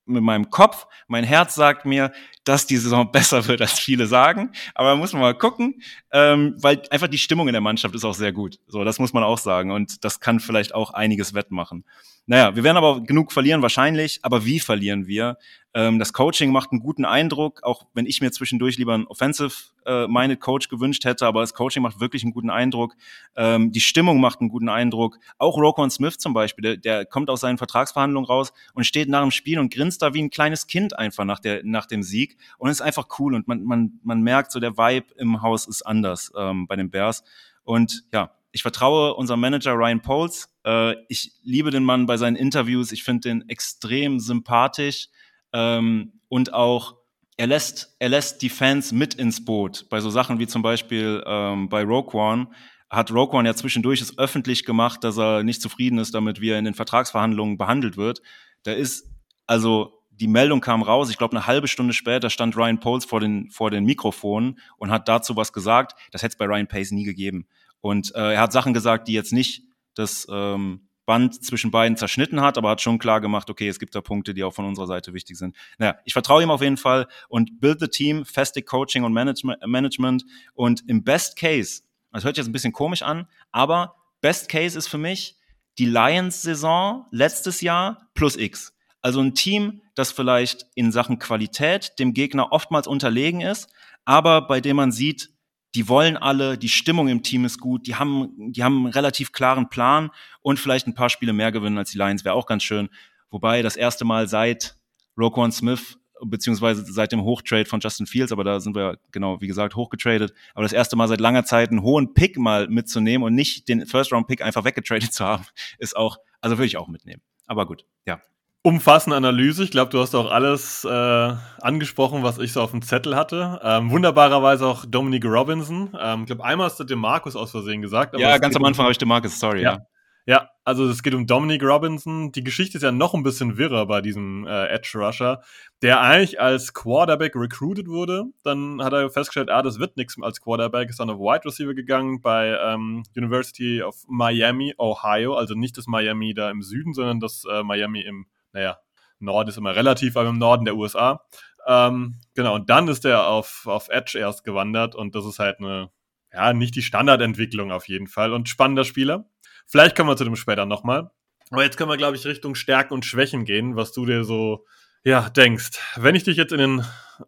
mit 0.09 0.23
meinem 0.23 0.51
Kopf, 0.51 0.87
mein 1.09 1.25
Herz 1.25 1.57
sagt 1.57 1.85
mir, 1.85 2.13
dass 2.45 2.67
die 2.67 2.77
Saison 2.77 3.11
besser 3.13 3.47
wird, 3.49 3.61
als 3.61 3.79
viele 3.79 4.07
sagen. 4.07 4.53
Aber 4.75 4.97
muss 4.97 5.13
man 5.13 5.23
mal 5.23 5.35
gucken, 5.35 5.83
ähm, 6.13 6.55
weil 6.61 6.81
einfach 6.91 7.09
die 7.09 7.19
Stimmung 7.19 7.49
in 7.49 7.53
der 7.53 7.61
Mannschaft 7.61 7.95
ist 7.95 8.05
auch 8.05 8.15
sehr 8.15 8.33
gut. 8.33 8.61
So, 8.69 8.85
das 8.85 8.99
muss 8.99 9.13
man 9.13 9.25
auch 9.25 9.39
sagen. 9.39 9.73
Und 9.73 10.05
das 10.05 10.21
kann 10.21 10.39
vielleicht 10.39 10.75
auch 10.75 10.93
einiges 10.93 11.35
wettmachen. 11.35 11.85
Naja, 12.29 12.57
wir 12.57 12.65
werden 12.65 12.77
aber 12.77 13.03
genug 13.03 13.31
verlieren 13.31 13.63
wahrscheinlich, 13.63 14.19
aber 14.23 14.45
wie 14.45 14.59
verlieren 14.59 15.07
wir? 15.07 15.39
Ähm, 15.75 16.01
das 16.01 16.13
Coaching 16.13 16.51
macht 16.51 16.73
einen 16.73 16.81
guten 16.81 17.05
Eindruck, 17.05 17.63
auch 17.63 17.87
wenn 17.95 18.05
ich 18.05 18.21
mir 18.21 18.33
zwischendurch 18.33 18.79
lieber 18.79 18.95
einen 18.95 19.07
Offensive-Minded 19.07 20.39
äh, 20.39 20.41
Coach 20.41 20.69
gewünscht 20.69 21.05
hätte, 21.05 21.25
aber 21.25 21.43
das 21.43 21.55
Coaching 21.55 21.85
macht 21.85 22.01
wirklich 22.01 22.25
einen 22.25 22.33
guten 22.33 22.51
Eindruck. 22.51 22.97
Ähm, 23.37 23.71
die 23.71 23.81
Stimmung 23.81 24.21
macht 24.21 24.41
einen 24.41 24.49
guten 24.49 24.69
Eindruck. 24.69 25.19
Auch 25.39 25.57
Roquan 25.57 25.89
Smith 25.89 26.19
zum 26.19 26.35
Beispiel, 26.35 26.63
der, 26.63 26.77
der 26.79 27.05
kommt 27.07 27.31
aus 27.31 27.43
seinen 27.43 27.59
Vertragsverhandlungen 27.59 28.27
raus 28.27 28.53
und 28.75 28.85
steht 28.85 29.09
nach 29.09 29.23
dem 29.23 29.31
Spiel 29.31 29.61
und 29.61 29.73
grinst 29.73 30.03
da 30.03 30.13
wie 30.13 30.23
ein 30.23 30.31
kleines 30.31 30.67
Kind 30.67 30.99
einfach 30.99 31.25
nach, 31.25 31.39
der, 31.39 31.61
nach 31.63 31.87
dem 31.87 32.03
Sieg 32.03 32.39
und 32.59 32.71
ist 32.71 32.81
einfach 32.81 33.07
cool 33.21 33.37
und 33.37 33.47
man, 33.47 33.63
man, 33.63 34.01
man 34.03 34.21
merkt 34.23 34.51
so, 34.51 34.59
der 34.59 34.77
Vibe 34.77 35.15
im 35.17 35.43
Haus 35.43 35.69
ist 35.69 35.83
anders 35.83 36.33
ähm, 36.37 36.67
bei 36.67 36.75
den 36.75 36.91
Bears. 36.91 37.23
Und 37.63 38.05
ja, 38.13 38.33
ich 38.57 38.63
vertraue 38.63 39.13
unserem 39.13 39.41
Manager 39.41 39.75
Ryan 39.75 40.01
Poles. 40.01 40.49
Äh, 40.65 40.95
ich 41.11 41.33
liebe 41.43 41.71
den 41.71 41.85
Mann 41.85 42.07
bei 42.07 42.17
seinen 42.17 42.37
Interviews. 42.37 42.91
Ich 42.91 43.05
finde 43.05 43.29
den 43.29 43.49
extrem 43.51 44.19
sympathisch 44.19 45.09
ähm, 45.53 46.21
und 46.29 46.55
auch 46.55 46.97
er 47.37 47.49
lässt, 47.49 47.95
er 47.99 48.09
lässt 48.09 48.41
die 48.41 48.49
Fans 48.49 48.93
mit 48.93 49.13
ins 49.13 49.45
Boot. 49.45 49.91
Bei 49.91 50.01
so 50.01 50.09
Sachen 50.09 50.39
wie 50.39 50.47
zum 50.47 50.63
Beispiel 50.63 51.23
ähm, 51.27 51.69
bei 51.69 51.83
Rogue 51.83 52.19
One 52.19 52.49
hat 52.89 53.11
Rogue 53.11 53.39
One 53.39 53.47
ja 53.47 53.55
zwischendurch 53.55 54.01
es 54.01 54.17
öffentlich 54.17 54.65
gemacht, 54.65 55.05
dass 55.05 55.19
er 55.19 55.43
nicht 55.43 55.61
zufrieden 55.61 55.99
ist 55.99 56.15
damit, 56.15 56.41
wie 56.41 56.49
er 56.49 56.59
in 56.59 56.65
den 56.65 56.73
Vertragsverhandlungen 56.73 57.59
behandelt 57.59 57.99
wird. 57.99 58.23
Da 58.63 58.73
ist, 58.73 59.07
also 59.47 60.03
die 60.09 60.29
Meldung 60.29 60.63
kam 60.63 60.83
raus, 60.83 61.11
ich 61.11 61.19
glaube 61.19 61.37
eine 61.37 61.47
halbe 61.47 61.69
Stunde 61.69 61.93
später 61.93 62.31
stand 62.31 62.57
Ryan 62.57 62.81
Poles 62.81 63.05
vor 63.05 63.21
den, 63.21 63.51
vor 63.51 63.71
den 63.71 63.85
Mikrofonen 63.85 64.59
und 64.79 64.91
hat 64.91 65.09
dazu 65.09 65.37
was 65.37 65.53
gesagt. 65.53 65.95
Das 66.11 66.23
hätte 66.23 66.33
es 66.33 66.39
bei 66.39 66.47
Ryan 66.47 66.69
Pace 66.69 66.93
nie 66.93 67.05
gegeben. 67.05 67.47
Und 67.81 68.15
äh, 68.15 68.35
er 68.35 68.41
hat 68.41 68.53
Sachen 68.53 68.75
gesagt, 68.75 69.09
die 69.09 69.13
jetzt 69.13 69.33
nicht 69.33 69.63
das 69.95 70.27
ähm, 70.31 70.89
Band 71.07 71.43
zwischen 71.43 71.71
beiden 71.71 71.97
zerschnitten 71.97 72.41
hat, 72.41 72.59
aber 72.59 72.71
hat 72.71 72.83
schon 72.83 72.99
klar 72.99 73.21
gemacht, 73.21 73.49
okay, 73.49 73.69
es 73.69 73.79
gibt 73.79 73.95
da 73.95 74.01
Punkte, 74.01 74.35
die 74.35 74.45
auch 74.45 74.53
von 74.53 74.67
unserer 74.67 74.89
Seite 74.89 75.15
wichtig 75.15 75.39
sind. 75.39 75.57
Naja, 75.79 75.97
ich 76.05 76.13
vertraue 76.13 76.43
ihm 76.43 76.51
auf 76.51 76.61
jeden 76.61 76.77
Fall 76.77 77.07
und 77.29 77.61
build 77.61 77.81
the 77.81 77.89
team, 77.89 78.25
feste 78.25 78.61
Coaching 78.63 79.05
und 79.05 79.13
Management 79.13 80.25
und 80.55 80.83
im 80.89 81.05
Best 81.05 81.39
Case, 81.39 81.83
das 82.13 82.25
hört 82.25 82.37
jetzt 82.37 82.49
ein 82.49 82.53
bisschen 82.53 82.73
komisch 82.73 83.03
an, 83.03 83.29
aber 83.53 83.95
Best 84.21 84.49
Case 84.49 84.77
ist 84.77 84.89
für 84.89 84.99
mich 84.99 85.37
die 85.79 85.87
Lions-Saison 85.87 87.07
letztes 87.11 87.61
Jahr 87.61 88.09
plus 88.15 88.37
X. 88.37 88.75
Also 89.03 89.21
ein 89.21 89.35
Team, 89.35 89.83
das 89.95 90.11
vielleicht 90.11 90.67
in 90.75 90.91
Sachen 90.91 91.19
Qualität 91.19 91.93
dem 91.99 92.13
Gegner 92.15 92.51
oftmals 92.51 92.89
unterlegen 92.89 93.41
ist, 93.41 93.69
aber 94.05 94.47
bei 94.47 94.61
dem 94.61 94.77
man 94.77 94.91
sieht, 94.91 95.31
die 95.75 95.89
wollen 95.89 96.17
alle, 96.17 96.57
die 96.57 96.69
Stimmung 96.69 97.09
im 97.09 97.23
Team 97.23 97.45
ist 97.45 97.61
gut, 97.61 97.87
die 97.87 97.97
haben, 97.97 98.53
die 98.53 98.65
haben 98.65 98.85
einen 98.85 98.93
relativ 98.93 99.33
klaren 99.33 99.69
Plan 99.69 100.11
und 100.43 100.59
vielleicht 100.59 100.87
ein 100.87 100.95
paar 100.95 101.11
Spiele 101.11 101.33
mehr 101.33 101.53
gewinnen 101.53 101.79
als 101.79 101.91
die 101.91 101.99
Lions, 101.99 102.25
wäre 102.25 102.35
auch 102.35 102.47
ganz 102.47 102.63
schön. 102.63 102.89
Wobei 103.31 103.63
das 103.63 103.77
erste 103.77 104.05
Mal 104.05 104.29
seit 104.29 104.77
Roquan 105.19 105.53
Smith 105.53 105.99
beziehungsweise 106.23 106.85
seit 106.91 107.13
dem 107.13 107.23
Hochtrade 107.23 107.67
von 107.69 107.81
Justin 107.81 108.07
Fields, 108.07 108.33
aber 108.33 108.43
da 108.43 108.59
sind 108.61 108.75
wir 108.75 108.99
genau, 109.13 109.41
wie 109.43 109.47
gesagt, 109.47 109.77
hochgetradet. 109.77 110.33
Aber 110.55 110.63
das 110.63 110.73
erste 110.73 110.97
Mal 110.97 111.09
seit 111.09 111.21
langer 111.21 111.45
Zeit 111.45 111.71
einen 111.71 111.83
hohen 111.83 112.15
Pick 112.15 112.39
mal 112.39 112.69
mitzunehmen 112.69 113.27
und 113.27 113.35
nicht 113.35 113.69
den 113.69 113.85
First-Round-Pick 113.85 114.41
einfach 114.41 114.65
weggetradet 114.65 115.13
zu 115.13 115.25
haben, 115.25 115.45
ist 115.79 115.95
auch, 115.95 116.17
also 116.41 116.57
würde 116.57 116.67
ich 116.67 116.79
auch 116.79 116.89
mitnehmen. 116.89 117.21
Aber 117.47 117.67
gut, 117.67 117.85
ja 118.07 118.21
umfassende 118.67 119.17
Analyse. 119.17 119.63
Ich 119.63 119.71
glaube, 119.71 119.93
du 119.93 120.01
hast 120.01 120.13
auch 120.17 120.29
alles 120.29 120.85
äh, 120.85 121.35
angesprochen, 121.61 122.25
was 122.25 122.39
ich 122.39 122.53
so 122.53 122.61
auf 122.61 122.73
dem 122.73 122.83
Zettel 122.83 123.15
hatte. 123.15 123.61
Ähm, 123.63 123.93
wunderbarerweise 123.93 124.67
auch 124.67 124.85
Dominic 124.85 125.25
Robinson. 125.25 125.97
Ähm, 125.97 126.23
ich 126.23 126.27
glaube, 126.27 126.45
einmal 126.45 126.67
hast 126.67 126.81
du 126.81 126.83
dem 126.83 126.99
Markus 126.99 127.37
aus 127.37 127.53
Versehen 127.53 127.81
gesagt. 127.81 128.19
ja, 128.19 128.37
ganz 128.39 128.57
am 128.57 128.65
Anfang 128.65 128.87
habe 128.87 128.91
ich 128.91 128.99
dem 128.99 129.07
Markus, 129.07 129.39
sorry. 129.39 129.63
Ja. 129.63 129.73
ja. 129.73 129.87
ja, 130.27 130.51
Also 130.65 130.85
es 130.89 131.05
geht 131.05 131.15
um 131.15 131.29
Dominic 131.29 131.63
Robinson. 131.63 132.33
Die 132.33 132.43
Geschichte 132.43 132.79
ist 132.79 132.83
ja 132.83 132.91
noch 132.91 133.15
ein 133.15 133.23
bisschen 133.23 133.57
wirrer 133.57 133.87
bei 133.87 134.01
diesem 134.01 134.49
äh, 134.49 134.67
Edge 134.67 134.95
Rusher, 134.97 135.43
der 135.81 136.01
eigentlich 136.01 136.41
als 136.41 136.75
Quarterback 136.75 137.37
recruited 137.37 137.87
wurde. 137.87 138.25
Dann 138.43 138.83
hat 138.83 138.93
er 138.93 139.09
festgestellt, 139.11 139.49
ah, 139.49 139.63
das 139.63 139.79
wird 139.79 139.97
nichts 139.97 140.17
als 140.21 140.41
Quarterback, 140.41 140.91
ist 140.91 140.99
dann 140.99 141.11
auf 141.11 141.21
Wide 141.21 141.45
Receiver 141.45 141.75
gegangen 141.75 142.21
bei 142.21 142.59
ähm, 142.61 143.05
University 143.17 143.81
of 143.81 143.95
Miami, 144.09 144.75
Ohio. 144.77 145.37
Also 145.37 145.55
nicht 145.55 145.79
das 145.79 145.87
Miami 145.87 146.35
da 146.35 146.51
im 146.51 146.63
Süden, 146.63 146.95
sondern 146.95 147.21
das 147.21 147.45
äh, 147.49 147.63
Miami 147.63 148.01
im, 148.01 148.27
naja, 148.57 148.79
Norden 149.19 149.51
ist 149.51 149.59
immer 149.59 149.77
relativ, 149.77 150.17
aber 150.17 150.31
im 150.31 150.39
Norden 150.39 150.65
der 150.65 150.77
USA. 150.77 151.25
Ähm, 151.67 152.21
genau, 152.35 152.55
und 152.55 152.71
dann 152.71 152.89
ist 152.89 153.05
er 153.05 153.27
auf, 153.27 153.67
auf 153.67 153.89
Edge 153.89 154.19
erst 154.19 154.45
gewandert 154.45 154.95
und 154.95 155.15
das 155.15 155.27
ist 155.27 155.39
halt 155.39 155.59
eine, 155.59 155.91
ja, 156.33 156.53
nicht 156.53 156.75
die 156.75 156.83
Standardentwicklung 156.83 157.71
auf 157.71 157.87
jeden 157.87 158.07
Fall 158.07 158.33
und 158.33 158.49
spannender 158.49 158.85
Spieler. 158.85 159.29
Vielleicht 159.67 159.95
kommen 159.95 160.09
wir 160.09 160.17
zu 160.17 160.25
dem 160.25 160.37
später 160.37 160.65
nochmal. 160.65 161.11
Aber 161.51 161.63
jetzt 161.63 161.77
können 161.77 161.91
wir, 161.91 161.97
glaube 161.97 162.17
ich, 162.17 162.25
Richtung 162.25 162.55
Stärken 162.55 162.95
und 162.95 163.05
Schwächen 163.05 163.45
gehen, 163.45 163.77
was 163.77 163.93
du 163.93 164.07
dir 164.07 164.25
so, 164.25 164.65
ja, 165.05 165.29
denkst. 165.29 165.71
Wenn 165.97 166.15
ich 166.15 166.25
dich 166.25 166.37
jetzt 166.37 166.53
in 166.53 166.59
den 166.59 166.85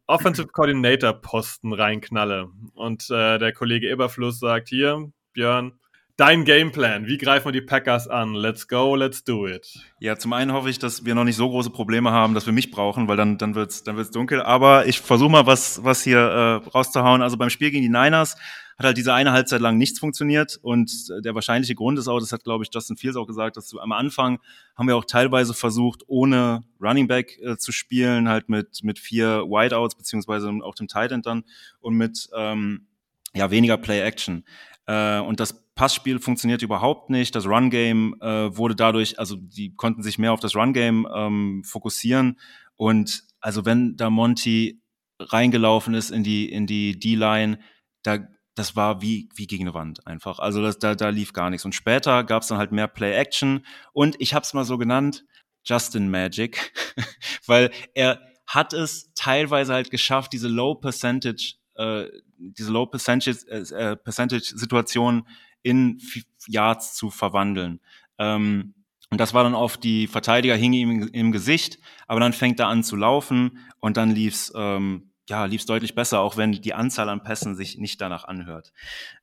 Offensive 0.06 0.48
Coordinator 0.48 1.12
Posten 1.12 1.72
reinknalle 1.72 2.48
und 2.74 3.10
äh, 3.10 3.38
der 3.38 3.52
Kollege 3.52 3.88
Eberfluss 3.88 4.40
sagt, 4.40 4.68
hier, 4.68 5.12
Björn, 5.34 5.78
dein 6.18 6.44
Gameplan, 6.44 7.06
wie 7.06 7.16
greifen 7.16 7.46
wir 7.46 7.52
die 7.52 7.60
Packers 7.60 8.08
an? 8.08 8.34
Let's 8.34 8.66
go, 8.66 8.96
let's 8.96 9.24
do 9.24 9.46
it. 9.46 9.78
Ja, 10.00 10.18
zum 10.18 10.32
einen 10.32 10.52
hoffe 10.52 10.68
ich, 10.68 10.78
dass 10.78 11.04
wir 11.04 11.14
noch 11.14 11.24
nicht 11.24 11.36
so 11.36 11.48
große 11.48 11.70
Probleme 11.70 12.10
haben, 12.10 12.34
dass 12.34 12.44
wir 12.44 12.52
mich 12.52 12.70
brauchen, 12.70 13.08
weil 13.08 13.16
dann, 13.16 13.38
dann 13.38 13.54
wird's, 13.54 13.84
dann 13.84 13.96
wird's 13.96 14.10
dunkel. 14.10 14.42
Aber 14.42 14.86
ich 14.86 15.00
versuche 15.00 15.30
mal 15.30 15.46
was, 15.46 15.82
was 15.84 16.02
hier 16.02 16.18
äh, 16.18 16.68
rauszuhauen. 16.68 17.22
Also 17.22 17.36
beim 17.36 17.50
Spiel 17.50 17.70
gegen 17.70 17.82
die 17.82 17.88
Niners 17.88 18.36
hat 18.76 18.86
halt 18.86 18.96
diese 18.96 19.14
eine 19.14 19.32
Halbzeit 19.32 19.60
lang 19.60 19.78
nichts 19.78 20.00
funktioniert 20.00 20.58
und 20.62 20.90
der 21.24 21.34
wahrscheinliche 21.34 21.74
Grund 21.74 21.98
ist 21.98 22.06
auch, 22.06 22.20
das 22.20 22.30
hat 22.30 22.44
glaube 22.44 22.62
ich 22.62 22.70
Justin 22.72 22.96
Fields 22.96 23.16
auch 23.16 23.26
gesagt, 23.26 23.56
dass 23.56 23.74
am 23.76 23.90
Anfang 23.90 24.38
haben 24.76 24.86
wir 24.86 24.96
auch 24.96 25.04
teilweise 25.04 25.52
versucht, 25.52 26.02
ohne 26.06 26.62
Running 26.80 27.08
Back 27.08 27.38
äh, 27.42 27.56
zu 27.56 27.72
spielen, 27.72 28.28
halt 28.28 28.48
mit 28.48 28.84
mit 28.84 29.00
vier 29.00 29.42
Wideouts 29.46 29.96
beziehungsweise 29.96 30.52
auch 30.62 30.76
dem 30.76 30.86
Tight 30.86 31.10
End 31.10 31.26
dann 31.26 31.42
und 31.80 31.96
mit 31.96 32.28
ähm, 32.36 32.86
ja 33.34 33.50
weniger 33.50 33.78
Play 33.78 34.00
Action 34.00 34.44
äh, 34.86 35.18
und 35.18 35.40
das 35.40 35.67
Passspiel 35.78 36.18
funktioniert 36.18 36.60
überhaupt 36.62 37.08
nicht. 37.08 37.36
Das 37.36 37.46
Run 37.46 37.70
Game 37.70 38.16
äh, 38.20 38.56
wurde 38.56 38.74
dadurch, 38.74 39.20
also 39.20 39.36
die 39.36 39.76
konnten 39.76 40.02
sich 40.02 40.18
mehr 40.18 40.32
auf 40.32 40.40
das 40.40 40.56
Run 40.56 40.72
Game 40.72 41.06
ähm, 41.14 41.62
fokussieren 41.64 42.40
und 42.74 43.22
also 43.40 43.64
wenn 43.64 43.96
da 43.96 44.10
Monty 44.10 44.82
reingelaufen 45.20 45.94
ist 45.94 46.10
in 46.10 46.24
die 46.24 46.50
in 46.50 46.66
die 46.66 46.98
D-Line, 46.98 47.60
da 48.02 48.18
das 48.56 48.74
war 48.74 49.02
wie, 49.02 49.28
wie 49.36 49.46
gegen 49.46 49.68
eine 49.68 49.74
Wand 49.74 50.04
einfach. 50.04 50.40
Also 50.40 50.60
das, 50.60 50.80
da, 50.80 50.96
da 50.96 51.10
lief 51.10 51.32
gar 51.32 51.48
nichts. 51.48 51.64
Und 51.64 51.76
später 51.76 52.24
gab 52.24 52.42
es 52.42 52.48
dann 52.48 52.58
halt 52.58 52.72
mehr 52.72 52.88
Play-Action 52.88 53.64
und 53.92 54.16
ich 54.18 54.34
habe 54.34 54.42
es 54.42 54.54
mal 54.54 54.64
so 54.64 54.78
genannt, 54.78 55.24
Justin 55.64 56.10
Magic, 56.10 56.72
weil 57.46 57.70
er 57.94 58.20
hat 58.48 58.72
es 58.72 59.12
teilweise 59.14 59.74
halt 59.74 59.92
geschafft, 59.92 60.32
diese 60.32 60.48
Low 60.48 60.74
Percentage, 60.74 61.54
äh, 61.76 62.06
diese 62.36 62.72
Low 62.72 62.86
Percentage, 62.86 63.46
äh, 63.48 63.94
Percentage 63.94 64.56
Situation 64.56 65.24
in 65.62 66.00
Yards 66.46 66.94
zu 66.94 67.10
verwandeln. 67.10 67.80
Ähm, 68.18 68.74
und 69.10 69.20
das 69.20 69.32
war 69.32 69.42
dann 69.42 69.54
oft, 69.54 69.82
die 69.84 70.06
Verteidiger 70.06 70.54
hingen 70.54 70.74
ihm 70.74 71.08
im 71.12 71.32
Gesicht, 71.32 71.78
aber 72.06 72.20
dann 72.20 72.32
fängt 72.32 72.60
er 72.60 72.68
an 72.68 72.84
zu 72.84 72.94
laufen 72.96 73.58
und 73.80 73.96
dann 73.96 74.10
lief's 74.10 74.52
ähm, 74.54 75.08
ja, 75.28 75.44
lief 75.44 75.60
es 75.60 75.66
deutlich 75.66 75.94
besser, 75.94 76.20
auch 76.20 76.36
wenn 76.36 76.52
die 76.52 76.74
Anzahl 76.74 77.08
an 77.08 77.22
Pässen 77.22 77.54
sich 77.54 77.78
nicht 77.78 78.00
danach 78.00 78.24
anhört. 78.24 78.72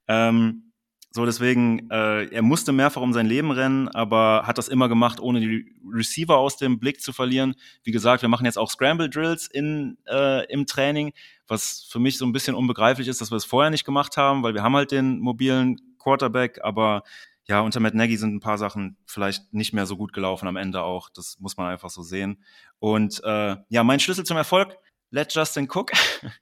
Ähm, 0.08 0.72
so, 1.12 1.26
deswegen, 1.26 1.90
äh, 1.92 2.26
er 2.26 2.42
musste 2.42 2.74
mehrfach 2.74 3.02
um 3.02 3.14
sein 3.14 3.26
Leben 3.26 3.50
rennen, 3.52 3.88
aber 3.88 4.44
hat 4.46 4.58
das 4.58 4.68
immer 4.68 4.90
gemacht, 4.90 5.22
ohne 5.22 5.40
die 5.40 5.74
Receiver 5.90 6.38
aus 6.38 6.58
dem 6.58 6.78
Blick 6.78 7.02
zu 7.02 7.14
verlieren. 7.14 7.56
Wie 7.84 7.92
gesagt, 7.92 8.22
wir 8.22 8.28
machen 8.28 8.46
jetzt 8.46 8.58
auch 8.58 8.70
Scramble 8.70 9.10
Drills 9.10 9.48
in, 9.48 9.98
äh, 10.08 10.46
im 10.52 10.66
Training, 10.66 11.14
was 11.48 11.88
für 11.90 12.00
mich 12.00 12.18
so 12.18 12.26
ein 12.26 12.34
bisschen 12.34 12.54
unbegreiflich 12.54 13.08
ist, 13.08 13.22
dass 13.22 13.32
wir 13.32 13.38
es 13.38 13.46
vorher 13.46 13.72
nicht 13.72 13.86
gemacht 13.86 14.18
haben, 14.18 14.44
weil 14.44 14.54
wir 14.54 14.64
haben 14.64 14.76
halt 14.76 14.92
den 14.92 15.20
mobilen 15.20 15.78
Quarterback, 16.06 16.60
aber 16.64 17.02
ja, 17.48 17.62
unter 17.62 17.80
Matt 17.80 17.96
Nagy 17.96 18.18
sind 18.18 18.36
ein 18.36 18.40
paar 18.40 18.58
Sachen 18.58 18.96
vielleicht 19.06 19.54
nicht 19.54 19.74
mehr 19.74 19.86
so 19.86 19.98
gut 19.98 20.14
gelaufen 20.14 20.48
am 20.48 20.56
Ende 20.56 20.84
auch. 20.84 21.10
Das 21.10 21.40
muss 21.40 21.58
man 21.58 21.68
einfach 21.68 21.90
so 21.90 22.04
sehen. 22.04 22.44
Und 22.80 23.24
äh, 23.24 23.56
ja, 23.70 23.84
mein 23.84 24.00
Schlüssel 24.00 24.24
zum 24.24 24.38
Erfolg 24.38 24.78
let 25.12 25.34
Justin 25.34 25.68
Cook 25.72 25.92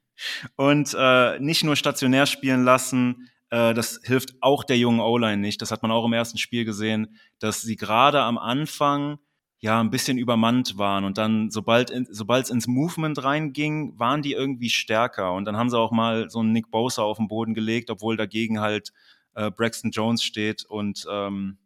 und 0.56 0.95
äh, 0.97 1.39
nicht 1.39 1.63
nur 1.63 1.76
stationär 1.76 2.26
spielen 2.26 2.63
lassen. 2.63 3.30
Äh, 3.49 3.73
das 3.73 4.02
hilft 4.04 4.36
auch 4.41 4.63
der 4.63 4.78
jungen 4.78 4.99
O-Line 4.99 5.38
nicht. 5.38 5.62
Das 5.62 5.71
hat 5.71 5.82
man 5.82 5.91
auch 5.91 6.06
im 6.06 6.13
ersten 6.13 6.38
Spiel 6.38 6.65
gesehen, 6.65 7.17
dass 7.39 7.62
sie 7.62 7.76
gerade 7.76 8.21
am 8.21 8.38
Anfang 8.38 9.19
ja 9.60 9.80
ein 9.80 9.91
bisschen 9.91 10.17
übermannt 10.17 10.78
waren 10.78 11.06
und 11.06 11.17
dann 11.17 11.49
sobald 11.49 11.89
in, 11.89 12.06
es 12.06 12.49
ins 12.49 12.67
Movement 12.67 13.23
reinging, 13.23 13.97
waren 13.97 14.21
die 14.21 14.34
irgendwie 14.34 14.69
stärker 14.69 15.32
und 15.32 15.45
dann 15.45 15.56
haben 15.56 15.69
sie 15.69 15.80
auch 15.80 15.91
mal 15.91 16.30
so 16.30 16.39
einen 16.39 16.52
Nick 16.52 16.69
Bosa 16.69 17.02
auf 17.02 17.15
den 17.15 17.30
Boden 17.30 17.54
gelegt, 17.54 17.89
obwohl 17.89 18.17
dagegen 18.17 18.60
halt 18.60 18.91
äh, 19.35 19.51
Braxton 19.51 19.91
Jones 19.91 20.23
steht 20.23 20.65
und 20.65 21.05
ähm, 21.09 21.57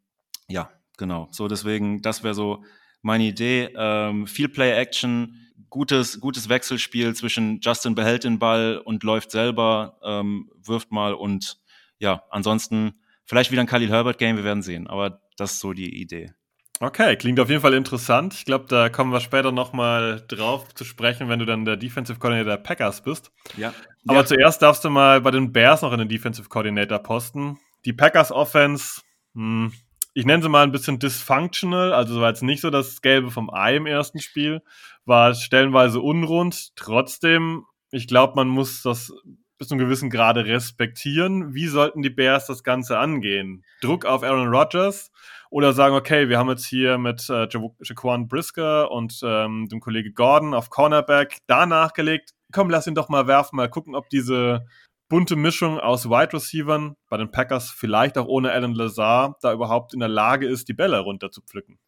ja 0.47 0.69
genau 0.97 1.27
so 1.31 1.47
deswegen 1.47 2.01
das 2.01 2.23
wäre 2.23 2.33
so 2.33 2.63
meine 3.01 3.25
Idee 3.25 3.69
ähm, 3.75 4.27
viel 4.27 4.49
Play 4.49 4.71
Action 4.71 5.47
gutes, 5.69 6.19
gutes 6.19 6.49
Wechselspiel 6.49 7.15
zwischen 7.15 7.59
Justin 7.61 7.95
behält 7.95 8.23
den 8.23 8.39
Ball 8.39 8.81
und 8.83 9.03
läuft 9.03 9.31
selber, 9.31 9.99
ähm, 10.03 10.49
wirft 10.55 10.91
mal 10.91 11.13
und 11.13 11.57
ja, 11.99 12.23
ansonsten 12.29 13.01
vielleicht 13.25 13.51
wieder 13.51 13.61
ein 13.61 13.67
Khalil 13.67 13.89
Herbert 13.89 14.17
Game, 14.17 14.37
wir 14.37 14.43
werden 14.43 14.63
sehen, 14.63 14.87
aber 14.87 15.21
das 15.37 15.53
ist 15.53 15.59
so 15.59 15.73
die 15.73 16.01
Idee. 16.01 16.33
Okay, 16.79 17.15
klingt 17.15 17.39
auf 17.39 17.49
jeden 17.49 17.61
Fall 17.61 17.73
interessant. 17.73 18.35
Ich 18.35 18.45
glaube, 18.45 18.65
da 18.67 18.89
kommen 18.89 19.11
wir 19.11 19.19
später 19.19 19.51
nochmal 19.51 20.23
drauf 20.27 20.73
zu 20.75 20.83
sprechen, 20.83 21.27
wenn 21.27 21.39
du 21.39 21.45
dann 21.45 21.65
der 21.65 21.75
Defensive 21.75 22.19
Coordinator 22.19 22.57
der 22.57 22.63
Packers 22.63 23.01
bist. 23.01 23.31
Ja. 23.57 23.73
Aber 24.07 24.19
ja. 24.19 24.25
zuerst 24.25 24.61
darfst 24.61 24.85
du 24.85 24.89
mal 24.89 25.21
bei 25.21 25.31
den 25.31 25.51
Bears 25.51 25.81
noch 25.81 25.91
in 25.91 25.99
den 25.99 26.09
Defensive 26.09 26.49
Coordinator 26.49 26.99
posten. 26.99 27.57
Die 27.85 27.93
Packers 27.93 28.31
Offense, 28.31 29.01
hm, 29.33 29.73
ich 30.13 30.25
nenne 30.25 30.43
sie 30.43 30.49
mal 30.49 30.63
ein 30.63 30.71
bisschen 30.71 30.99
dysfunctional, 30.99 31.93
also 31.93 32.21
war 32.21 32.29
jetzt 32.29 32.43
nicht 32.43 32.61
so 32.61 32.69
das 32.69 33.01
Gelbe 33.01 33.31
vom 33.31 33.49
Ei 33.51 33.75
im 33.75 33.85
ersten 33.87 34.19
Spiel, 34.19 34.61
war 35.05 35.33
stellenweise 35.33 35.99
unrund. 35.99 36.75
Trotzdem, 36.75 37.65
ich 37.91 38.07
glaube, 38.07 38.33
man 38.35 38.47
muss 38.47 38.83
das 38.83 39.13
bis 39.57 39.67
zu 39.67 39.73
einem 39.73 39.83
gewissen 39.83 40.09
Grade 40.09 40.45
respektieren. 40.45 41.53
Wie 41.53 41.67
sollten 41.67 42.01
die 42.01 42.09
Bears 42.09 42.45
das 42.45 42.63
Ganze 42.63 42.99
angehen? 42.99 43.63
Druck 43.81 44.05
auf 44.05 44.23
Aaron 44.23 44.47
Rodgers 44.47 45.11
oder 45.49 45.73
sagen, 45.73 45.95
okay, 45.95 46.29
wir 46.29 46.37
haben 46.37 46.49
jetzt 46.49 46.65
hier 46.65 46.97
mit 46.97 47.29
äh, 47.29 47.47
Jaquan 47.49 48.27
Brisker 48.27 48.91
und 48.91 49.19
ähm, 49.23 49.67
dem 49.71 49.79
Kollege 49.79 50.11
Gordon 50.11 50.53
auf 50.53 50.69
Cornerback 50.69 51.39
da 51.47 51.65
nachgelegt. 51.65 52.33
Komm, 52.51 52.69
lass 52.69 52.87
ihn 52.87 52.95
doch 52.95 53.09
mal 53.09 53.27
werfen, 53.27 53.57
mal 53.57 53.69
gucken, 53.69 53.95
ob 53.95 54.09
diese 54.09 54.67
bunte 55.09 55.35
Mischung 55.35 55.79
aus 55.79 56.09
Wide 56.09 56.33
Receivern 56.33 56.95
bei 57.09 57.17
den 57.17 57.31
Packers, 57.31 57.69
vielleicht 57.69 58.17
auch 58.17 58.27
ohne 58.27 58.51
Alan 58.51 58.73
Lazar, 58.73 59.37
da 59.41 59.53
überhaupt 59.53 59.93
in 59.93 59.99
der 59.99 60.09
Lage 60.09 60.47
ist, 60.47 60.67
die 60.67 60.73
Bälle 60.73 60.99
runter 60.99 61.31
zu 61.31 61.41
pflücken. 61.41 61.79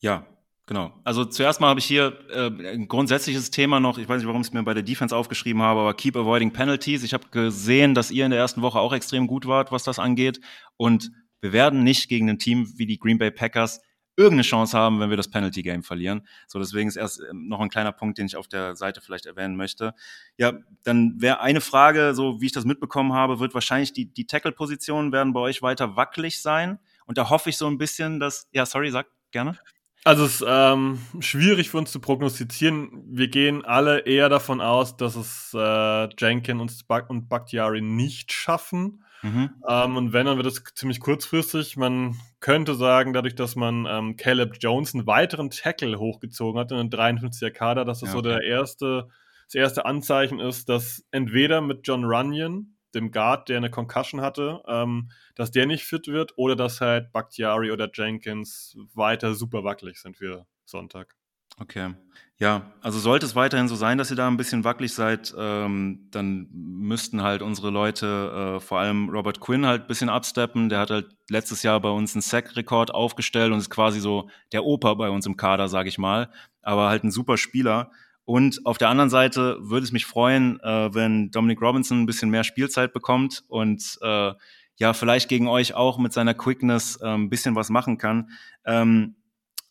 Ja, 0.00 0.26
genau. 0.66 0.92
Also 1.04 1.24
zuerst 1.24 1.60
mal 1.60 1.68
habe 1.68 1.80
ich 1.80 1.86
hier 1.86 2.18
äh, 2.30 2.74
ein 2.74 2.88
grundsätzliches 2.88 3.50
Thema 3.50 3.80
noch. 3.80 3.98
Ich 3.98 4.08
weiß 4.08 4.18
nicht, 4.18 4.26
warum 4.26 4.42
ich 4.42 4.48
es 4.48 4.52
mir 4.52 4.62
bei 4.62 4.74
der 4.74 4.82
Defense 4.82 5.16
aufgeschrieben 5.16 5.62
habe, 5.62 5.80
aber 5.80 5.94
Keep 5.94 6.16
Avoiding 6.16 6.52
Penalties. 6.52 7.02
Ich 7.02 7.14
habe 7.14 7.28
gesehen, 7.30 7.94
dass 7.94 8.10
ihr 8.10 8.24
in 8.24 8.30
der 8.30 8.40
ersten 8.40 8.62
Woche 8.62 8.78
auch 8.78 8.92
extrem 8.92 9.26
gut 9.26 9.46
wart, 9.46 9.72
was 9.72 9.84
das 9.84 9.98
angeht. 9.98 10.40
Und 10.76 11.10
wir 11.40 11.52
werden 11.52 11.84
nicht 11.84 12.08
gegen 12.08 12.28
ein 12.30 12.38
Team 12.38 12.72
wie 12.76 12.86
die 12.86 12.98
Green 12.98 13.18
Bay 13.18 13.30
Packers 13.30 13.80
irgendeine 14.16 14.42
Chance 14.42 14.78
haben, 14.78 15.00
wenn 15.00 15.10
wir 15.10 15.16
das 15.16 15.28
Penalty 15.28 15.62
Game 15.62 15.82
verlieren. 15.82 16.26
So, 16.46 16.58
deswegen 16.58 16.88
ist 16.88 16.96
erst 16.96 17.20
ähm, 17.28 17.48
noch 17.48 17.60
ein 17.60 17.68
kleiner 17.68 17.92
Punkt, 17.92 18.18
den 18.18 18.26
ich 18.26 18.36
auf 18.36 18.48
der 18.48 18.76
Seite 18.76 19.00
vielleicht 19.00 19.26
erwähnen 19.26 19.56
möchte. 19.56 19.94
Ja, 20.36 20.52
dann 20.84 21.20
wäre 21.20 21.40
eine 21.40 21.60
Frage, 21.60 22.14
so 22.14 22.40
wie 22.40 22.46
ich 22.46 22.52
das 22.52 22.64
mitbekommen 22.64 23.12
habe, 23.12 23.40
wird 23.40 23.54
wahrscheinlich 23.54 23.92
die, 23.92 24.06
die 24.12 24.26
Tackle-Positionen 24.26 25.12
werden 25.12 25.32
bei 25.32 25.40
euch 25.40 25.62
weiter 25.62 25.96
wackelig 25.96 26.40
sein. 26.40 26.78
Und 27.06 27.18
da 27.18 27.28
hoffe 27.28 27.50
ich 27.50 27.56
so 27.56 27.66
ein 27.66 27.78
bisschen, 27.78 28.20
dass, 28.20 28.48
ja, 28.52 28.64
sorry, 28.66 28.90
sag 28.90 29.06
gerne. 29.30 29.58
Also 30.04 30.26
es 30.26 30.42
ist 30.42 30.46
ähm, 30.46 30.98
schwierig 31.20 31.70
für 31.70 31.78
uns 31.78 31.90
zu 31.90 31.98
prognostizieren. 31.98 32.90
Wir 33.06 33.28
gehen 33.28 33.64
alle 33.64 34.00
eher 34.00 34.28
davon 34.28 34.60
aus, 34.60 34.98
dass 34.98 35.16
es 35.16 35.54
äh, 35.54 36.08
Jenkins 36.18 36.60
und, 36.60 36.88
Bak 36.88 37.08
und 37.08 37.30
Bakhtiari 37.30 37.80
nicht 37.80 38.30
schaffen. 38.30 39.02
Mhm. 39.22 39.50
Ähm, 39.66 39.96
und 39.96 40.12
wenn, 40.12 40.26
dann 40.26 40.36
wird 40.36 40.46
es 40.46 40.62
ziemlich 40.74 41.00
kurzfristig. 41.00 41.78
Man 41.78 42.16
könnte 42.40 42.74
sagen, 42.74 43.14
dadurch, 43.14 43.34
dass 43.34 43.56
man 43.56 43.86
ähm, 43.88 44.16
Caleb 44.18 44.58
Jones 44.60 44.94
einen 44.94 45.06
weiteren 45.06 45.48
Tackle 45.48 45.98
hochgezogen 45.98 46.60
hat 46.60 46.70
in 46.70 46.76
den 46.76 46.90
53er 46.90 47.50
Kader, 47.50 47.86
dass 47.86 48.00
das 48.00 48.10
ja, 48.10 48.18
okay. 48.18 48.28
so 48.28 48.30
der 48.30 48.42
erste, 48.42 49.08
das 49.46 49.54
erste 49.54 49.86
Anzeichen 49.86 50.38
ist, 50.38 50.68
dass 50.68 51.02
entweder 51.12 51.62
mit 51.62 51.88
John 51.88 52.04
Runyon, 52.04 52.73
dem 52.94 53.10
Guard, 53.10 53.48
der 53.48 53.58
eine 53.58 53.70
Concussion 53.70 54.20
hatte, 54.20 54.62
ähm, 54.66 55.10
dass 55.34 55.50
der 55.50 55.66
nicht 55.66 55.84
fit 55.84 56.06
wird 56.06 56.32
oder 56.36 56.56
dass 56.56 56.80
halt 56.80 57.12
Bakhtiari 57.12 57.70
oder 57.70 57.90
Jenkins 57.92 58.76
weiter 58.94 59.34
super 59.34 59.64
wackelig 59.64 60.00
sind 60.00 60.16
für 60.16 60.46
Sonntag. 60.64 61.16
Okay. 61.60 61.94
Ja, 62.38 62.72
also 62.80 62.98
sollte 62.98 63.26
es 63.26 63.36
weiterhin 63.36 63.68
so 63.68 63.76
sein, 63.76 63.96
dass 63.96 64.10
ihr 64.10 64.16
da 64.16 64.26
ein 64.26 64.36
bisschen 64.36 64.64
wackelig 64.64 64.92
seid, 64.92 65.32
ähm, 65.38 66.08
dann 66.10 66.48
müssten 66.50 67.22
halt 67.22 67.42
unsere 67.42 67.70
Leute, 67.70 68.56
äh, 68.56 68.60
vor 68.60 68.80
allem 68.80 69.08
Robert 69.08 69.40
Quinn, 69.40 69.64
halt 69.64 69.82
ein 69.82 69.86
bisschen 69.86 70.08
absteppen. 70.08 70.68
Der 70.68 70.80
hat 70.80 70.90
halt 70.90 71.14
letztes 71.30 71.62
Jahr 71.62 71.80
bei 71.80 71.90
uns 71.90 72.14
einen 72.14 72.22
Sack-Rekord 72.22 72.92
aufgestellt 72.92 73.52
und 73.52 73.58
ist 73.58 73.70
quasi 73.70 74.00
so 74.00 74.28
der 74.52 74.64
Opa 74.64 74.94
bei 74.94 75.10
uns 75.10 75.26
im 75.26 75.36
Kader, 75.36 75.68
sage 75.68 75.88
ich 75.88 75.96
mal. 75.96 76.28
Aber 76.60 76.88
halt 76.88 77.04
ein 77.04 77.12
super 77.12 77.36
Spieler. 77.36 77.92
Und 78.24 78.64
auf 78.64 78.78
der 78.78 78.88
anderen 78.88 79.10
Seite 79.10 79.58
würde 79.60 79.84
es 79.84 79.92
mich 79.92 80.06
freuen, 80.06 80.58
äh, 80.60 80.94
wenn 80.94 81.30
Dominic 81.30 81.60
Robinson 81.60 82.02
ein 82.02 82.06
bisschen 82.06 82.30
mehr 82.30 82.44
Spielzeit 82.44 82.92
bekommt 82.92 83.44
und 83.48 83.98
äh, 84.00 84.32
ja, 84.76 84.92
vielleicht 84.92 85.28
gegen 85.28 85.46
euch 85.46 85.74
auch 85.74 85.98
mit 85.98 86.12
seiner 86.12 86.34
Quickness 86.34 86.96
äh, 87.00 87.06
ein 87.06 87.28
bisschen 87.28 87.54
was 87.54 87.68
machen 87.68 87.98
kann. 87.98 88.30
Ähm, 88.64 89.16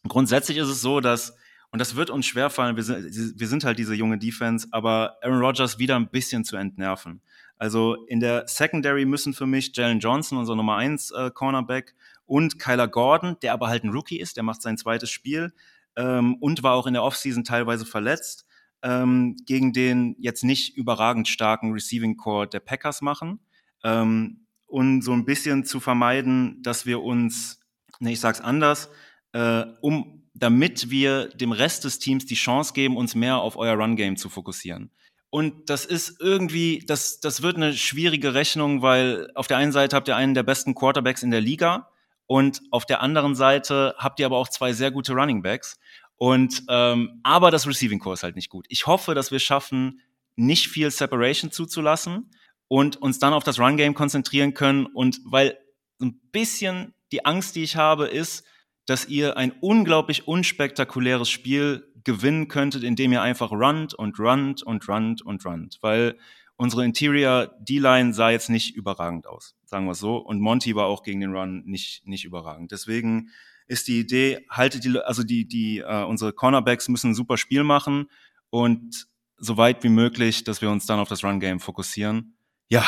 grundsätzlich 0.08 0.58
ist 0.58 0.70
es 0.70 0.82
so, 0.82 1.00
dass 1.00 1.36
und 1.72 1.80
das 1.80 1.96
wird 1.96 2.12
uns 2.12 2.28
schwerfallen. 2.28 2.76
Wir 2.76 2.84
sind, 2.84 3.40
wir 3.40 3.48
sind 3.48 3.64
halt 3.64 3.80
diese 3.80 3.96
junge 3.96 4.20
Defense, 4.20 4.68
aber 4.70 5.18
Aaron 5.24 5.40
Rodgers 5.40 5.80
wieder 5.80 5.96
ein 5.96 6.08
bisschen 6.08 6.46
zu 6.46 6.56
entnerven. 6.56 7.20
Also 7.58 7.96
in 8.06 8.20
der 8.20 8.48
Secondary 8.48 9.06
müssen 9.06 9.34
für 9.34 9.48
mich 9.48 9.76
Jalen 9.76 10.00
Johnson, 10.00 10.38
unser 10.38 10.56
Nummer 10.56 10.76
1 10.76 11.10
äh, 11.12 11.32
Cornerback, 11.32 11.96
und 12.28 12.60
Kyler 12.60 12.88
Gordon, 12.88 13.38
der 13.42 13.54
aber 13.54 13.70
halt 13.70 13.84
ein 13.84 13.90
Rookie 13.90 14.20
ist, 14.20 14.38
der 14.38 14.44
macht 14.44 14.62
sein 14.62 14.78
zweites 14.78 15.10
Spiel 15.10 15.52
ähm, 15.96 16.36
und 16.36 16.64
war 16.64 16.74
auch 16.74 16.88
in 16.88 16.94
der 16.94 17.04
Offseason 17.04 17.44
teilweise 17.44 17.86
verletzt, 17.86 18.46
ähm, 18.82 19.36
gegen 19.46 19.74
den 19.74 20.16
jetzt 20.20 20.44
nicht 20.44 20.76
überragend 20.76 21.28
starken 21.28 21.72
Receiving 21.72 22.18
Core 22.18 22.48
der 22.48 22.60
Packers 22.60 23.02
machen. 23.02 23.40
Ähm, 23.84 24.46
und 24.68 25.02
so 25.04 25.14
ein 25.14 25.26
bisschen 25.26 25.66
zu 25.66 25.80
vermeiden, 25.80 26.62
dass 26.64 26.86
wir 26.86 27.02
uns, 27.02 27.60
ne, 28.00 28.12
ich 28.12 28.20
sag's 28.20 28.42
anders, 28.42 28.90
äh, 29.34 29.66
um 29.82 30.24
damit 30.34 30.90
wir 30.90 31.28
dem 31.30 31.52
Rest 31.52 31.84
des 31.84 32.00
Teams 32.00 32.26
die 32.26 32.36
Chance 32.36 32.74
geben, 32.74 32.98
uns 32.98 33.14
mehr 33.14 33.38
auf 33.38 33.56
euer 33.56 33.76
Run-Game 33.76 34.18
zu 34.18 34.30
fokussieren. 34.30 34.90
Und 35.30 35.70
das 35.70 35.86
ist 35.86 36.20
irgendwie, 36.20 36.84
das, 36.88 37.20
das 37.20 37.42
wird 37.42 37.56
eine 37.56 37.74
schwierige 37.74 38.34
Rechnung, 38.34 38.82
weil 38.82 39.30
auf 39.36 39.48
der 39.48 39.58
einen 39.58 39.72
Seite 39.72 39.96
habt 39.96 40.08
ihr 40.08 40.16
einen 40.16 40.34
der 40.34 40.44
besten 40.44 40.76
Quarterbacks 40.76 41.24
in 41.24 41.32
der 41.32 41.42
Liga 41.42 41.90
und 42.28 42.62
auf 42.72 42.86
der 42.86 43.02
anderen 43.02 43.36
Seite 43.36 43.96
habt 43.98 44.20
ihr 44.20 44.26
aber 44.26 44.38
auch 44.38 44.50
zwei 44.50 44.74
sehr 44.74 44.92
gute 44.92 45.14
Running 45.14 45.42
Backs. 45.42 45.80
Und 46.24 46.64
ähm, 46.70 47.20
aber 47.24 47.52
das 47.52 47.68
Receiving 47.68 48.00
Core 48.00 48.14
ist 48.14 48.24
halt 48.24 48.38
nicht 48.38 48.50
gut. 48.50 48.66
Ich 48.70 48.88
hoffe, 48.88 49.14
dass 49.14 49.34
wir 49.34 49.40
schaffen, 49.40 50.00
nicht 50.38 50.70
viel 50.70 50.90
Separation 50.90 51.52
zuzulassen 51.52 52.32
und 52.70 52.96
uns 52.96 53.20
dann 53.20 53.34
auf 53.34 53.44
das 53.44 53.60
Run 53.60 53.76
Game 53.76 53.94
konzentrieren 53.94 54.54
können. 54.54 54.86
Und 54.86 55.20
weil 55.26 55.58
ein 56.02 56.22
bisschen 56.32 56.94
die 57.12 57.26
Angst, 57.26 57.58
die 57.58 57.64
ich 57.64 57.76
habe, 57.76 58.06
ist, 58.06 58.46
dass 58.86 59.10
ihr 59.10 59.36
ein 59.36 59.52
unglaublich 59.60 60.26
unspektakuläres 60.26 61.30
Spiel 61.30 61.92
gewinnen 62.06 62.48
könntet, 62.48 62.86
indem 62.86 63.12
ihr 63.12 63.22
einfach 63.22 63.52
runnt 63.52 63.94
und 63.94 64.18
runnt 64.18 64.64
und 64.64 64.88
runnt 64.88 65.22
und 65.24 65.46
runnt. 65.46 65.80
Weil 65.82 66.18
unsere 66.56 66.86
Interior 66.86 67.52
D-Line 67.60 68.14
sah 68.14 68.30
jetzt 68.30 68.50
nicht 68.50 68.78
überragend 68.78 69.28
aus, 69.28 69.58
sagen 69.66 69.88
wir 69.88 69.92
es 69.92 70.00
so. 70.00 70.16
Und 70.20 70.40
Monty 70.40 70.74
war 70.74 70.86
auch 70.86 71.04
gegen 71.04 71.20
den 71.20 71.36
Run 71.36 71.64
nicht, 71.66 72.08
nicht 72.08 72.24
überragend. 72.24 72.72
Deswegen 72.72 73.30
ist 73.68 73.88
die 73.88 74.00
Idee, 74.00 74.46
haltet 74.50 74.84
die, 74.84 75.00
also 75.00 75.24
die, 75.24 75.48
die, 75.48 75.80
äh, 75.80 76.04
unsere 76.04 76.34
Cornerbacks 76.34 76.90
müssen 76.90 77.12
ein 77.12 77.16
super 77.16 77.38
Spiel 77.38 77.64
machen 77.64 78.10
und 78.50 79.08
so 79.38 79.58
weit 79.58 79.84
wie 79.84 79.90
möglich, 79.90 80.44
dass 80.44 80.62
wir 80.62 80.70
uns 80.70 80.86
dann 80.86 81.00
auf 81.00 81.10
das 81.10 81.24
Run-Game 81.24 81.60
fokussieren. 81.60 82.38
Ja, 82.70 82.84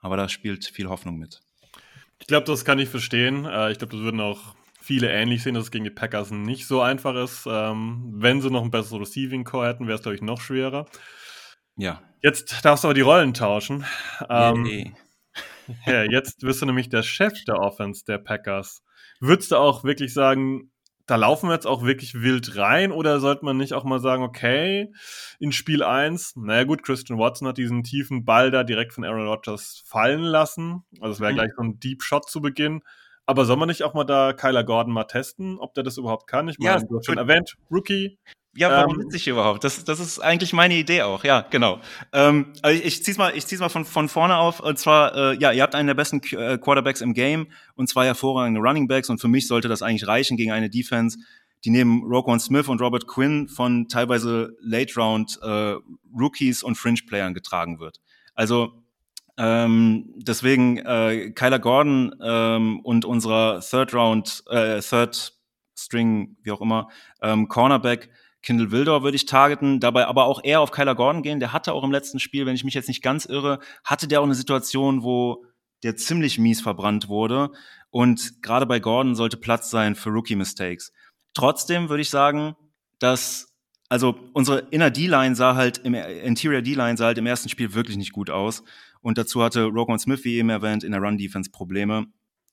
aber 0.00 0.16
da 0.16 0.28
spielt 0.28 0.64
viel 0.66 0.88
Hoffnung 0.88 1.18
mit. 1.18 1.40
Ich 2.20 2.26
glaube, 2.26 2.46
das 2.46 2.64
kann 2.64 2.78
ich 2.78 2.88
verstehen. 2.88 3.44
Äh, 3.44 3.72
ich 3.72 3.78
glaube, 3.78 3.96
das 3.96 4.02
würden 4.02 4.20
auch 4.20 4.54
viele 4.80 5.10
ähnlich 5.10 5.42
sehen, 5.42 5.54
dass 5.54 5.64
es 5.64 5.70
gegen 5.70 5.84
die 5.84 5.90
Packers 5.90 6.30
nicht 6.30 6.66
so 6.66 6.80
einfach 6.80 7.14
ist. 7.14 7.46
Ähm, 7.46 8.12
wenn 8.16 8.40
sie 8.40 8.50
noch 8.50 8.62
ein 8.62 8.70
besseres 8.70 9.00
Receiving 9.00 9.44
Core 9.44 9.68
hätten, 9.68 9.86
wäre 9.86 9.96
es, 9.96 10.02
glaube 10.02 10.16
ich, 10.16 10.22
noch 10.22 10.40
schwerer. 10.40 10.86
Ja. 11.76 12.02
Jetzt 12.22 12.64
darfst 12.64 12.84
du 12.84 12.88
aber 12.88 12.94
die 12.94 13.00
Rollen 13.00 13.34
tauschen. 13.34 13.84
Ähm, 14.28 14.62
nee. 14.62 14.92
ja, 15.86 16.02
jetzt 16.04 16.42
wirst 16.42 16.60
du 16.60 16.66
nämlich 16.66 16.88
der 16.88 17.02
Chef 17.02 17.44
der 17.44 17.58
Offense 17.58 18.04
der 18.04 18.18
Packers. 18.18 18.82
Würdest 19.20 19.52
du 19.52 19.56
auch 19.56 19.84
wirklich 19.84 20.12
sagen, 20.12 20.70
da 21.06 21.16
laufen 21.16 21.48
wir 21.48 21.54
jetzt 21.54 21.66
auch 21.66 21.82
wirklich 21.82 22.14
wild 22.14 22.56
rein 22.56 22.92
oder 22.92 23.18
sollte 23.18 23.44
man 23.44 23.56
nicht 23.56 23.74
auch 23.74 23.84
mal 23.84 23.98
sagen, 23.98 24.22
okay, 24.22 24.92
in 25.40 25.50
Spiel 25.50 25.82
1, 25.82 26.36
naja 26.36 26.64
gut, 26.64 26.84
Christian 26.84 27.18
Watson 27.18 27.48
hat 27.48 27.58
diesen 27.58 27.82
tiefen 27.82 28.24
Ball 28.24 28.50
da 28.50 28.62
direkt 28.62 28.92
von 28.92 29.04
Aaron 29.04 29.26
Rodgers 29.26 29.82
fallen 29.86 30.22
lassen. 30.22 30.84
Also 31.00 31.14
es 31.14 31.20
wäre 31.20 31.32
mhm. 31.32 31.36
gleich 31.36 31.50
so 31.56 31.62
ein 31.62 31.80
Deep 31.80 32.02
Shot 32.02 32.30
zu 32.30 32.40
Beginn. 32.40 32.82
Aber 33.26 33.44
soll 33.44 33.56
man 33.56 33.68
nicht 33.68 33.82
auch 33.82 33.92
mal 33.94 34.04
da 34.04 34.32
Kyler 34.32 34.64
Gordon 34.64 34.92
mal 34.92 35.04
testen, 35.04 35.58
ob 35.58 35.74
der 35.74 35.84
das 35.84 35.98
überhaupt 35.98 36.26
kann? 36.26 36.48
Ich 36.48 36.58
meine, 36.58 36.80
ja, 36.80 36.86
du 36.86 36.96
hast 36.96 37.06
schon 37.06 37.18
erwähnt, 37.18 37.54
Rookie. 37.70 38.18
Ja, 38.54 38.70
warum 38.70 38.96
ähm, 38.96 39.02
sitze 39.02 39.16
ich 39.16 39.28
überhaupt? 39.28 39.62
Das, 39.62 39.84
das 39.84 40.00
ist 40.00 40.18
eigentlich 40.18 40.52
meine 40.52 40.74
Idee 40.74 41.02
auch. 41.02 41.22
Ja, 41.22 41.46
genau. 41.50 41.80
Ähm, 42.12 42.52
also 42.62 42.78
ich, 42.78 42.84
ich 42.84 43.04
zieh's 43.04 43.16
mal, 43.16 43.32
ich 43.36 43.46
zieh's 43.46 43.60
mal 43.60 43.68
von, 43.68 43.84
von 43.84 44.08
vorne 44.08 44.36
auf. 44.36 44.58
Und 44.58 44.78
zwar, 44.78 45.14
äh, 45.14 45.36
ja, 45.38 45.52
ihr 45.52 45.62
habt 45.62 45.76
einen 45.76 45.86
der 45.86 45.94
besten 45.94 46.20
äh, 46.32 46.58
Quarterbacks 46.58 47.00
im 47.00 47.14
Game 47.14 47.46
und 47.76 47.88
zwei 47.88 48.06
hervorragende 48.06 48.60
Running 48.60 48.88
Backs. 48.88 49.08
Und 49.08 49.20
für 49.20 49.28
mich 49.28 49.46
sollte 49.46 49.68
das 49.68 49.82
eigentlich 49.82 50.08
reichen 50.08 50.36
gegen 50.36 50.50
eine 50.50 50.68
Defense, 50.68 51.18
die 51.64 51.70
neben 51.70 52.02
Roquan 52.02 52.40
Smith 52.40 52.66
und 52.66 52.80
Robert 52.80 53.06
Quinn 53.06 53.48
von 53.48 53.86
teilweise 53.86 54.56
Late 54.60 54.94
Round 54.96 55.38
äh, 55.42 55.76
Rookies 56.18 56.64
und 56.64 56.74
Fringe 56.74 57.00
Playern 57.06 57.34
getragen 57.34 57.78
wird. 57.78 58.00
Also 58.34 58.82
ähm, 59.38 60.12
deswegen 60.16 60.78
äh, 60.78 61.30
Kyler 61.30 61.60
Gordon 61.60 62.14
ähm, 62.22 62.80
und 62.80 63.04
unserer 63.04 63.60
Third 63.60 63.94
Round, 63.94 64.42
äh, 64.50 64.80
Third 64.80 65.34
String, 65.78 66.36
wie 66.42 66.50
auch 66.50 66.60
immer, 66.60 66.88
ähm, 67.22 67.48
Cornerback 67.48 68.10
Kindle 68.42 68.70
Wildor 68.70 69.02
würde 69.02 69.16
ich 69.16 69.26
targeten, 69.26 69.80
dabei 69.80 70.06
aber 70.06 70.24
auch 70.24 70.42
eher 70.42 70.60
auf 70.60 70.70
Kyler 70.70 70.94
Gordon 70.94 71.22
gehen. 71.22 71.40
Der 71.40 71.52
hatte 71.52 71.72
auch 71.72 71.84
im 71.84 71.92
letzten 71.92 72.20
Spiel, 72.20 72.46
wenn 72.46 72.54
ich 72.54 72.64
mich 72.64 72.74
jetzt 72.74 72.88
nicht 72.88 73.02
ganz 73.02 73.26
irre, 73.26 73.58
hatte 73.84 74.08
der 74.08 74.20
auch 74.20 74.24
eine 74.24 74.34
Situation, 74.34 75.02
wo 75.02 75.44
der 75.82 75.96
ziemlich 75.96 76.38
mies 76.38 76.60
verbrannt 76.60 77.08
wurde. 77.08 77.50
Und 77.90 78.42
gerade 78.42 78.66
bei 78.66 78.80
Gordon 78.80 79.14
sollte 79.14 79.36
Platz 79.36 79.70
sein 79.70 79.94
für 79.94 80.10
Rookie-Mistakes. 80.10 80.92
Trotzdem 81.34 81.88
würde 81.88 82.02
ich 82.02 82.10
sagen, 82.10 82.56
dass, 82.98 83.54
also 83.88 84.16
unsere 84.32 84.60
Inner 84.70 84.90
D-Line 84.90 85.34
sah 85.34 85.54
halt 85.54 85.78
im 85.78 85.94
Interior 85.94 86.62
D-Line 86.62 86.96
sah 86.96 87.06
halt 87.06 87.18
im 87.18 87.26
ersten 87.26 87.48
Spiel 87.48 87.74
wirklich 87.74 87.96
nicht 87.96 88.12
gut 88.12 88.30
aus. 88.30 88.62
Und 89.02 89.18
dazu 89.18 89.42
hatte 89.42 89.64
Roquan 89.64 89.98
Smith, 89.98 90.24
wie 90.24 90.36
eben 90.36 90.50
erwähnt, 90.50 90.84
in 90.84 90.92
der 90.92 91.00
Run-Defense 91.00 91.50
Probleme. 91.50 92.06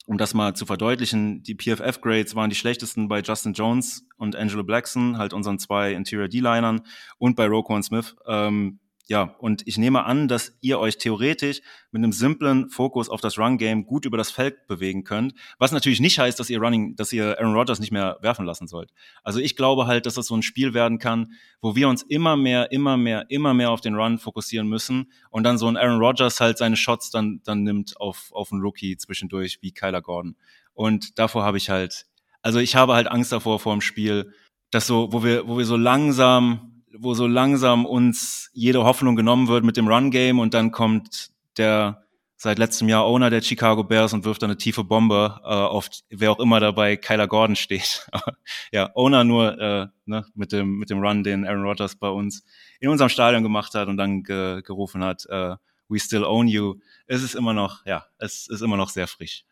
Um 0.08 0.18
das 0.18 0.34
mal 0.34 0.56
zu 0.56 0.66
verdeutlichen, 0.66 1.44
die 1.44 1.56
PFF-Grades 1.56 2.34
waren 2.34 2.50
die 2.50 2.56
schlechtesten 2.56 3.10
bei 3.10 3.20
Justin 3.20 3.52
Jones 3.52 4.08
und 4.16 4.38
Angelo 4.38 4.64
Blackson, 4.64 5.18
halt 5.18 5.34
unseren 5.34 5.60
zwei 5.60 5.92
Interior 5.92 6.30
D-Linern 6.30 6.82
und 7.18 7.36
bei 7.36 7.46
Roquan 7.46 7.84
Smith. 7.84 8.16
Ähm, 8.26 8.80
ja, 9.10 9.36
und 9.40 9.66
ich 9.66 9.78
nehme 9.78 10.04
an, 10.04 10.28
dass 10.28 10.58
ihr 10.60 10.80
euch 10.80 10.98
theoretisch 10.98 11.62
mit 11.92 12.02
einem 12.02 12.12
simplen 12.12 12.70
Fokus 12.70 13.08
auf 13.08 13.22
das 13.22 13.38
Run-Game 13.38 13.86
gut 13.86 14.04
über 14.04 14.18
das 14.18 14.32
Feld 14.32 14.68
bewegen 14.68 15.06
könnt. 15.06 15.34
Was 15.58 15.72
natürlich 15.72 16.02
nicht 16.02 16.20
heißt, 16.20 16.38
dass 16.38 16.50
ihr 16.50 16.60
Running, 16.60 16.98
dass 16.98 17.14
ihr 17.14 17.40
Aaron 17.40 17.56
Rodgers 17.56 17.80
nicht 17.80 17.92
mehr 17.92 18.18
werfen 18.22 18.46
lassen 18.46 18.68
sollt. 18.68 18.92
Also 19.24 19.40
ich 19.40 19.56
glaube 19.56 19.88
halt, 19.88 20.06
dass 20.06 20.16
das 20.16 20.28
so 20.28 20.36
ein 20.36 20.44
Spiel 20.44 20.74
werden 20.74 21.00
kann, 21.00 21.32
wo 21.62 21.74
wir 21.74 21.88
uns 21.88 22.04
immer 22.04 22.36
mehr, 22.36 22.74
immer 22.74 22.98
mehr, 22.98 23.26
immer 23.30 23.54
mehr 23.54 23.72
auf 23.72 23.80
den 23.80 23.96
Run 23.96 24.20
fokussieren 24.20 24.68
müssen 24.68 25.10
und 25.30 25.44
dann 25.44 25.58
so 25.58 25.68
ein 25.68 25.78
Aaron 25.78 26.02
Rodgers 26.02 26.42
halt 26.42 26.58
seine 26.58 26.76
Shots 26.76 27.10
dann, 27.10 27.40
dann 27.46 27.64
nimmt 27.64 28.00
auf, 28.02 28.28
auf 28.34 28.52
einen 28.52 28.62
Rookie 28.62 28.98
zwischendurch 28.98 29.60
wie 29.62 29.72
Kyler 29.72 30.02
Gordon. 30.02 30.36
Und 30.74 31.18
davor 31.18 31.46
habe 31.46 31.58
ich 31.58 31.70
halt, 31.70 32.08
also 32.42 32.60
ich 32.60 32.76
habe 32.76 32.94
halt 32.94 33.08
Angst 33.08 33.32
davor 33.32 33.60
vor 33.60 33.74
dem 33.74 33.82
Spiel, 33.82 34.34
dass 34.70 34.86
so, 34.86 35.14
wo 35.14 35.24
wir, 35.24 35.48
wo 35.48 35.58
wir 35.58 35.66
so 35.66 35.78
langsam 35.78 36.77
wo 36.96 37.14
so 37.14 37.28
langsam 37.28 37.86
uns 37.86 38.50
jede 38.54 38.84
Hoffnung 38.84 39.16
genommen 39.16 39.48
wird 39.48 39.64
mit 39.64 39.78
dem 39.78 39.88
Run-Game 39.88 40.40
und 40.40 40.54
dann 40.54 40.72
kommt 40.72 41.32
der 41.58 42.04
seit 42.38 42.60
letztem 42.60 42.88
Jahr 42.88 43.06
Owner 43.06 43.32
der 43.32 43.42
Chicago 43.42 43.84
Bears 43.84 44.14
und 44.14 44.24
wirft 44.24 44.44
dann 44.44 44.52
eine 44.52 44.58
tiefe 44.58 44.84
Bombe 44.84 45.40
äh, 45.44 45.48
auf 45.48 45.90
wer 46.10 46.32
auch 46.32 46.40
immer 46.40 46.60
dabei 46.60 46.96
Kyler 46.96 47.28
Gordon 47.28 47.56
steht. 47.56 48.08
ja, 48.72 48.92
Owner 48.94 49.24
nur 49.24 49.60
äh, 49.60 49.88
ne, 50.06 50.26
mit 50.36 50.52
dem 50.52 50.78
mit 50.78 50.92
dem 50.92 51.00
Run, 51.00 51.24
den 51.24 51.46
Aaron 51.46 51.64
Rodgers 51.64 51.96
bei 51.96 52.10
uns 52.10 52.46
in 52.80 52.90
unserem 52.90 53.10
Stadion 53.10 53.42
gemacht 53.42 53.74
hat 53.74 53.88
und 53.88 53.98
dann 53.98 54.24
ge 54.24 54.62
gerufen 54.62 55.04
hat, 55.04 55.26
äh, 55.30 55.56
We 55.90 56.00
still 56.00 56.26
own 56.26 56.48
you. 56.48 56.76
Es 57.08 57.24
ist 57.24 57.36
immer 57.36 57.54
noch, 57.54 57.86
ja, 57.86 58.06
es 58.18 58.48
ist 58.48 58.62
immer 58.62 58.78
noch 58.78 58.90
sehr 58.90 59.08
frisch. 59.08 59.46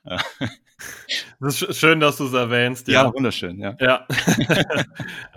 Das 1.39 1.61
ist 1.61 1.79
schön, 1.79 1.99
dass 1.99 2.17
du 2.17 2.25
es 2.25 2.33
erwähnst. 2.33 2.87
Ja, 2.87 3.03
ja 3.03 3.13
wunderschön, 3.13 3.59
ja. 3.59 3.75
ja. 3.79 4.05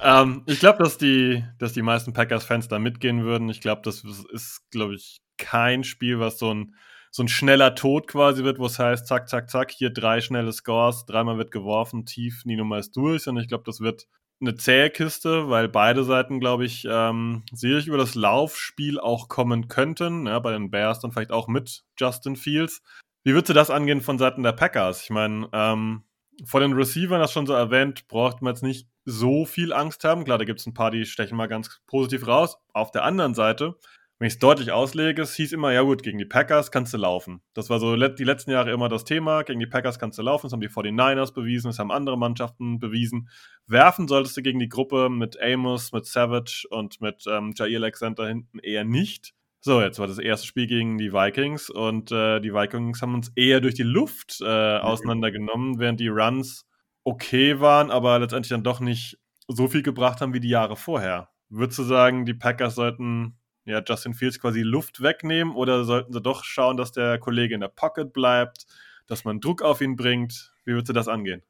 ähm, 0.02 0.42
ich 0.46 0.58
glaube, 0.58 0.82
dass 0.82 0.98
die, 0.98 1.44
dass 1.58 1.72
die 1.72 1.82
meisten 1.82 2.12
Packers-Fans 2.12 2.68
da 2.68 2.78
mitgehen 2.78 3.24
würden. 3.24 3.48
Ich 3.48 3.60
glaube, 3.60 3.82
das 3.84 4.02
ist, 4.32 4.62
glaube 4.70 4.94
ich, 4.94 5.20
kein 5.36 5.84
Spiel, 5.84 6.18
was 6.18 6.38
so 6.38 6.52
ein, 6.52 6.74
so 7.10 7.22
ein 7.22 7.28
schneller 7.28 7.74
Tod 7.74 8.08
quasi 8.08 8.44
wird, 8.44 8.58
wo 8.58 8.66
es 8.66 8.78
heißt, 8.78 9.06
zack, 9.06 9.28
zack, 9.28 9.48
zack, 9.48 9.70
hier 9.70 9.90
drei 9.90 10.20
schnelle 10.20 10.52
Scores, 10.52 11.06
dreimal 11.06 11.38
wird 11.38 11.52
geworfen, 11.52 12.04
tief, 12.04 12.42
die 12.44 12.56
Nummer 12.56 12.78
ist 12.78 12.96
durch. 12.96 13.26
Und 13.28 13.38
ich 13.38 13.48
glaube, 13.48 13.64
das 13.64 13.80
wird 13.80 14.06
eine 14.40 14.54
zähe 14.56 14.90
Kiste, 14.90 15.48
weil 15.48 15.68
beide 15.68 16.04
Seiten, 16.04 16.40
glaube 16.40 16.64
ich, 16.64 16.86
ähm, 16.88 17.42
sehe 17.52 17.78
ich 17.78 17.86
über 17.86 17.98
das 17.98 18.14
Laufspiel 18.14 19.00
auch 19.00 19.28
kommen 19.28 19.68
könnten. 19.68 20.26
Ja, 20.26 20.38
bei 20.38 20.52
den 20.52 20.70
Bears 20.70 21.00
dann 21.00 21.12
vielleicht 21.12 21.32
auch 21.32 21.48
mit 21.48 21.84
Justin 21.98 22.36
Fields. 22.36 22.82
Wie 23.24 23.32
würdest 23.34 23.50
du 23.50 23.54
das 23.54 23.70
angehen 23.70 24.00
von 24.00 24.18
Seiten 24.18 24.42
der 24.42 24.52
Packers? 24.52 25.02
Ich 25.02 25.10
meine, 25.10 25.48
ähm, 25.52 26.04
vor 26.44 26.60
den 26.60 26.72
Receivern, 26.72 27.20
das 27.20 27.32
schon 27.32 27.46
so 27.46 27.52
erwähnt, 27.52 28.06
braucht 28.06 28.42
man 28.42 28.54
jetzt 28.54 28.62
nicht 28.62 28.88
so 29.04 29.44
viel 29.44 29.72
Angst 29.72 30.04
haben. 30.04 30.24
Klar, 30.24 30.38
da 30.38 30.44
gibt 30.44 30.60
es 30.60 30.66
ein 30.66 30.74
paar, 30.74 30.90
die 30.90 31.04
stechen 31.04 31.36
mal 31.36 31.48
ganz 31.48 31.80
positiv 31.86 32.26
raus. 32.26 32.58
Auf 32.72 32.90
der 32.92 33.04
anderen 33.04 33.34
Seite, 33.34 33.76
wenn 34.18 34.26
ich 34.26 34.34
es 34.34 34.38
deutlich 34.40 34.72
auslege, 34.72 35.22
es 35.22 35.34
hieß 35.36 35.52
immer, 35.52 35.72
ja 35.72 35.82
gut, 35.82 36.02
gegen 36.02 36.18
die 36.18 36.24
Packers 36.24 36.72
kannst 36.72 36.92
du 36.92 36.98
laufen. 36.98 37.40
Das 37.54 37.70
war 37.70 37.78
so 37.78 37.94
die 37.94 38.24
letzten 38.24 38.50
Jahre 38.50 38.72
immer 38.72 38.88
das 38.88 39.04
Thema. 39.04 39.42
Gegen 39.42 39.60
die 39.60 39.66
Packers 39.66 40.00
kannst 40.00 40.18
du 40.18 40.22
laufen. 40.22 40.46
Das 40.46 40.52
haben 40.52 40.60
die 40.60 40.68
49ers 40.68 41.32
bewiesen, 41.32 41.68
das 41.68 41.78
haben 41.78 41.92
andere 41.92 42.18
Mannschaften 42.18 42.80
bewiesen. 42.80 43.28
Werfen 43.66 44.08
solltest 44.08 44.36
du 44.36 44.42
gegen 44.42 44.58
die 44.58 44.68
Gruppe 44.68 45.08
mit 45.08 45.40
Amos, 45.40 45.92
mit 45.92 46.04
Savage 46.04 46.66
und 46.70 47.00
mit 47.00 47.24
ähm, 47.28 47.52
Jair 47.56 47.78
Alexander 47.78 48.26
hinten 48.26 48.58
eher 48.58 48.84
nicht. 48.84 49.34
So, 49.60 49.80
jetzt 49.80 50.00
war 50.00 50.08
das 50.08 50.18
erste 50.18 50.46
Spiel 50.48 50.66
gegen 50.66 50.98
die 50.98 51.12
Vikings 51.12 51.70
und 51.70 52.10
äh, 52.10 52.40
die 52.40 52.52
Vikings 52.52 53.02
haben 53.02 53.14
uns 53.14 53.30
eher 53.36 53.60
durch 53.60 53.74
die 53.74 53.82
Luft 53.82 54.40
äh, 54.40 54.78
auseinandergenommen, 54.78 55.78
während 55.78 56.00
die 56.00 56.08
Runs 56.08 56.66
okay 57.04 57.60
waren, 57.60 57.90
aber 57.90 58.18
letztendlich 58.18 58.50
dann 58.50 58.64
doch 58.64 58.80
nicht 58.80 59.18
so 59.46 59.68
viel 59.68 59.82
gebracht 59.82 60.20
haben 60.20 60.34
wie 60.34 60.40
die 60.40 60.48
Jahre 60.48 60.76
vorher. 60.76 61.30
Würdest 61.48 61.78
du 61.78 61.82
sagen, 61.84 62.26
die 62.26 62.34
Packers 62.34 62.74
sollten 62.74 63.37
ja, 63.68 63.82
Justin 63.86 64.14
Fields 64.14 64.40
quasi 64.40 64.62
Luft 64.62 65.02
wegnehmen 65.02 65.54
oder 65.54 65.84
sollten 65.84 66.12
sie 66.12 66.20
doch 66.20 66.44
schauen, 66.44 66.76
dass 66.76 66.92
der 66.92 67.18
Kollege 67.18 67.54
in 67.54 67.60
der 67.60 67.68
Pocket 67.68 68.12
bleibt, 68.12 68.66
dass 69.06 69.24
man 69.24 69.40
Druck 69.40 69.62
auf 69.62 69.80
ihn 69.80 69.96
bringt? 69.96 70.52
Wie 70.64 70.72
würdest 70.72 70.88
du 70.88 70.92
das 70.92 71.08
angehen? 71.08 71.42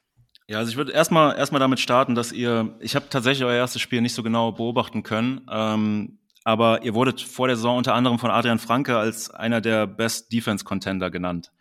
Ja, 0.46 0.58
also 0.58 0.70
ich 0.70 0.76
würde 0.76 0.92
erstmal 0.92 1.36
erstmal 1.36 1.60
damit 1.60 1.80
starten, 1.80 2.14
dass 2.14 2.32
ihr, 2.32 2.76
ich 2.80 2.96
habe 2.96 3.06
tatsächlich 3.10 3.44
euer 3.44 3.56
erstes 3.56 3.82
Spiel 3.82 4.00
nicht 4.00 4.14
so 4.14 4.22
genau 4.22 4.52
beobachten 4.52 5.02
können, 5.02 5.46
ähm, 5.50 6.18
aber 6.44 6.82
ihr 6.82 6.94
wurdet 6.94 7.20
vor 7.20 7.48
der 7.48 7.56
Saison 7.56 7.76
unter 7.76 7.94
anderem 7.94 8.18
von 8.18 8.30
Adrian 8.30 8.58
Franke 8.58 8.96
als 8.96 9.30
einer 9.30 9.60
der 9.60 9.86
Best 9.86 10.32
Defense 10.32 10.64
Contender 10.64 11.10
genannt. 11.10 11.52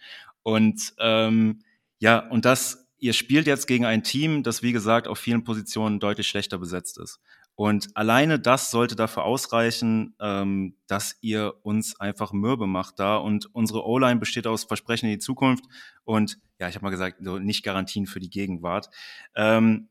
Und 0.44 0.94
ähm, 1.00 1.60
ja, 2.00 2.20
und 2.20 2.46
das 2.46 2.88
ihr 3.00 3.14
spielt 3.14 3.48
jetzt 3.48 3.68
gegen 3.68 3.86
ein 3.86 4.04
Team, 4.04 4.44
das 4.44 4.64
wie 4.64 4.72
gesagt 4.72 5.08
auf 5.08 5.20
vielen 5.20 5.44
Positionen 5.44 6.00
deutlich 6.00 6.28
schlechter 6.28 6.58
besetzt 6.58 6.98
ist. 6.98 7.20
Und 7.58 7.88
alleine 7.96 8.40
das 8.40 8.70
sollte 8.70 8.96
dafür 8.96 9.24
ausreichen, 9.26 10.16
ähm, 10.22 10.76
dass 10.86 11.18
ihr 11.22 11.56
uns 11.64 12.00
einfach 12.00 12.32
mürbe 12.32 12.68
macht 12.68 13.00
da. 13.00 13.18
Und 13.18 13.50
unsere 13.52 13.84
O-Line 13.84 14.20
besteht 14.20 14.46
aus 14.46 14.66
Versprechen 14.66 15.08
in 15.08 15.14
die 15.14 15.20
Zukunft 15.20 15.66
und 16.06 16.38
ja, 16.60 16.70
ich 16.70 16.76
habe 16.76 16.86
mal 16.86 16.92
gesagt, 16.92 17.18
so 17.20 17.40
nicht 17.40 17.64
Garantien 17.64 18.06
für 18.06 18.20
die 18.20 18.30
Gegenwart. 18.30 18.90
Ähm, 19.36 19.90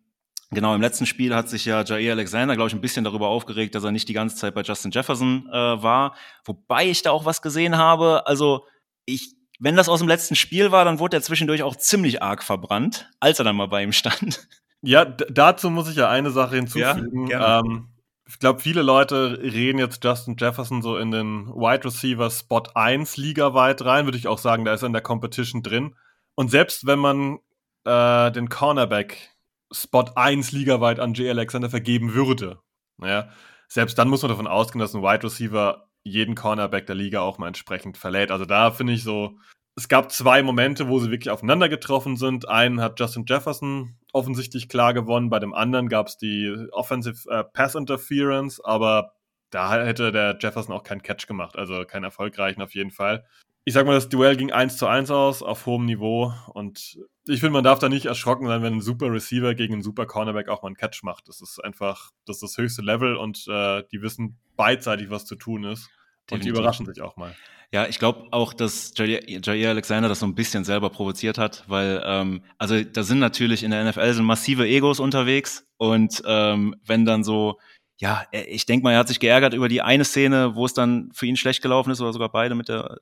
Genau, 0.53 0.77
im 0.77 0.81
letzten 0.81 1.07
Spiel 1.07 1.35
hat 1.35 1.49
sich 1.49 1.65
ja 1.65 1.83
Jair 1.83 2.13
Alexander, 2.13 2.55
glaube 2.55 2.69
ich, 2.69 2.75
ein 2.75 2.81
bisschen 2.81 3.03
darüber 3.03 3.27
aufgeregt, 3.27 3.75
dass 3.75 3.83
er 3.83 3.91
nicht 3.91 4.09
die 4.09 4.13
ganze 4.13 4.37
Zeit 4.37 4.55
bei 4.55 4.63
Justin 4.63 4.93
Jefferson 4.93 5.49
äh, 5.51 5.83
war. 5.83 6.15
Wobei 6.45 6.89
ich 6.89 7.03
da 7.03 7.11
auch 7.11 7.25
was 7.25 7.43
gesehen 7.43 7.77
habe. 7.77 8.29
Also 8.29 8.65
ich 9.07 9.35
wenn 9.59 9.75
das 9.75 9.89
aus 9.89 10.01
dem 10.01 10.09
letzten 10.09 10.37
Spiel 10.37 10.71
war, 10.71 10.85
dann 10.85 10.99
wurde 10.99 11.17
er 11.17 11.23
zwischendurch 11.23 11.63
auch 11.63 11.77
ziemlich 11.77 12.23
arg 12.23 12.43
verbrannt, 12.45 13.11
als 13.21 13.39
er 13.39 13.45
dann 13.45 13.57
mal 13.57 13.67
bei 13.67 13.83
ihm 13.83 13.93
stand. 13.93 14.47
Ja, 14.83 15.05
dazu 15.05 15.71
muss 15.71 15.89
ich 15.89 15.97
ja 15.97 16.09
eine 16.09 16.31
Sache 16.31 16.57
hinzufügen. 16.57 17.29
Ja, 17.29 17.61
ähm, 17.61 17.89
ich 18.29 18.39
glaube, 18.39 18.61
viele 18.61 18.83
Leute 18.83 19.39
reden 19.41 19.79
jetzt 19.79 20.03
Justin 20.05 20.37
Jefferson 20.39 20.83
so 20.83 20.97
in 20.97 21.11
den 21.11 21.47
Wide 21.49 21.85
Receiver 21.85 22.29
Spot 22.31 22.63
1 22.75 23.17
ligaweit 23.17 23.85
rein, 23.85 24.05
würde 24.05 24.19
ich 24.19 24.27
auch 24.27 24.39
sagen, 24.39 24.65
da 24.65 24.75
ist 24.75 24.83
er 24.83 24.89
in 24.89 24.93
der 24.93 25.03
Competition 25.03 25.63
drin. 25.63 25.95
Und 26.35 26.51
selbst 26.51 26.87
wenn 26.87 26.99
man 26.99 27.39
äh, 27.85 28.33
den 28.33 28.49
Cornerback 28.49 29.31
Spot 29.73 30.05
1 30.15 30.53
ligaweit 30.53 30.99
an 30.99 31.15
J. 31.15 31.29
Alexander 31.29 31.71
vergeben 31.71 32.15
würde, 32.15 32.59
naja, 32.99 33.29
selbst 33.69 33.99
dann 33.99 34.09
muss 34.09 34.23
man 34.23 34.31
davon 34.31 34.47
ausgehen, 34.47 34.81
dass 34.81 34.95
ein 34.95 35.03
Wide 35.03 35.25
Receiver 35.25 35.89
jeden 36.03 36.35
Cornerback 36.35 36.87
der 36.87 36.95
Liga 36.95 37.21
auch 37.21 37.39
mal 37.39 37.49
entsprechend 37.49 37.97
verlädt. 37.97 38.31
Also 38.31 38.45
da 38.45 38.71
finde 38.71 38.93
ich 38.93 39.03
so, 39.03 39.39
es 39.77 39.89
gab 39.89 40.11
zwei 40.11 40.43
Momente, 40.43 40.89
wo 40.89 40.99
sie 40.99 41.11
wirklich 41.11 41.31
aufeinander 41.31 41.69
getroffen 41.69 42.17
sind. 42.17 42.49
Einen 42.49 42.81
hat 42.81 42.99
Justin 42.99 43.27
Jefferson 43.29 43.97
offensichtlich 44.13 44.71
klar 44.71 44.95
gewonnen, 44.95 45.29
bei 45.29 45.39
dem 45.39 45.53
anderen 45.53 45.89
gab 45.91 46.07
es 46.07 46.17
die 46.17 46.67
Offensive 46.73 47.31
äh, 47.31 47.45
Pass 47.45 47.75
Interference, 47.75 48.59
aber 48.65 49.13
da 49.51 49.85
hätte 49.85 50.11
der 50.11 50.39
Jefferson 50.41 50.75
auch 50.75 50.83
keinen 50.83 51.03
Catch 51.03 51.27
gemacht, 51.27 51.57
also 51.57 51.85
keinen 51.85 52.05
erfolgreichen 52.05 52.63
auf 52.63 52.75
jeden 52.75 52.91
Fall. 52.91 53.27
Ich 53.67 53.75
sag 53.75 53.85
mal, 53.85 53.95
das 53.95 54.09
Duell 54.09 54.37
ging 54.37 54.53
1 54.53 54.79
zu 54.79 54.87
1 54.87 55.11
aus, 55.11 55.43
auf 55.43 55.67
hohem 55.67 55.85
Niveau 55.85 56.33
und 56.55 56.99
ich 57.27 57.41
finde, 57.41 57.53
man 57.53 57.65
darf 57.65 57.79
da 57.79 57.89
nicht 57.89 58.07
erschrocken 58.07 58.47
sein, 58.47 58.63
wenn 58.63 58.75
ein 58.75 58.81
super 58.81 59.13
Receiver 59.13 59.55
gegen 59.55 59.75
einen 59.75 59.83
super 59.83 60.07
Cornerback 60.07 60.49
auch 60.49 60.63
mal 60.63 60.69
einen 60.69 60.77
Catch 60.77 61.03
macht. 61.03 61.29
Das 61.29 61.43
ist 61.43 61.63
einfach, 61.63 62.13
das 62.25 62.37
ist 62.37 62.43
das 62.43 62.57
höchste 62.57 62.83
Level 62.83 63.17
und 63.17 63.45
äh, 63.49 63.83
die 63.93 64.01
wissen 64.01 64.39
beidseitig, 64.57 65.11
was 65.11 65.27
zu 65.27 65.35
tun 65.35 65.65
ist. 65.65 65.91
Und 66.31 66.45
die 66.45 66.49
überraschen 66.49 66.87
sich 66.87 67.01
auch 67.01 67.17
mal. 67.17 67.35
Ja, 67.73 67.87
ich 67.89 67.99
glaube 67.99 68.29
auch, 68.31 68.53
dass 68.53 68.93
Jair 68.97 69.71
Alexander 69.71 70.09
das 70.09 70.21
so 70.21 70.27
ein 70.27 70.35
bisschen 70.35 70.65
selber 70.65 70.89
provoziert 70.89 71.37
hat, 71.37 71.65
weil 71.67 72.01
ähm, 72.05 72.43
also 72.59 72.83
da 72.83 73.03
sind 73.03 73.19
natürlich 73.19 73.65
in 73.65 73.73
der 73.73 73.85
NFL 73.85 74.15
sind 74.15 74.25
massive 74.25 74.67
Egos 74.67 75.01
unterwegs 75.01 75.67
und 75.77 76.23
ähm, 76.27 76.77
wenn 76.85 77.05
dann 77.05 77.25
so 77.25 77.59
ja, 77.99 78.25
ich 78.31 78.67
denke 78.67 78.85
mal, 78.85 78.93
er 78.93 78.99
hat 78.99 79.09
sich 79.09 79.21
geärgert 79.21 79.55
über 79.55 79.69
die 79.69 79.83
eine 79.83 80.05
Szene, 80.05 80.55
wo 80.55 80.67
es 80.67 80.75
dann 80.75 81.11
für 81.13 81.27
ihn 81.27 81.37
schlecht 81.37 81.63
gelaufen 81.63 81.91
ist, 81.91 82.01
oder 82.01 82.13
sogar 82.13 82.29
beide 82.31 82.55
mit 82.55 82.69
der 82.69 82.99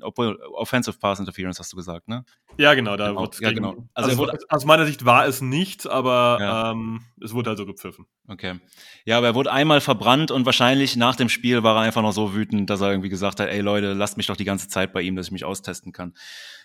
obwohl 0.00 0.38
Offensive 0.52 0.98
Pass 0.98 1.18
Interference 1.18 1.58
hast 1.58 1.72
du 1.72 1.76
gesagt, 1.76 2.08
ne? 2.08 2.24
Ja, 2.58 2.74
genau, 2.74 2.96
da 2.96 3.08
genau. 3.08 3.30
ja, 3.40 3.52
genau. 3.52 3.70
Also, 3.94 4.10
also 4.10 4.18
wurde, 4.18 4.38
aus 4.48 4.64
meiner 4.64 4.86
Sicht 4.86 5.04
war 5.04 5.26
es 5.26 5.40
nicht, 5.40 5.86
aber 5.86 6.38
ja. 6.40 6.70
ähm, 6.70 7.02
es 7.22 7.34
wurde 7.34 7.50
halt 7.50 7.58
so 7.58 7.66
gepfiffen. 7.66 8.06
Okay. 8.28 8.60
Ja, 9.04 9.18
aber 9.18 9.28
er 9.28 9.34
wurde 9.34 9.52
einmal 9.52 9.80
verbrannt 9.80 10.30
und 10.30 10.46
wahrscheinlich 10.46 10.96
nach 10.96 11.16
dem 11.16 11.28
Spiel 11.28 11.62
war 11.62 11.76
er 11.76 11.82
einfach 11.82 12.02
noch 12.02 12.12
so 12.12 12.34
wütend, 12.34 12.70
dass 12.70 12.80
er 12.80 12.90
irgendwie 12.90 13.08
gesagt 13.08 13.40
hat, 13.40 13.48
ey 13.48 13.60
Leute, 13.60 13.92
lasst 13.92 14.16
mich 14.16 14.26
doch 14.26 14.36
die 14.36 14.44
ganze 14.44 14.68
Zeit 14.68 14.92
bei 14.92 15.02
ihm, 15.02 15.16
dass 15.16 15.26
ich 15.26 15.32
mich 15.32 15.44
austesten 15.44 15.92
kann. 15.92 16.14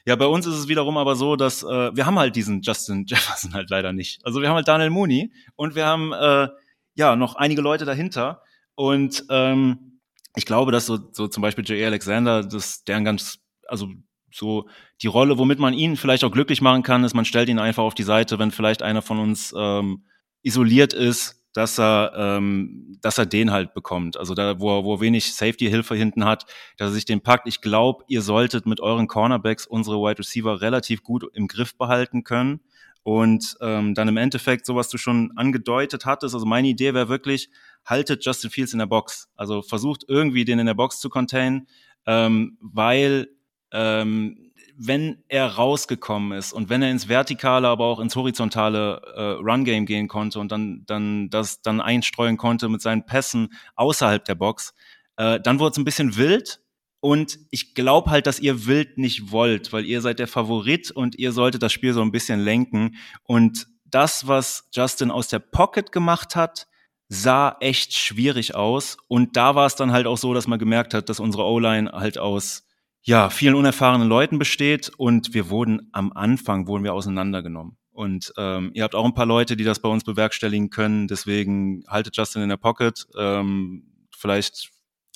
Ja, 0.05 0.15
bei 0.15 0.27
uns 0.27 0.45
ist 0.45 0.55
es 0.55 0.67
wiederum 0.67 0.97
aber 0.97 1.15
so, 1.15 1.35
dass 1.35 1.63
äh, 1.63 1.95
wir 1.95 2.05
haben 2.05 2.19
halt 2.19 2.35
diesen 2.35 2.61
Justin 2.61 3.05
Jefferson 3.07 3.53
halt 3.53 3.69
leider 3.69 3.93
nicht. 3.93 4.25
Also 4.25 4.41
wir 4.41 4.49
haben 4.49 4.55
halt 4.55 4.67
Daniel 4.67 4.89
Mooney 4.89 5.31
und 5.55 5.75
wir 5.75 5.85
haben 5.85 6.13
äh, 6.13 6.49
ja 6.95 7.15
noch 7.15 7.35
einige 7.35 7.61
Leute 7.61 7.85
dahinter 7.85 8.41
und 8.75 9.25
ähm, 9.29 9.99
ich 10.35 10.45
glaube, 10.45 10.71
dass 10.71 10.85
so, 10.85 10.99
so 11.11 11.27
zum 11.27 11.41
Beispiel 11.41 11.65
J.A. 11.65 11.87
Alexander, 11.87 12.43
das 12.43 12.83
deren 12.83 13.03
ganz, 13.03 13.39
also 13.67 13.89
so 14.31 14.69
die 15.01 15.07
Rolle, 15.07 15.37
womit 15.37 15.59
man 15.59 15.73
ihn 15.73 15.97
vielleicht 15.97 16.23
auch 16.23 16.31
glücklich 16.31 16.61
machen 16.61 16.83
kann, 16.83 17.03
ist, 17.03 17.13
man 17.13 17.25
stellt 17.25 17.49
ihn 17.49 17.59
einfach 17.59 17.83
auf 17.83 17.95
die 17.95 18.03
Seite, 18.03 18.39
wenn 18.39 18.51
vielleicht 18.51 18.81
einer 18.81 19.01
von 19.01 19.19
uns 19.19 19.53
ähm, 19.57 20.05
isoliert 20.43 20.93
ist, 20.93 21.39
dass 21.53 21.79
er, 21.79 22.13
ähm, 22.15 22.97
dass 23.01 23.17
er 23.17 23.25
den 23.25 23.51
halt 23.51 23.73
bekommt. 23.73 24.17
Also 24.17 24.35
da, 24.35 24.59
wo 24.59 24.77
er, 24.77 24.83
wo 24.83 24.95
er 24.95 25.01
wenig 25.01 25.33
Safety-Hilfe 25.33 25.95
hinten 25.95 26.25
hat, 26.25 26.45
dass 26.77 26.91
er 26.91 26.93
sich 26.93 27.05
den 27.05 27.21
packt. 27.21 27.47
Ich 27.47 27.61
glaube, 27.61 28.03
ihr 28.07 28.21
solltet 28.21 28.65
mit 28.65 28.79
euren 28.79 29.07
Cornerbacks 29.07 29.65
unsere 29.65 29.97
Wide 29.97 30.19
Receiver 30.19 30.61
relativ 30.61 31.03
gut 31.03 31.25
im 31.33 31.47
Griff 31.47 31.75
behalten 31.77 32.23
können. 32.23 32.61
Und 33.03 33.57
ähm, 33.61 33.95
dann 33.95 34.07
im 34.07 34.17
Endeffekt, 34.17 34.65
so 34.65 34.75
was 34.75 34.89
du 34.89 34.97
schon 34.97 35.31
angedeutet 35.35 36.05
hattest, 36.05 36.35
also 36.35 36.45
meine 36.45 36.67
Idee 36.67 36.93
wäre 36.93 37.09
wirklich, 37.09 37.49
haltet 37.85 38.25
Justin 38.25 38.49
Fields 38.49 38.73
in 38.73 38.79
der 38.79 38.85
Box. 38.85 39.29
Also 39.35 39.61
versucht 39.61 40.03
irgendwie 40.07 40.45
den 40.45 40.59
in 40.59 40.65
der 40.65 40.73
Box 40.73 40.99
zu 40.99 41.09
containen, 41.09 41.67
ähm, 42.05 42.57
weil 42.61 43.29
ähm, 43.71 44.49
wenn 44.81 45.23
er 45.27 45.45
rausgekommen 45.45 46.37
ist 46.37 46.53
und 46.53 46.69
wenn 46.69 46.81
er 46.81 46.89
ins 46.89 47.09
vertikale, 47.09 47.67
aber 47.67 47.85
auch 47.85 47.99
ins 47.99 48.15
horizontale 48.15 49.01
äh, 49.13 49.21
Run-Game 49.41 49.85
gehen 49.85 50.07
konnte 50.07 50.39
und 50.39 50.51
dann, 50.51 50.83
dann 50.85 51.29
das 51.29 51.61
dann 51.61 51.81
einstreuen 51.81 52.37
konnte 52.37 52.69
mit 52.69 52.81
seinen 52.81 53.05
Pässen 53.05 53.49
außerhalb 53.75 54.23
der 54.23 54.35
Box, 54.35 54.73
äh, 55.17 55.39
dann 55.41 55.59
wurde 55.59 55.71
es 55.71 55.77
ein 55.77 55.83
bisschen 55.83 56.15
wild 56.15 56.61
und 57.01 57.39
ich 57.49 57.75
glaube 57.75 58.11
halt, 58.11 58.27
dass 58.27 58.39
ihr 58.39 58.65
wild 58.65 58.97
nicht 58.97 59.31
wollt, 59.31 59.71
weil 59.71 59.85
ihr 59.85 60.01
seid 60.01 60.19
der 60.19 60.27
Favorit 60.27 60.91
und 60.91 61.17
ihr 61.17 61.31
solltet 61.31 61.63
das 61.63 61.71
Spiel 61.71 61.93
so 61.93 62.01
ein 62.01 62.11
bisschen 62.11 62.41
lenken. 62.41 62.95
Und 63.23 63.67
das, 63.85 64.27
was 64.27 64.67
Justin 64.73 65.11
aus 65.11 65.29
der 65.29 65.39
Pocket 65.39 65.91
gemacht 65.91 66.35
hat, 66.35 66.67
sah 67.07 67.55
echt 67.59 67.93
schwierig 67.93 68.53
aus. 68.53 68.97
Und 69.07 69.37
da 69.37 69.55
war 69.55 69.65
es 69.65 69.75
dann 69.75 69.91
halt 69.91 70.07
auch 70.07 70.17
so, 70.17 70.33
dass 70.33 70.47
man 70.47 70.59
gemerkt 70.59 70.93
hat, 70.93 71.09
dass 71.09 71.19
unsere 71.19 71.45
O-Line 71.45 71.91
halt 71.91 72.17
aus 72.17 72.65
ja, 73.01 73.29
vielen 73.29 73.55
unerfahrenen 73.55 74.07
Leuten 74.07 74.37
besteht 74.37 74.91
und 74.97 75.33
wir 75.33 75.49
wurden 75.49 75.89
am 75.93 76.11
Anfang 76.11 76.67
wurden 76.67 76.83
wir 76.83 76.93
auseinandergenommen. 76.93 77.77
Und 77.91 78.33
ähm, 78.37 78.71
ihr 78.73 78.83
habt 78.83 78.93
auch 78.93 79.05
ein 79.05 79.13
paar 79.13 79.25
Leute, 79.25 79.57
die 79.57 79.63
das 79.63 79.79
bei 79.79 79.89
uns 79.89 80.03
bewerkstelligen 80.03 80.69
können. 80.69 81.07
Deswegen 81.07 81.83
haltet 81.87 82.15
Justin 82.15 82.43
in 82.43 82.49
der 82.49 82.57
Pocket. 82.57 83.07
Ähm, 83.17 84.07
vielleicht 84.15 84.69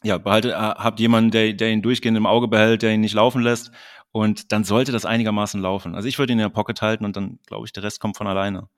ja, 0.04 0.18
behaltet, 0.18 0.52
äh, 0.52 0.56
habt 0.56 1.00
jemanden, 1.00 1.32
der, 1.32 1.54
der 1.54 1.72
ihn 1.72 1.82
durchgehend 1.82 2.18
im 2.18 2.26
Auge 2.26 2.48
behält, 2.48 2.82
der 2.82 2.92
ihn 2.92 3.02
nicht 3.02 3.16
laufen 3.16 3.42
lässt. 3.42 3.72
Und 4.12 4.52
dann 4.52 4.64
sollte 4.64 4.92
das 4.92 5.06
einigermaßen 5.06 5.60
laufen. 5.60 5.96
Also 5.96 6.08
ich 6.08 6.20
würde 6.20 6.34
ihn 6.34 6.40
in 6.40 6.44
der 6.44 6.50
Pocket 6.50 6.82
halten 6.82 7.04
und 7.04 7.16
dann 7.18 7.40
glaube 7.48 7.66
ich, 7.66 7.74
der 7.74 7.84
Rest 7.84 8.00
kommt 8.00 8.16
von 8.16 8.28
alleine. 8.28 8.70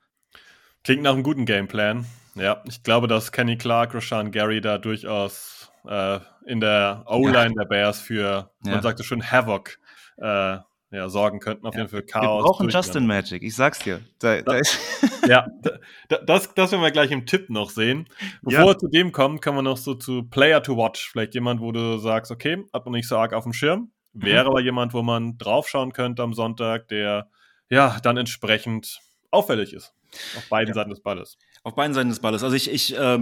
Klingt 0.83 1.03
nach 1.03 1.13
einem 1.13 1.23
guten 1.23 1.45
Gameplan. 1.45 2.05
Ja, 2.35 2.61
ich 2.65 2.83
glaube, 2.83 3.07
dass 3.07 3.31
Kenny 3.31 3.57
Clark, 3.57 3.93
Rashan 3.93 4.31
Gary 4.31 4.61
da 4.61 4.77
durchaus 4.77 5.71
äh, 5.87 6.19
in 6.45 6.59
der 6.59 7.03
O-Line 7.07 7.53
ja. 7.55 7.63
der 7.63 7.65
Bears 7.65 7.99
für, 7.99 8.51
ja. 8.63 8.71
man 8.71 8.81
sagte 8.81 9.03
schon, 9.03 9.29
Havoc 9.29 9.77
äh, 10.17 10.57
ja, 10.95 11.09
sorgen 11.09 11.39
könnten. 11.39 11.67
Auf 11.67 11.73
ja. 11.73 11.81
jeden 11.81 11.91
Fall 11.91 12.03
Chaos. 12.03 12.43
Wir 12.43 12.47
brauchen 12.47 12.69
Justin 12.69 13.05
Magic, 13.05 13.43
ich 13.43 13.55
sag's 13.55 13.79
dir. 13.79 14.01
Da, 14.19 14.41
da 14.41 14.61
ja, 15.27 15.47
das, 16.25 16.53
das 16.53 16.71
werden 16.71 16.81
wir 16.81 16.91
gleich 16.91 17.11
im 17.11 17.25
Tipp 17.25 17.49
noch 17.49 17.69
sehen. 17.69 18.07
Bevor 18.41 18.59
ja. 18.59 18.65
wir 18.67 18.77
zu 18.77 18.87
dem 18.87 19.11
kommen, 19.11 19.41
kommen 19.41 19.57
wir 19.57 19.61
noch 19.63 19.77
so 19.77 19.93
zu 19.95 20.23
Player 20.23 20.63
to 20.63 20.77
Watch. 20.77 21.09
Vielleicht 21.11 21.33
jemand, 21.33 21.61
wo 21.61 21.71
du 21.71 21.97
sagst, 21.97 22.31
okay, 22.31 22.63
hat 22.73 22.85
man 22.85 22.93
nicht 22.93 23.07
so 23.07 23.17
arg 23.17 23.33
auf 23.33 23.43
dem 23.43 23.53
Schirm. 23.53 23.91
Wäre 24.13 24.45
mhm. 24.45 24.49
aber 24.51 24.61
jemand, 24.61 24.93
wo 24.93 25.03
man 25.03 25.37
draufschauen 25.37 25.91
könnte 25.91 26.23
am 26.23 26.33
Sonntag, 26.33 26.87
der 26.87 27.29
ja 27.69 27.97
dann 28.01 28.17
entsprechend 28.17 29.01
auffällig 29.31 29.73
ist. 29.73 29.93
Auf 30.37 30.49
beiden 30.49 30.69
ja. 30.69 30.73
Seiten 30.75 30.89
des 30.89 31.01
Balles. 31.01 31.37
Auf 31.63 31.75
beiden 31.75 31.93
Seiten 31.93 32.09
des 32.09 32.19
Balles. 32.19 32.43
Also 32.43 32.55
ich, 32.55 32.69
ich 32.71 32.95
äh, 32.95 33.19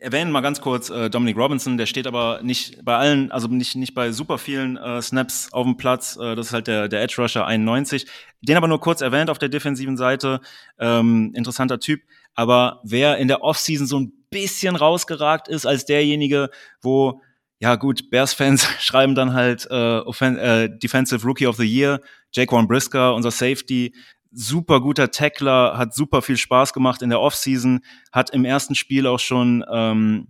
erwähne 0.00 0.30
mal 0.30 0.40
ganz 0.40 0.60
kurz 0.60 0.90
äh, 0.90 1.08
Dominic 1.08 1.36
Robinson, 1.36 1.78
der 1.78 1.86
steht 1.86 2.06
aber 2.06 2.40
nicht 2.42 2.84
bei 2.84 2.96
allen, 2.96 3.30
also 3.32 3.48
nicht, 3.48 3.74
nicht 3.76 3.94
bei 3.94 4.12
super 4.12 4.38
vielen 4.38 4.76
äh, 4.76 5.00
Snaps 5.00 5.52
auf 5.52 5.64
dem 5.64 5.76
Platz. 5.76 6.16
Äh, 6.16 6.34
das 6.34 6.48
ist 6.48 6.52
halt 6.52 6.66
der, 6.66 6.88
der 6.88 7.02
Edge 7.02 7.16
Rusher 7.18 7.46
91. 7.46 8.06
Den 8.42 8.56
aber 8.56 8.68
nur 8.68 8.80
kurz 8.80 9.00
erwähnt 9.00 9.30
auf 9.30 9.38
der 9.38 9.48
defensiven 9.48 9.96
Seite. 9.96 10.40
Ähm, 10.78 11.32
interessanter 11.34 11.80
Typ. 11.80 12.02
Aber 12.34 12.80
wer 12.84 13.16
in 13.16 13.28
der 13.28 13.42
Offseason 13.42 13.86
so 13.86 13.98
ein 13.98 14.12
bisschen 14.30 14.76
rausgeragt 14.76 15.48
ist 15.48 15.66
als 15.66 15.86
derjenige, 15.86 16.50
wo 16.82 17.22
ja 17.58 17.76
gut, 17.76 18.10
Bears-Fans 18.10 18.68
schreiben 18.80 19.14
dann 19.14 19.32
halt 19.32 19.66
äh, 19.70 19.98
Offen 20.00 20.36
äh, 20.36 20.68
Defensive 20.78 21.26
Rookie 21.26 21.46
of 21.46 21.56
the 21.56 21.64
Year, 21.64 22.00
Jaquan 22.32 22.68
Brisker, 22.68 23.14
unser 23.14 23.30
Safety, 23.30 23.94
super 24.32 24.80
guter 24.80 25.10
Tackler, 25.10 25.78
hat 25.78 25.94
super 25.94 26.22
viel 26.22 26.36
Spaß 26.36 26.72
gemacht 26.72 27.02
in 27.02 27.10
der 27.10 27.20
Offseason, 27.20 27.80
hat 28.12 28.30
im 28.30 28.44
ersten 28.44 28.74
Spiel 28.74 29.06
auch 29.06 29.20
schon 29.20 29.64
ähm, 29.70 30.28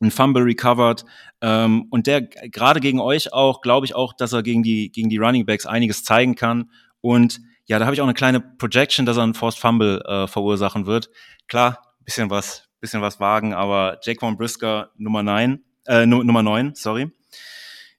ein 0.00 0.10
Fumble 0.10 0.42
recovered 0.42 1.04
ähm, 1.40 1.86
und 1.90 2.06
der 2.06 2.22
gerade 2.22 2.80
gegen 2.80 3.00
euch 3.00 3.32
auch, 3.32 3.60
glaube 3.60 3.86
ich 3.86 3.94
auch, 3.94 4.12
dass 4.12 4.32
er 4.32 4.42
gegen 4.42 4.62
die 4.62 4.90
gegen 4.90 5.08
die 5.08 5.18
Running 5.18 5.46
Backs 5.46 5.66
einiges 5.66 6.04
zeigen 6.04 6.34
kann 6.34 6.70
und 7.00 7.40
ja, 7.66 7.78
da 7.78 7.84
habe 7.84 7.94
ich 7.94 8.00
auch 8.00 8.06
eine 8.06 8.14
kleine 8.14 8.40
Projection, 8.40 9.06
dass 9.06 9.16
er 9.16 9.22
einen 9.22 9.34
Forced 9.34 9.60
Fumble 9.60 10.02
äh, 10.04 10.26
verursachen 10.26 10.86
wird. 10.86 11.08
Klar, 11.46 11.78
bisschen 12.04 12.28
was, 12.28 12.68
bisschen 12.80 13.00
was 13.00 13.20
wagen, 13.20 13.54
aber 13.54 13.98
Jaquan 14.02 14.36
Brisker 14.36 14.90
Nummer 14.96 15.22
9, 15.22 15.62
äh, 15.86 16.04
Nummer 16.04 16.42
9, 16.42 16.74
sorry. 16.74 17.12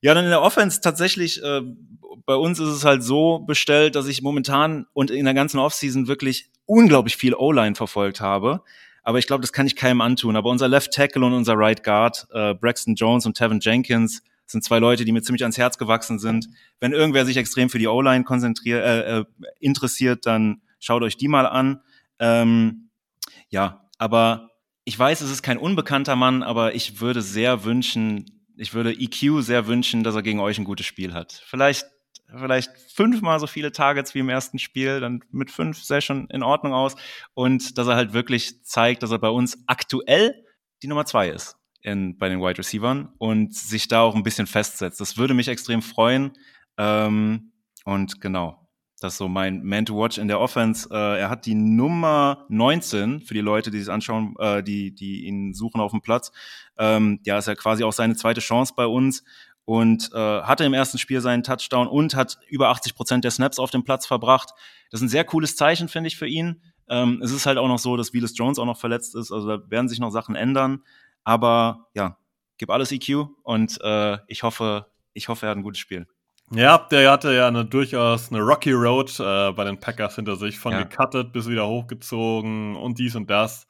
Ja, 0.01 0.13
dann 0.13 0.25
in 0.25 0.31
der 0.31 0.41
Offense 0.41 0.81
tatsächlich, 0.81 1.41
äh, 1.43 1.61
bei 2.25 2.35
uns 2.35 2.59
ist 2.59 2.69
es 2.69 2.83
halt 2.83 3.03
so 3.03 3.39
bestellt, 3.39 3.95
dass 3.95 4.07
ich 4.07 4.21
momentan 4.21 4.87
und 4.93 5.11
in 5.11 5.25
der 5.25 5.33
ganzen 5.33 5.59
Offseason 5.59 6.07
wirklich 6.07 6.49
unglaublich 6.65 7.17
viel 7.17 7.35
O-Line 7.35 7.75
verfolgt 7.75 8.19
habe. 8.19 8.63
Aber 9.03 9.19
ich 9.19 9.27
glaube, 9.27 9.41
das 9.41 9.53
kann 9.53 9.67
ich 9.67 9.75
keinem 9.75 10.01
antun. 10.01 10.35
Aber 10.35 10.49
unser 10.49 10.67
Left 10.67 10.91
Tackle 10.93 11.25
und 11.25 11.33
unser 11.33 11.53
Right 11.55 11.83
Guard, 11.83 12.27
äh, 12.33 12.53
Braxton 12.53 12.95
Jones 12.95 13.25
und 13.25 13.35
Tevin 13.35 13.59
Jenkins, 13.59 14.21
sind 14.45 14.63
zwei 14.63 14.79
Leute, 14.79 15.05
die 15.05 15.11
mir 15.11 15.21
ziemlich 15.21 15.43
ans 15.43 15.57
Herz 15.57 15.77
gewachsen 15.77 16.19
sind. 16.19 16.47
Wenn 16.79 16.91
irgendwer 16.91 17.25
sich 17.25 17.37
extrem 17.37 17.69
für 17.69 17.79
die 17.79 17.87
O-Line 17.87 18.23
konzentriert, 18.23 18.83
äh, 18.83 19.19
äh, 19.19 19.25
interessiert, 19.59 20.25
dann 20.25 20.61
schaut 20.79 21.03
euch 21.03 21.17
die 21.17 21.27
mal 21.27 21.45
an. 21.45 21.81
Ähm, 22.19 22.89
ja, 23.49 23.87
aber 23.97 24.49
ich 24.83 24.97
weiß, 24.97 25.21
es 25.21 25.31
ist 25.31 25.41
kein 25.41 25.57
unbekannter 25.57 26.15
Mann, 26.15 26.43
aber 26.43 26.75
ich 26.75 26.99
würde 26.99 27.21
sehr 27.21 27.63
wünschen, 27.63 28.40
ich 28.61 28.75
würde 28.75 28.93
EQ 28.93 29.41
sehr 29.41 29.65
wünschen, 29.65 30.03
dass 30.03 30.13
er 30.13 30.21
gegen 30.21 30.39
euch 30.39 30.59
ein 30.59 30.65
gutes 30.65 30.85
Spiel 30.85 31.15
hat. 31.15 31.41
Vielleicht, 31.47 31.87
vielleicht 32.27 32.69
fünfmal 32.93 33.39
so 33.39 33.47
viele 33.47 33.71
Targets 33.71 34.13
wie 34.13 34.19
im 34.19 34.29
ersten 34.29 34.59
Spiel, 34.59 34.99
dann 34.99 35.23
mit 35.31 35.49
fünf 35.49 35.83
sähe 35.83 36.01
schon 36.01 36.27
in 36.29 36.43
Ordnung 36.43 36.71
aus. 36.71 36.95
Und 37.33 37.79
dass 37.79 37.87
er 37.87 37.95
halt 37.95 38.13
wirklich 38.13 38.63
zeigt, 38.63 39.01
dass 39.01 39.09
er 39.09 39.17
bei 39.17 39.29
uns 39.29 39.63
aktuell 39.65 40.45
die 40.83 40.87
Nummer 40.87 41.05
zwei 41.07 41.29
ist 41.29 41.57
in, 41.81 42.19
bei 42.19 42.29
den 42.29 42.39
Wide 42.39 42.59
Receivers 42.59 43.07
und 43.17 43.55
sich 43.55 43.87
da 43.87 44.01
auch 44.01 44.13
ein 44.13 44.21
bisschen 44.21 44.45
festsetzt. 44.45 45.01
Das 45.01 45.17
würde 45.17 45.33
mich 45.33 45.47
extrem 45.47 45.81
freuen. 45.81 46.33
Ähm, 46.77 47.53
und 47.83 48.21
genau, 48.21 48.60
das 49.01 49.13
ist 49.13 49.17
so 49.17 49.27
mein 49.27 49.63
Man 49.63 49.85
to 49.85 49.97
Watch 49.97 50.19
in 50.19 50.27
der 50.27 50.39
Offense. 50.39 50.87
Äh, 50.91 51.21
er 51.21 51.29
hat 51.31 51.47
die 51.47 51.55
Nummer 51.55 52.45
19 52.49 53.21
für 53.21 53.33
die 53.33 53.41
Leute, 53.41 53.71
die 53.71 53.79
sich 53.79 53.91
anschauen, 53.91 54.35
äh, 54.37 54.61
die, 54.61 54.93
die 54.93 55.25
ihn 55.25 55.55
suchen 55.55 55.81
auf 55.81 55.89
dem 55.89 56.01
Platz. 56.01 56.31
Ähm, 56.77 57.19
ja, 57.25 57.39
ist 57.39 57.47
ja 57.47 57.55
quasi 57.55 57.83
auch 57.83 57.93
seine 57.93 58.15
zweite 58.15 58.41
Chance 58.41 58.73
bei 58.77 58.85
uns 58.85 59.23
und 59.65 60.11
äh, 60.13 60.41
hatte 60.43 60.65
im 60.65 60.75
ersten 60.75 60.99
Spiel 60.99 61.19
seinen 61.19 61.41
Touchdown 61.41 61.87
und 61.87 62.15
hat 62.15 62.37
über 62.47 62.69
80 62.69 62.93
Prozent 62.93 63.23
der 63.23 63.31
Snaps 63.31 63.57
auf 63.57 63.71
dem 63.71 63.83
Platz 63.83 64.05
verbracht. 64.05 64.51
Das 64.91 64.99
ist 64.99 65.05
ein 65.05 65.09
sehr 65.09 65.23
cooles 65.23 65.55
Zeichen, 65.55 65.87
finde 65.87 66.07
ich, 66.07 66.15
für 66.15 66.27
ihn. 66.27 66.61
Ähm, 66.87 67.21
es 67.23 67.31
ist 67.31 67.47
halt 67.47 67.57
auch 67.57 67.67
noch 67.67 67.79
so, 67.79 67.97
dass 67.97 68.13
Willis 68.13 68.37
Jones 68.37 68.59
auch 68.59 68.65
noch 68.65 68.79
verletzt 68.79 69.15
ist, 69.15 69.31
also 69.31 69.47
da 69.47 69.69
werden 69.71 69.89
sich 69.89 69.99
noch 69.99 70.11
Sachen 70.11 70.35
ändern. 70.35 70.83
Aber 71.23 71.87
ja, 71.95 72.17
gib 72.59 72.69
alles 72.69 72.91
EQ 72.91 73.29
und 73.41 73.79
äh, 73.81 74.19
ich 74.27 74.43
hoffe, 74.43 74.91
ich 75.13 75.27
hoffe, 75.27 75.47
er 75.47 75.51
hat 75.51 75.57
ein 75.57 75.63
gutes 75.63 75.79
Spiel. 75.79 76.05
Ja, 76.53 76.77
der 76.77 77.11
hatte 77.11 77.33
ja 77.33 77.47
eine 77.47 77.63
durchaus 77.63 78.29
eine 78.29 78.41
Rocky 78.41 78.73
Road 78.73 79.17
äh, 79.19 79.51
bei 79.53 79.63
den 79.63 79.79
Packers 79.79 80.15
hinter 80.15 80.35
sich, 80.35 80.59
von 80.59 80.73
ja. 80.73 80.83
gecuttet 80.83 81.31
bis 81.31 81.47
wieder 81.47 81.67
hochgezogen 81.67 82.75
und 82.75 82.99
dies 82.99 83.15
und 83.15 83.29
das. 83.29 83.67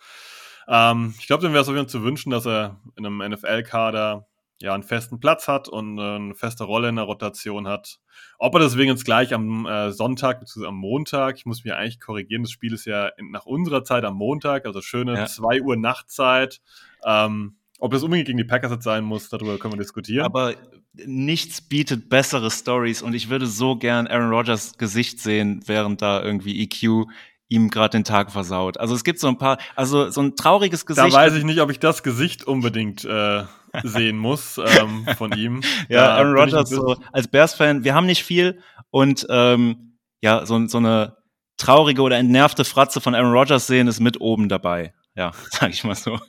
Ähm, 0.68 1.14
ich 1.20 1.28
glaube, 1.28 1.44
dem 1.44 1.54
wäre 1.54 1.62
es 1.62 1.70
auf 1.70 1.88
zu 1.88 2.04
wünschen, 2.04 2.32
dass 2.32 2.48
er 2.48 2.78
in 2.96 3.06
einem 3.06 3.20
NFL-Kader 3.20 4.26
ja 4.62 4.74
einen 4.74 4.84
festen 4.84 5.20
Platz 5.20 5.48
hat 5.48 5.68
und 5.68 6.00
eine 6.00 6.34
feste 6.34 6.64
Rolle 6.64 6.90
in 6.90 6.96
der 6.96 7.06
Rotation 7.06 7.68
hat. 7.68 8.00
Ob 8.40 8.56
er 8.56 8.62
deswegen 8.62 8.90
jetzt 8.90 9.06
gleich 9.06 9.34
am 9.34 9.66
äh, 9.68 9.92
Sonntag 9.92 10.40
bzw. 10.40 10.66
am 10.68 10.78
Montag, 10.78 11.38
ich 11.38 11.46
muss 11.46 11.64
mich 11.64 11.74
eigentlich 11.74 12.00
korrigieren, 12.00 12.44
das 12.44 12.52
Spiel 12.52 12.74
ist 12.74 12.86
ja 12.86 13.08
in, 13.08 13.30
nach 13.30 13.46
unserer 13.46 13.84
Zeit 13.84 14.06
am 14.06 14.16
Montag, 14.16 14.66
also 14.66 14.82
schöne 14.82 15.16
ja. 15.16 15.26
2 15.28 15.62
Uhr 15.62 15.78
Nachtzeit. 15.78 16.62
Ähm, 17.06 17.58
ob 17.82 17.92
das 17.92 18.04
unbedingt 18.04 18.28
gegen 18.28 18.38
die 18.38 18.44
Packers 18.44 18.72
jetzt 18.72 18.84
sein 18.84 19.04
muss, 19.04 19.28
darüber 19.28 19.58
können 19.58 19.74
wir 19.74 19.80
diskutieren. 19.80 20.24
Aber 20.24 20.54
nichts 20.94 21.62
bietet 21.62 22.10
bessere 22.10 22.52
Stories 22.52 23.02
und 23.02 23.14
ich 23.16 23.30
würde 23.30 23.48
so 23.48 23.76
gern 23.76 24.08
Aaron 24.08 24.30
Rodgers 24.30 24.78
Gesicht 24.78 25.20
sehen, 25.20 25.62
während 25.66 26.02
da 26.02 26.22
irgendwie 26.22 26.64
EQ 26.64 27.08
ihm 27.50 27.70
gerade 27.70 27.98
den 27.98 28.04
Tag 28.04 28.32
versaut. 28.32 28.80
Also 28.80 28.94
es 28.94 29.04
gibt 29.04 29.20
so 29.20 29.28
ein 29.28 29.38
paar, 29.38 29.58
also 29.76 30.10
so 30.12 30.22
ein 30.22 30.36
trauriges 30.36 30.86
Gesicht. 30.86 31.08
Da 31.08 31.12
weiß 31.12 31.34
ich 31.34 31.44
nicht, 31.44 31.60
ob 31.60 31.72
ich 31.72 31.80
das 31.80 32.04
Gesicht 32.04 32.44
unbedingt 32.44 33.04
äh, 33.04 33.44
sehen 33.84 34.18
muss 34.18 34.60
ähm, 34.60 35.08
von 35.18 35.32
ihm. 35.34 35.62
ja, 35.90 36.06
da 36.06 36.16
Aaron 36.18 36.38
Rodgers 36.38 36.70
so 36.70 36.98
als 37.12 37.28
Bears-Fan, 37.28 37.84
wir 37.84 37.96
haben 37.96 38.06
nicht 38.06 38.24
viel 38.24 38.60
und 38.92 39.26
ähm, 39.30 39.98
ja, 40.22 40.46
so, 40.46 40.68
so 40.68 40.78
eine 40.78 41.18
traurige 41.58 42.04
oder 42.04 42.18
entnervte 42.18 42.64
Fratze 42.64 43.02
von 43.02 43.16
Aaron 43.16 43.34
Rodgers 43.34 43.66
sehen 43.66 43.88
ist 43.88 44.00
mit 44.00 44.22
oben 44.22 44.50
dabei. 44.50 44.94
Ja, 45.16 45.32
sag 45.52 45.72
ich 45.72 45.84
mal 45.84 45.96
so. 45.96 46.20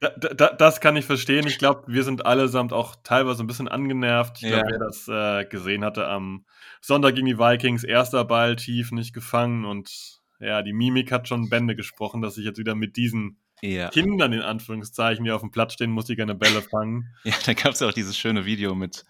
da, 0.00 0.10
da, 0.10 0.52
das 0.52 0.80
kann 0.80 0.96
ich 0.96 1.04
verstehen. 1.04 1.46
Ich 1.46 1.58
glaube, 1.58 1.84
wir 1.86 2.04
sind 2.04 2.26
allesamt 2.26 2.72
auch 2.72 2.96
teilweise 3.02 3.42
ein 3.42 3.46
bisschen 3.46 3.68
angenervt. 3.68 4.42
Ich 4.42 4.48
glaube, 4.48 4.70
ja. 4.70 4.78
wer 4.78 4.78
das 4.78 5.08
äh, 5.08 5.48
gesehen 5.48 5.84
hatte 5.84 6.06
am 6.06 6.44
Sonntag 6.80 7.14
gegen 7.14 7.26
die 7.26 7.38
Vikings, 7.38 7.84
erster 7.84 8.24
Ball 8.24 8.56
tief 8.56 8.92
nicht 8.92 9.12
gefangen 9.12 9.64
und 9.64 10.20
ja, 10.38 10.62
die 10.62 10.72
Mimik 10.72 11.12
hat 11.12 11.28
schon 11.28 11.50
Bände 11.50 11.76
gesprochen, 11.76 12.22
dass 12.22 12.38
ich 12.38 12.44
jetzt 12.46 12.58
wieder 12.58 12.74
mit 12.74 12.96
diesen 12.96 13.38
ja. 13.60 13.90
Kindern 13.90 14.32
in 14.32 14.40
Anführungszeichen, 14.40 15.24
die 15.24 15.32
auf 15.32 15.42
dem 15.42 15.50
Platz 15.50 15.74
stehen, 15.74 15.90
muss 15.90 16.08
ich 16.08 16.16
gerne 16.16 16.34
Bälle 16.34 16.62
fangen. 16.62 17.14
Ja, 17.24 17.34
da 17.44 17.52
gab 17.52 17.72
es 17.72 17.80
ja 17.80 17.88
auch 17.88 17.92
dieses 17.92 18.16
schöne 18.16 18.46
Video 18.46 18.74
mit 18.74 19.04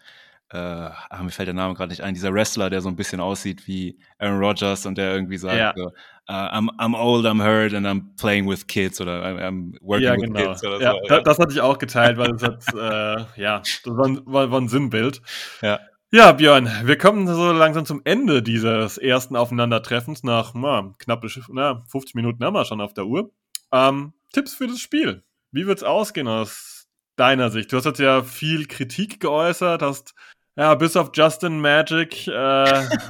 äh, 0.52 0.58
ach, 0.58 1.22
mir 1.22 1.30
fällt 1.30 1.46
der 1.46 1.54
Name 1.54 1.74
gerade 1.74 1.90
nicht 1.90 2.02
ein, 2.02 2.14
dieser 2.14 2.34
Wrestler, 2.34 2.70
der 2.70 2.80
so 2.80 2.88
ein 2.88 2.96
bisschen 2.96 3.20
aussieht 3.20 3.68
wie 3.68 3.96
Aaron 4.18 4.40
Rodgers 4.40 4.84
und 4.84 4.98
der 4.98 5.14
irgendwie 5.14 5.38
sagt, 5.38 5.56
ja. 5.56 5.72
so, 5.76 5.92
uh, 6.30 6.48
I'm, 6.52 6.70
I'm 6.78 6.94
old, 6.94 7.26
I'm 7.26 7.40
hurt 7.40 7.74
and 7.74 7.86
I'm 7.86 8.14
playing 8.16 8.46
with 8.46 8.68
kids 8.68 9.00
oder 9.00 9.22
I'm, 9.22 9.74
working 9.80 10.04
ja, 10.04 10.12
with 10.12 10.22
genau. 10.22 10.40
kids 10.40 10.64
oder 10.64 10.80
ja, 10.80 10.92
so. 10.92 11.14
Ja, 11.14 11.20
das 11.20 11.38
hatte 11.38 11.52
ich 11.52 11.60
auch 11.60 11.78
geteilt, 11.78 12.18
weil 12.18 12.32
das 12.32 12.42
hat, 12.42 12.64
äh, 12.74 13.40
ja, 13.40 13.58
das 13.58 13.84
war, 13.84 14.08
war, 14.26 14.50
war 14.50 14.60
ein 14.60 14.68
Sinnbild. 14.68 15.20
Ja. 15.60 15.80
Ja, 16.12 16.32
Björn, 16.32 16.68
wir 16.84 16.98
kommen 16.98 17.28
so 17.28 17.52
langsam 17.52 17.84
zum 17.84 18.00
Ende 18.04 18.42
dieses 18.42 18.98
ersten 18.98 19.36
Aufeinandertreffens 19.36 20.24
nach 20.24 20.54
na, 20.54 20.92
knappe 20.98 21.28
na, 21.50 21.84
50 21.86 22.16
Minuten 22.16 22.44
haben 22.44 22.54
wir 22.54 22.64
schon 22.64 22.80
auf 22.80 22.94
der 22.94 23.06
Uhr. 23.06 23.30
Ähm, 23.70 24.12
Tipps 24.32 24.54
für 24.54 24.66
das 24.66 24.80
Spiel. 24.80 25.22
Wie 25.52 25.68
wird's 25.68 25.84
ausgehen 25.84 26.26
aus 26.26 26.88
deiner 27.14 27.50
Sicht? 27.50 27.72
Du 27.72 27.76
hast 27.76 27.84
jetzt 27.84 28.00
ja 28.00 28.24
viel 28.24 28.66
Kritik 28.66 29.20
geäußert, 29.20 29.82
hast 29.82 30.14
ja, 30.56 30.74
bis 30.74 30.96
auf 30.96 31.10
Justin 31.14 31.60
Magic 31.60 32.26
äh, 32.26 32.30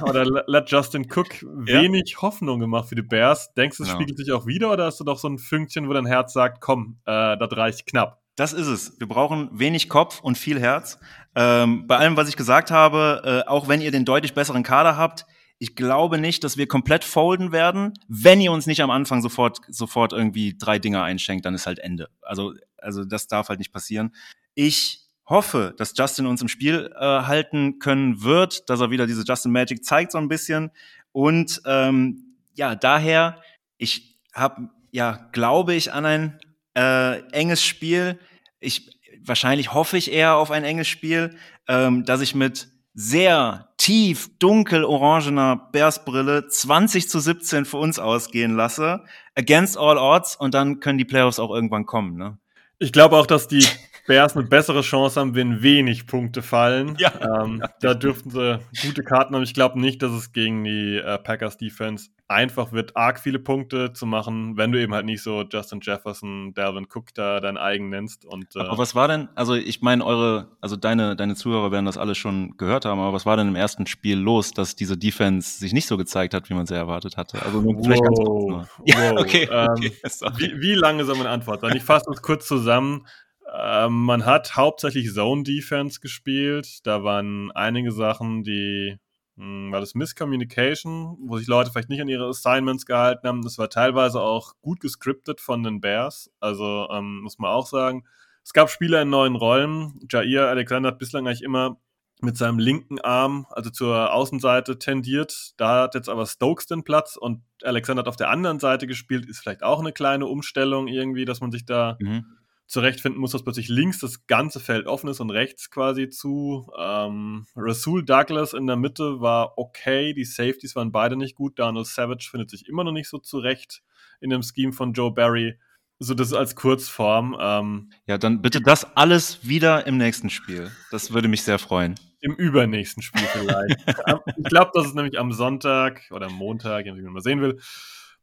oder 0.03 0.43
Let 0.47 0.69
Justin 0.69 1.07
Cook 1.11 1.41
wenig 1.41 2.11
ja. 2.11 2.21
Hoffnung 2.21 2.59
gemacht 2.59 2.89
für 2.89 2.95
die 2.95 3.01
Bears. 3.01 3.53
Denkst 3.53 3.77
du, 3.77 3.83
es 3.83 3.89
genau. 3.89 3.99
spiegelt 3.99 4.17
sich 4.17 4.31
auch 4.31 4.45
wieder 4.45 4.71
oder 4.71 4.85
hast 4.85 4.99
du 4.99 5.03
doch 5.03 5.17
so 5.17 5.27
ein 5.27 5.37
Fünkchen, 5.37 5.89
wo 5.89 5.93
dein 5.93 6.05
Herz 6.05 6.33
sagt, 6.33 6.61
komm, 6.61 6.99
äh, 7.05 7.37
das 7.37 7.51
reicht 7.51 7.85
knapp? 7.87 8.21
Das 8.35 8.53
ist 8.53 8.67
es. 8.67 8.99
Wir 8.99 9.07
brauchen 9.07 9.49
wenig 9.51 9.89
Kopf 9.89 10.21
und 10.21 10.37
viel 10.37 10.59
Herz. 10.59 10.99
Ähm, 11.35 11.87
bei 11.87 11.97
allem, 11.97 12.15
was 12.15 12.29
ich 12.29 12.37
gesagt 12.37 12.71
habe, 12.71 13.43
äh, 13.45 13.49
auch 13.49 13.67
wenn 13.67 13.81
ihr 13.81 13.91
den 13.91 14.05
deutlich 14.05 14.33
besseren 14.33 14.63
Kader 14.63 14.97
habt, 14.97 15.25
ich 15.59 15.75
glaube 15.75 16.17
nicht, 16.17 16.43
dass 16.43 16.57
wir 16.57 16.67
komplett 16.67 17.03
folden 17.03 17.51
werden. 17.51 17.93
Wenn 18.07 18.41
ihr 18.41 18.51
uns 18.51 18.65
nicht 18.65 18.81
am 18.81 18.89
Anfang 18.89 19.21
sofort, 19.21 19.59
sofort 19.67 20.11
irgendwie 20.11 20.57
drei 20.57 20.79
Dinger 20.79 21.03
einschenkt, 21.03 21.45
dann 21.45 21.53
ist 21.53 21.67
halt 21.67 21.77
Ende. 21.77 22.09
Also, 22.21 22.53
also 22.77 23.05
das 23.05 23.27
darf 23.27 23.49
halt 23.49 23.59
nicht 23.59 23.71
passieren. 23.71 24.15
Ich 24.55 25.01
hoffe, 25.31 25.73
dass 25.77 25.93
Justin 25.97 26.27
uns 26.27 26.41
im 26.41 26.47
Spiel 26.47 26.93
äh, 26.95 26.99
halten 26.99 27.79
können 27.79 28.21
wird, 28.21 28.69
dass 28.69 28.79
er 28.79 28.91
wieder 28.91 29.07
diese 29.07 29.23
Justin 29.23 29.51
Magic 29.51 29.83
zeigt 29.83 30.11
so 30.11 30.19
ein 30.19 30.27
bisschen. 30.27 30.71
Und 31.11 31.61
ähm, 31.65 32.35
ja, 32.53 32.75
daher, 32.75 33.41
ich 33.77 34.19
habe, 34.33 34.69
ja, 34.91 35.29
glaube 35.31 35.73
ich 35.73 35.91
an 35.91 36.05
ein 36.05 36.39
äh, 36.75 37.21
enges 37.31 37.63
Spiel. 37.63 38.19
Ich 38.59 38.99
wahrscheinlich 39.23 39.73
hoffe 39.73 39.97
ich 39.97 40.11
eher 40.11 40.35
auf 40.35 40.51
ein 40.51 40.63
enges 40.63 40.87
Spiel, 40.87 41.35
ähm, 41.67 42.05
dass 42.05 42.21
ich 42.21 42.35
mit 42.35 42.69
sehr 42.93 43.69
tief 43.77 44.29
dunkel 44.37 44.83
orangener 44.83 45.69
Bearsbrille 45.71 46.47
20 46.47 47.09
zu 47.09 47.19
17 47.19 47.65
für 47.65 47.77
uns 47.77 47.99
ausgehen 47.99 48.55
lasse, 48.55 49.03
against 49.35 49.77
all 49.77 49.97
odds 49.97 50.35
und 50.35 50.53
dann 50.53 50.79
können 50.79 50.97
die 50.97 51.05
Playoffs 51.05 51.39
auch 51.39 51.51
irgendwann 51.51 51.85
kommen. 51.85 52.17
Ne? 52.17 52.37
Ich 52.79 52.91
glaube 52.91 53.15
auch, 53.15 53.25
dass 53.25 53.47
die 53.47 53.65
Bears 54.11 54.35
eine 54.35 54.45
bessere 54.45 54.81
Chance 54.81 55.21
haben, 55.21 55.35
wenn 55.35 55.63
wenig 55.63 56.05
Punkte 56.05 56.41
fallen. 56.41 56.97
Ja. 56.97 57.13
Ähm, 57.43 57.63
da 57.79 57.93
dürften 57.93 58.29
sie 58.29 58.59
gute 58.85 59.03
Karten 59.03 59.33
haben. 59.33 59.43
Ich 59.43 59.53
glaube 59.53 59.79
nicht, 59.79 60.01
dass 60.01 60.11
es 60.11 60.33
gegen 60.33 60.65
die 60.65 60.97
äh, 60.97 61.17
Packers 61.17 61.57
Defense 61.57 62.09
einfach 62.27 62.73
wird, 62.73 62.97
arg 62.97 63.21
viele 63.21 63.39
Punkte 63.39 63.93
zu 63.93 64.05
machen, 64.05 64.57
wenn 64.57 64.73
du 64.73 64.81
eben 64.81 64.93
halt 64.93 65.05
nicht 65.05 65.23
so 65.23 65.43
Justin 65.49 65.79
Jefferson, 65.81 66.53
Dalvin 66.53 66.87
Cook 66.93 67.13
da 67.13 67.39
dein 67.39 67.55
eigen 67.55 67.87
nennst. 67.87 68.25
Und, 68.25 68.53
äh 68.57 68.59
aber 68.59 68.77
was 68.77 68.95
war 68.95 69.07
denn, 69.07 69.29
also 69.35 69.55
ich 69.55 69.81
meine, 69.81 70.05
eure, 70.05 70.49
also 70.59 70.75
deine, 70.75 71.15
deine 71.15 71.35
Zuhörer 71.35 71.71
werden 71.71 71.85
das 71.85 71.97
alles 71.97 72.17
schon 72.17 72.57
gehört 72.57 72.83
haben, 72.83 72.99
aber 72.99 73.13
was 73.13 73.25
war 73.25 73.37
denn 73.37 73.47
im 73.47 73.55
ersten 73.55 73.87
Spiel 73.87 74.17
los, 74.17 74.51
dass 74.51 74.75
diese 74.75 74.97
Defense 74.97 75.57
sich 75.57 75.71
nicht 75.71 75.87
so 75.87 75.95
gezeigt 75.95 76.33
hat, 76.33 76.49
wie 76.49 76.53
man 76.53 76.65
sie 76.65 76.75
erwartet 76.75 77.15
hatte? 77.15 77.41
Also 77.41 77.63
wow, 77.63 77.81
vielleicht 77.81 78.03
ganz 78.03 78.17
kurz 78.17 78.45
nur. 78.45 78.67
Ja, 78.83 79.11
okay. 79.17 79.49
okay 79.49 79.93
ähm, 80.03 80.37
wie, 80.37 80.61
wie 80.61 80.73
lange 80.73 81.05
soll 81.05 81.17
man 81.17 81.27
antworten? 81.27 81.71
Ich 81.77 81.83
fasse 81.83 82.07
das 82.09 82.21
kurz 82.21 82.45
zusammen. 82.45 83.05
Ähm, 83.53 84.03
man 84.05 84.25
hat 84.25 84.55
hauptsächlich 84.55 85.13
Zone 85.13 85.43
Defense 85.43 85.99
gespielt. 85.99 86.79
Da 86.85 87.03
waren 87.03 87.51
einige 87.51 87.91
Sachen, 87.91 88.43
die 88.43 88.97
hm, 89.37 89.71
war 89.71 89.81
das 89.81 89.93
Miscommunication, 89.93 91.17
wo 91.25 91.37
sich 91.37 91.47
Leute 91.47 91.71
vielleicht 91.71 91.89
nicht 91.89 92.01
an 92.01 92.07
ihre 92.07 92.29
Assignments 92.29 92.85
gehalten 92.85 93.27
haben. 93.27 93.41
Das 93.41 93.57
war 93.57 93.69
teilweise 93.69 94.21
auch 94.21 94.53
gut 94.61 94.79
gescriptet 94.79 95.41
von 95.41 95.63
den 95.63 95.81
Bears. 95.81 96.31
Also 96.39 96.87
ähm, 96.91 97.21
muss 97.21 97.39
man 97.39 97.51
auch 97.51 97.67
sagen. 97.67 98.05
Es 98.43 98.53
gab 98.53 98.69
Spieler 98.69 99.01
in 99.01 99.09
neuen 99.09 99.35
Rollen. 99.35 99.99
Jair 100.09 100.47
Alexander 100.47 100.89
hat 100.89 100.99
bislang 100.99 101.27
eigentlich 101.27 101.43
immer 101.43 101.77
mit 102.21 102.37
seinem 102.37 102.59
linken 102.59 102.99
Arm, 103.01 103.47
also 103.49 103.71
zur 103.71 104.13
Außenseite 104.13 104.77
tendiert. 104.77 105.53
Da 105.57 105.83
hat 105.83 105.95
jetzt 105.95 106.07
aber 106.07 106.25
Stokes 106.25 106.67
den 106.67 106.83
Platz 106.83 107.17
und 107.17 107.41
Alexander 107.63 108.01
hat 108.01 108.07
auf 108.07 108.15
der 108.15 108.29
anderen 108.29 108.59
Seite 108.59 108.87
gespielt. 108.87 109.27
Ist 109.27 109.39
vielleicht 109.39 109.63
auch 109.63 109.79
eine 109.79 109.91
kleine 109.91 110.27
Umstellung 110.27 110.87
irgendwie, 110.87 111.25
dass 111.25 111.41
man 111.41 111.51
sich 111.51 111.65
da 111.65 111.97
mhm 111.99 112.37
zurechtfinden 112.71 113.19
muss, 113.19 113.31
dass 113.31 113.43
plötzlich 113.43 113.67
links 113.67 113.99
das 113.99 114.27
ganze 114.27 114.61
Feld 114.61 114.87
offen 114.87 115.09
ist 115.09 115.19
und 115.19 115.29
rechts 115.29 115.69
quasi 115.69 116.09
zu. 116.09 116.71
Ähm, 116.79 117.45
Rasul 117.55 118.05
Douglas 118.05 118.53
in 118.53 118.65
der 118.65 118.77
Mitte 118.77 119.19
war 119.19 119.57
okay, 119.57 120.13
die 120.13 120.23
Safeties 120.23 120.75
waren 120.77 120.93
beide 120.93 121.17
nicht 121.17 121.35
gut. 121.35 121.59
Daniel 121.59 121.83
Savage 121.83 122.29
findet 122.31 122.49
sich 122.49 122.69
immer 122.69 122.85
noch 122.85 122.93
nicht 122.93 123.09
so 123.09 123.17
zurecht 123.17 123.83
in 124.21 124.29
dem 124.29 124.41
Scheme 124.41 124.71
von 124.71 124.93
Joe 124.93 125.11
Barry. 125.11 125.59
So, 125.99 126.13
das 126.13 126.33
als 126.33 126.55
Kurzform. 126.55 127.35
Ähm, 127.39 127.91
ja, 128.07 128.17
dann 128.17 128.41
bitte 128.41 128.61
das 128.61 128.95
alles 128.95 129.45
wieder 129.45 129.85
im 129.85 129.97
nächsten 129.97 130.29
Spiel. 130.29 130.71
Das 130.91 131.13
würde 131.13 131.27
mich 131.27 131.43
sehr 131.43 131.59
freuen. 131.59 131.95
Im 132.21 132.35
übernächsten 132.35 133.03
Spiel 133.03 133.27
vielleicht. 133.33 133.77
ich 134.37 134.43
glaube, 134.45 134.71
das 134.73 134.85
ist 134.87 134.95
nämlich 134.95 135.19
am 135.19 135.33
Sonntag 135.33 136.03
oder 136.11 136.29
Montag, 136.29 136.85
wie 136.85 137.01
man 137.01 137.13
mal 137.13 137.21
sehen 137.21 137.41
will 137.41 137.59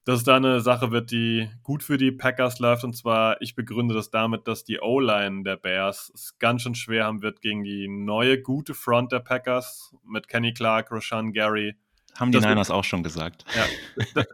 dass 0.08 0.20
es 0.20 0.24
da 0.24 0.36
eine 0.36 0.62
Sache 0.62 0.90
wird, 0.90 1.10
die 1.10 1.50
gut 1.62 1.82
für 1.82 1.98
die 1.98 2.10
Packers 2.10 2.60
läuft. 2.60 2.82
Und 2.82 2.96
zwar, 2.96 3.42
ich 3.42 3.54
begründe 3.54 3.94
das 3.94 4.10
damit, 4.10 4.48
dass 4.48 4.64
die 4.64 4.80
O-Line 4.80 5.42
der 5.42 5.56
Bears 5.56 6.10
es 6.14 6.38
ganz 6.38 6.62
schön 6.62 6.74
schwer 6.74 7.04
haben 7.04 7.20
wird 7.20 7.42
gegen 7.42 7.62
die 7.62 7.88
neue, 7.88 8.40
gute 8.40 8.72
Front 8.72 9.12
der 9.12 9.18
Packers 9.18 9.94
mit 10.06 10.26
Kenny 10.26 10.54
Clark, 10.54 10.90
Rashan 10.90 11.34
Gary. 11.34 11.76
Haben 12.18 12.32
die 12.32 12.38
das 12.38 12.46
Niners 12.46 12.70
wird, 12.70 12.78
auch 12.78 12.84
schon 12.84 13.02
gesagt. 13.02 13.44
Ja, 13.54 14.24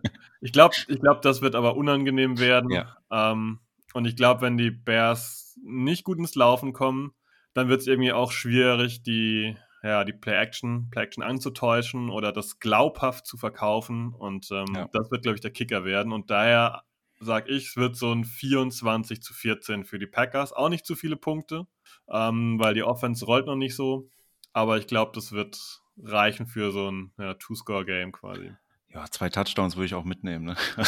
ich 0.40 0.52
glaube, 0.52 0.76
ich 0.86 1.00
glaub, 1.00 1.22
das 1.22 1.42
wird 1.42 1.56
aber 1.56 1.74
unangenehm 1.76 2.38
werden. 2.38 2.70
Ja. 2.70 2.96
Ähm, 3.10 3.58
und 3.94 4.04
ich 4.04 4.14
glaube, 4.14 4.42
wenn 4.42 4.56
die 4.56 4.70
Bears 4.70 5.58
nicht 5.64 6.04
gut 6.04 6.18
ins 6.18 6.36
Laufen 6.36 6.72
kommen, 6.72 7.14
dann 7.52 7.68
wird 7.68 7.80
es 7.80 7.88
irgendwie 7.88 8.12
auch 8.12 8.30
schwierig, 8.30 9.02
die 9.02 9.56
ja, 9.84 10.02
die 10.04 10.14
Play-Action, 10.14 10.88
Play-Action 10.90 11.22
anzutäuschen 11.22 12.08
oder 12.08 12.32
das 12.32 12.58
glaubhaft 12.58 13.26
zu 13.26 13.36
verkaufen. 13.36 14.14
Und 14.14 14.48
ähm, 14.50 14.66
ja. 14.74 14.88
das 14.92 15.10
wird, 15.10 15.22
glaube 15.22 15.36
ich, 15.36 15.42
der 15.42 15.50
Kicker 15.50 15.84
werden. 15.84 16.12
Und 16.12 16.30
daher 16.30 16.82
sage 17.20 17.52
ich, 17.52 17.68
es 17.68 17.76
wird 17.76 17.94
so 17.94 18.10
ein 18.10 18.24
24 18.24 19.22
zu 19.22 19.34
14 19.34 19.84
für 19.84 19.98
die 19.98 20.06
Packers. 20.06 20.52
Auch 20.54 20.70
nicht 20.70 20.86
zu 20.86 20.96
viele 20.96 21.16
Punkte, 21.16 21.66
ähm, 22.08 22.58
weil 22.58 22.72
die 22.72 22.82
Offense 22.82 23.26
rollt 23.26 23.46
noch 23.46 23.56
nicht 23.56 23.76
so. 23.76 24.08
Aber 24.54 24.78
ich 24.78 24.86
glaube, 24.86 25.12
das 25.14 25.32
wird 25.32 25.82
reichen 26.02 26.46
für 26.46 26.72
so 26.72 26.90
ein 26.90 27.12
ja, 27.18 27.34
Two-Score-Game 27.34 28.12
quasi. 28.12 28.52
Ja, 28.88 29.04
zwei 29.10 29.28
Touchdowns 29.28 29.76
würde 29.76 29.86
ich 29.86 29.94
auch 29.94 30.04
mitnehmen. 30.04 30.44
Ne? 30.46 30.56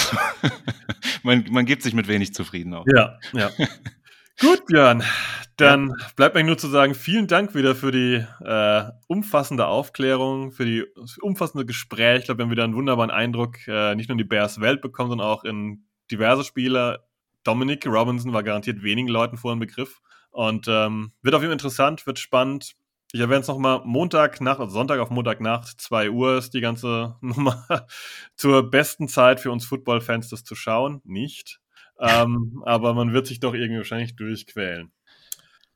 Man, 1.22 1.44
man 1.50 1.66
gibt 1.66 1.82
sich 1.82 1.92
mit 1.92 2.06
wenig 2.06 2.34
zufrieden 2.34 2.72
auch. 2.72 2.86
Ja, 2.94 3.18
ja. 3.32 3.50
Gut, 4.40 4.66
Björn. 4.66 5.02
Dann 5.56 5.88
ja. 5.88 6.06
bleibt 6.14 6.34
mir 6.34 6.44
nur 6.44 6.58
zu 6.58 6.68
sagen, 6.68 6.94
vielen 6.94 7.26
Dank 7.26 7.54
wieder 7.54 7.74
für 7.74 7.90
die 7.90 8.22
äh, 8.44 8.84
umfassende 9.06 9.66
Aufklärung, 9.66 10.52
für 10.52 10.66
die 10.66 10.84
umfassende 11.22 11.64
Gespräch. 11.64 12.20
Ich 12.20 12.24
glaube, 12.26 12.38
wir 12.38 12.44
haben 12.44 12.50
wieder 12.50 12.64
einen 12.64 12.76
wunderbaren 12.76 13.10
Eindruck, 13.10 13.66
äh, 13.66 13.94
nicht 13.94 14.08
nur 14.08 14.14
in 14.14 14.18
die 14.18 14.24
Bears 14.24 14.60
Welt 14.60 14.82
bekommen, 14.82 15.08
sondern 15.08 15.26
auch 15.26 15.44
in 15.44 15.86
diverse 16.10 16.44
Spieler. 16.44 17.06
Dominic 17.44 17.86
Robinson 17.86 18.34
war 18.34 18.42
garantiert 18.42 18.82
wenigen 18.82 19.08
Leuten 19.08 19.38
vor 19.38 19.54
dem 19.54 19.60
Begriff. 19.60 20.00
Und 20.30 20.66
ähm, 20.68 21.12
wird 21.22 21.34
auf 21.34 21.40
jeden 21.40 21.50
Fall 21.50 21.54
interessant, 21.54 22.06
wird 22.06 22.18
spannend. 22.18 22.74
Ich 23.12 23.20
erwähne 23.20 23.40
es 23.40 23.48
nochmal, 23.48 23.80
Montagnacht, 23.84 24.60
also 24.60 24.74
Sonntag 24.74 25.00
auf 25.00 25.08
Montagnacht, 25.08 25.80
2 25.80 26.10
Uhr 26.10 26.36
ist 26.36 26.52
die 26.52 26.60
ganze 26.60 27.16
Nummer 27.22 27.64
zur 28.34 28.70
besten 28.70 29.08
Zeit 29.08 29.40
für 29.40 29.50
uns 29.50 29.64
Football-Fans, 29.64 30.28
das 30.28 30.44
zu 30.44 30.54
schauen. 30.54 31.00
Nicht. 31.04 31.60
Ähm, 32.00 32.62
aber 32.64 32.94
man 32.94 33.12
wird 33.12 33.26
sich 33.26 33.40
doch 33.40 33.54
irgendwie 33.54 33.78
wahrscheinlich 33.78 34.16
durchquälen. 34.16 34.92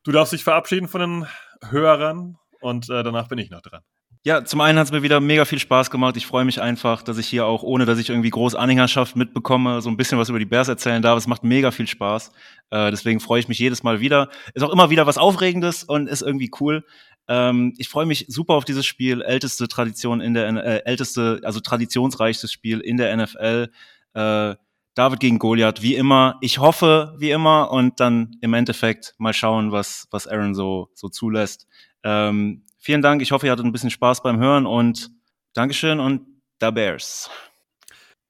Du 0.03 0.13
darfst 0.13 0.33
dich 0.33 0.45
verabschieden 0.45 0.89
von 0.89 1.01
den 1.01 1.27
Hörern 1.69 2.37
und 2.61 2.89
äh, 2.89 3.03
danach 3.03 3.29
bin 3.29 3.39
ich 3.39 3.51
noch 3.51 3.63
dran. 3.63 3.83
Ja, 4.23 4.45
zum 4.45 4.61
einen 4.61 4.79
hat 4.79 4.85
es 4.85 4.93
mir 4.93 5.03
wieder 5.03 5.19
mega 5.19 5.47
viel 5.47 5.59
Spaß 5.59 5.91
gemacht. 5.91 6.15
Ich 6.19 6.27
freue 6.27 6.45
mich 6.45 6.61
einfach, 6.61 7.03
dass 7.03 7.17
ich 7.17 7.27
hier 7.27 7.47
auch, 7.47 7.63
ohne 7.63 7.87
dass 7.87 7.99
ich 7.99 8.11
irgendwie 8.11 8.29
groß 8.29 8.55
Anhängerschaft 8.55 9.17
mitbekomme, 9.17 9.81
so 9.81 9.89
ein 9.89 9.97
bisschen 9.97 10.19
was 10.19 10.29
über 10.29 10.39
die 10.39 10.45
Bears 10.45 10.69
erzählen 10.69 11.01
darf. 11.01 11.17
Es 11.17 11.27
macht 11.27 11.43
mega 11.43 11.71
viel 11.71 11.87
Spaß. 11.87 12.31
Äh, 12.69 12.91
deswegen 12.91 13.21
freue 13.21 13.41
ich 13.41 13.49
mich 13.49 13.59
jedes 13.59 13.83
Mal 13.83 14.01
wieder. 14.01 14.29
Ist 14.53 14.63
auch 14.63 14.73
immer 14.73 14.91
wieder 14.91 15.07
was 15.07 15.17
Aufregendes 15.17 15.85
und 15.85 16.07
ist 16.07 16.21
irgendwie 16.21 16.51
cool. 16.61 16.85
Ähm, 17.29 17.73
ich 17.79 17.89
freue 17.89 18.05
mich 18.05 18.27
super 18.29 18.55
auf 18.55 18.67
dieses 18.67 18.85
Spiel. 18.85 19.23
Älteste 19.23 19.69
Tradition 19.69 20.21
in 20.21 20.35
der, 20.35 20.49
äh, 20.49 20.83
älteste, 20.85 21.41
also 21.43 21.61
traditionsreichstes 21.61 22.53
Spiel 22.53 22.81
in 22.81 22.99
der 22.99 23.17
NFL. 23.17 23.71
Äh, 24.13 24.57
David 24.95 25.21
gegen 25.21 25.39
Goliath, 25.39 25.83
wie 25.83 25.95
immer. 25.95 26.37
Ich 26.41 26.59
hoffe, 26.59 27.15
wie 27.19 27.31
immer, 27.31 27.71
und 27.71 28.01
dann 28.01 28.37
im 28.41 28.55
Endeffekt 28.55 29.15
mal 29.19 29.33
schauen, 29.33 29.73
was, 29.73 30.09
was 30.11 30.27
Aaron 30.27 30.55
so, 30.55 30.89
so 30.95 31.09
zulässt. 31.09 31.67
Ähm, 32.03 32.65
vielen 32.79 33.03
Dank. 33.03 33.23
Ich 33.23 33.33
hoffe, 33.33 33.47
ihr 33.47 33.53
hattet 33.53 33.65
ein 33.65 33.73
bisschen 33.73 33.91
Spaß 33.91 34.23
beim 34.23 34.39
Hören 34.39 34.67
und 34.67 35.11
Dankeschön 35.55 36.01
und 36.01 36.27
da 36.59 36.71
Bears. 36.71 37.31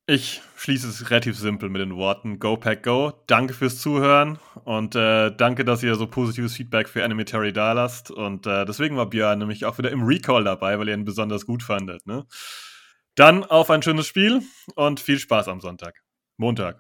Ich 0.07 0.43
schließe 0.57 0.89
es 0.89 1.11
relativ 1.11 1.39
simpel 1.39 1.69
mit 1.69 1.81
den 1.81 1.95
Worten 1.95 2.39
Go 2.41 2.57
Pack 2.57 2.83
Go. 2.83 3.13
Danke 3.29 3.55
fürs 3.55 3.81
Zuhören 3.81 4.39
und 4.65 4.97
äh, 4.97 5.31
danke, 5.31 5.65
dass 5.65 5.83
ihr 5.83 5.95
so 5.95 6.07
positives 6.09 6.57
Feedback 6.57 6.89
für 6.89 7.05
Animatary 7.05 7.53
da 7.53 7.73
lasst. 7.73 8.11
Und 8.11 8.47
äh, 8.47 8.65
deswegen 8.65 8.97
war 8.97 9.09
Björn 9.09 9.39
nämlich 9.39 9.65
auch 9.67 9.79
wieder 9.79 9.91
im 9.93 10.03
Recall 10.03 10.43
dabei, 10.43 10.79
weil 10.79 10.89
ihr 10.89 10.95
ihn 10.95 11.05
besonders 11.05 11.47
gut 11.47 11.63
fandet. 11.63 12.07
Ne? 12.07 12.27
Dann 13.15 13.45
auf 13.45 13.71
ein 13.71 13.83
schönes 13.83 14.07
Spiel 14.07 14.43
und 14.75 14.99
viel 14.99 15.19
Spaß 15.19 15.47
am 15.47 15.61
Sonntag. 15.61 16.03
Montag. 16.41 16.77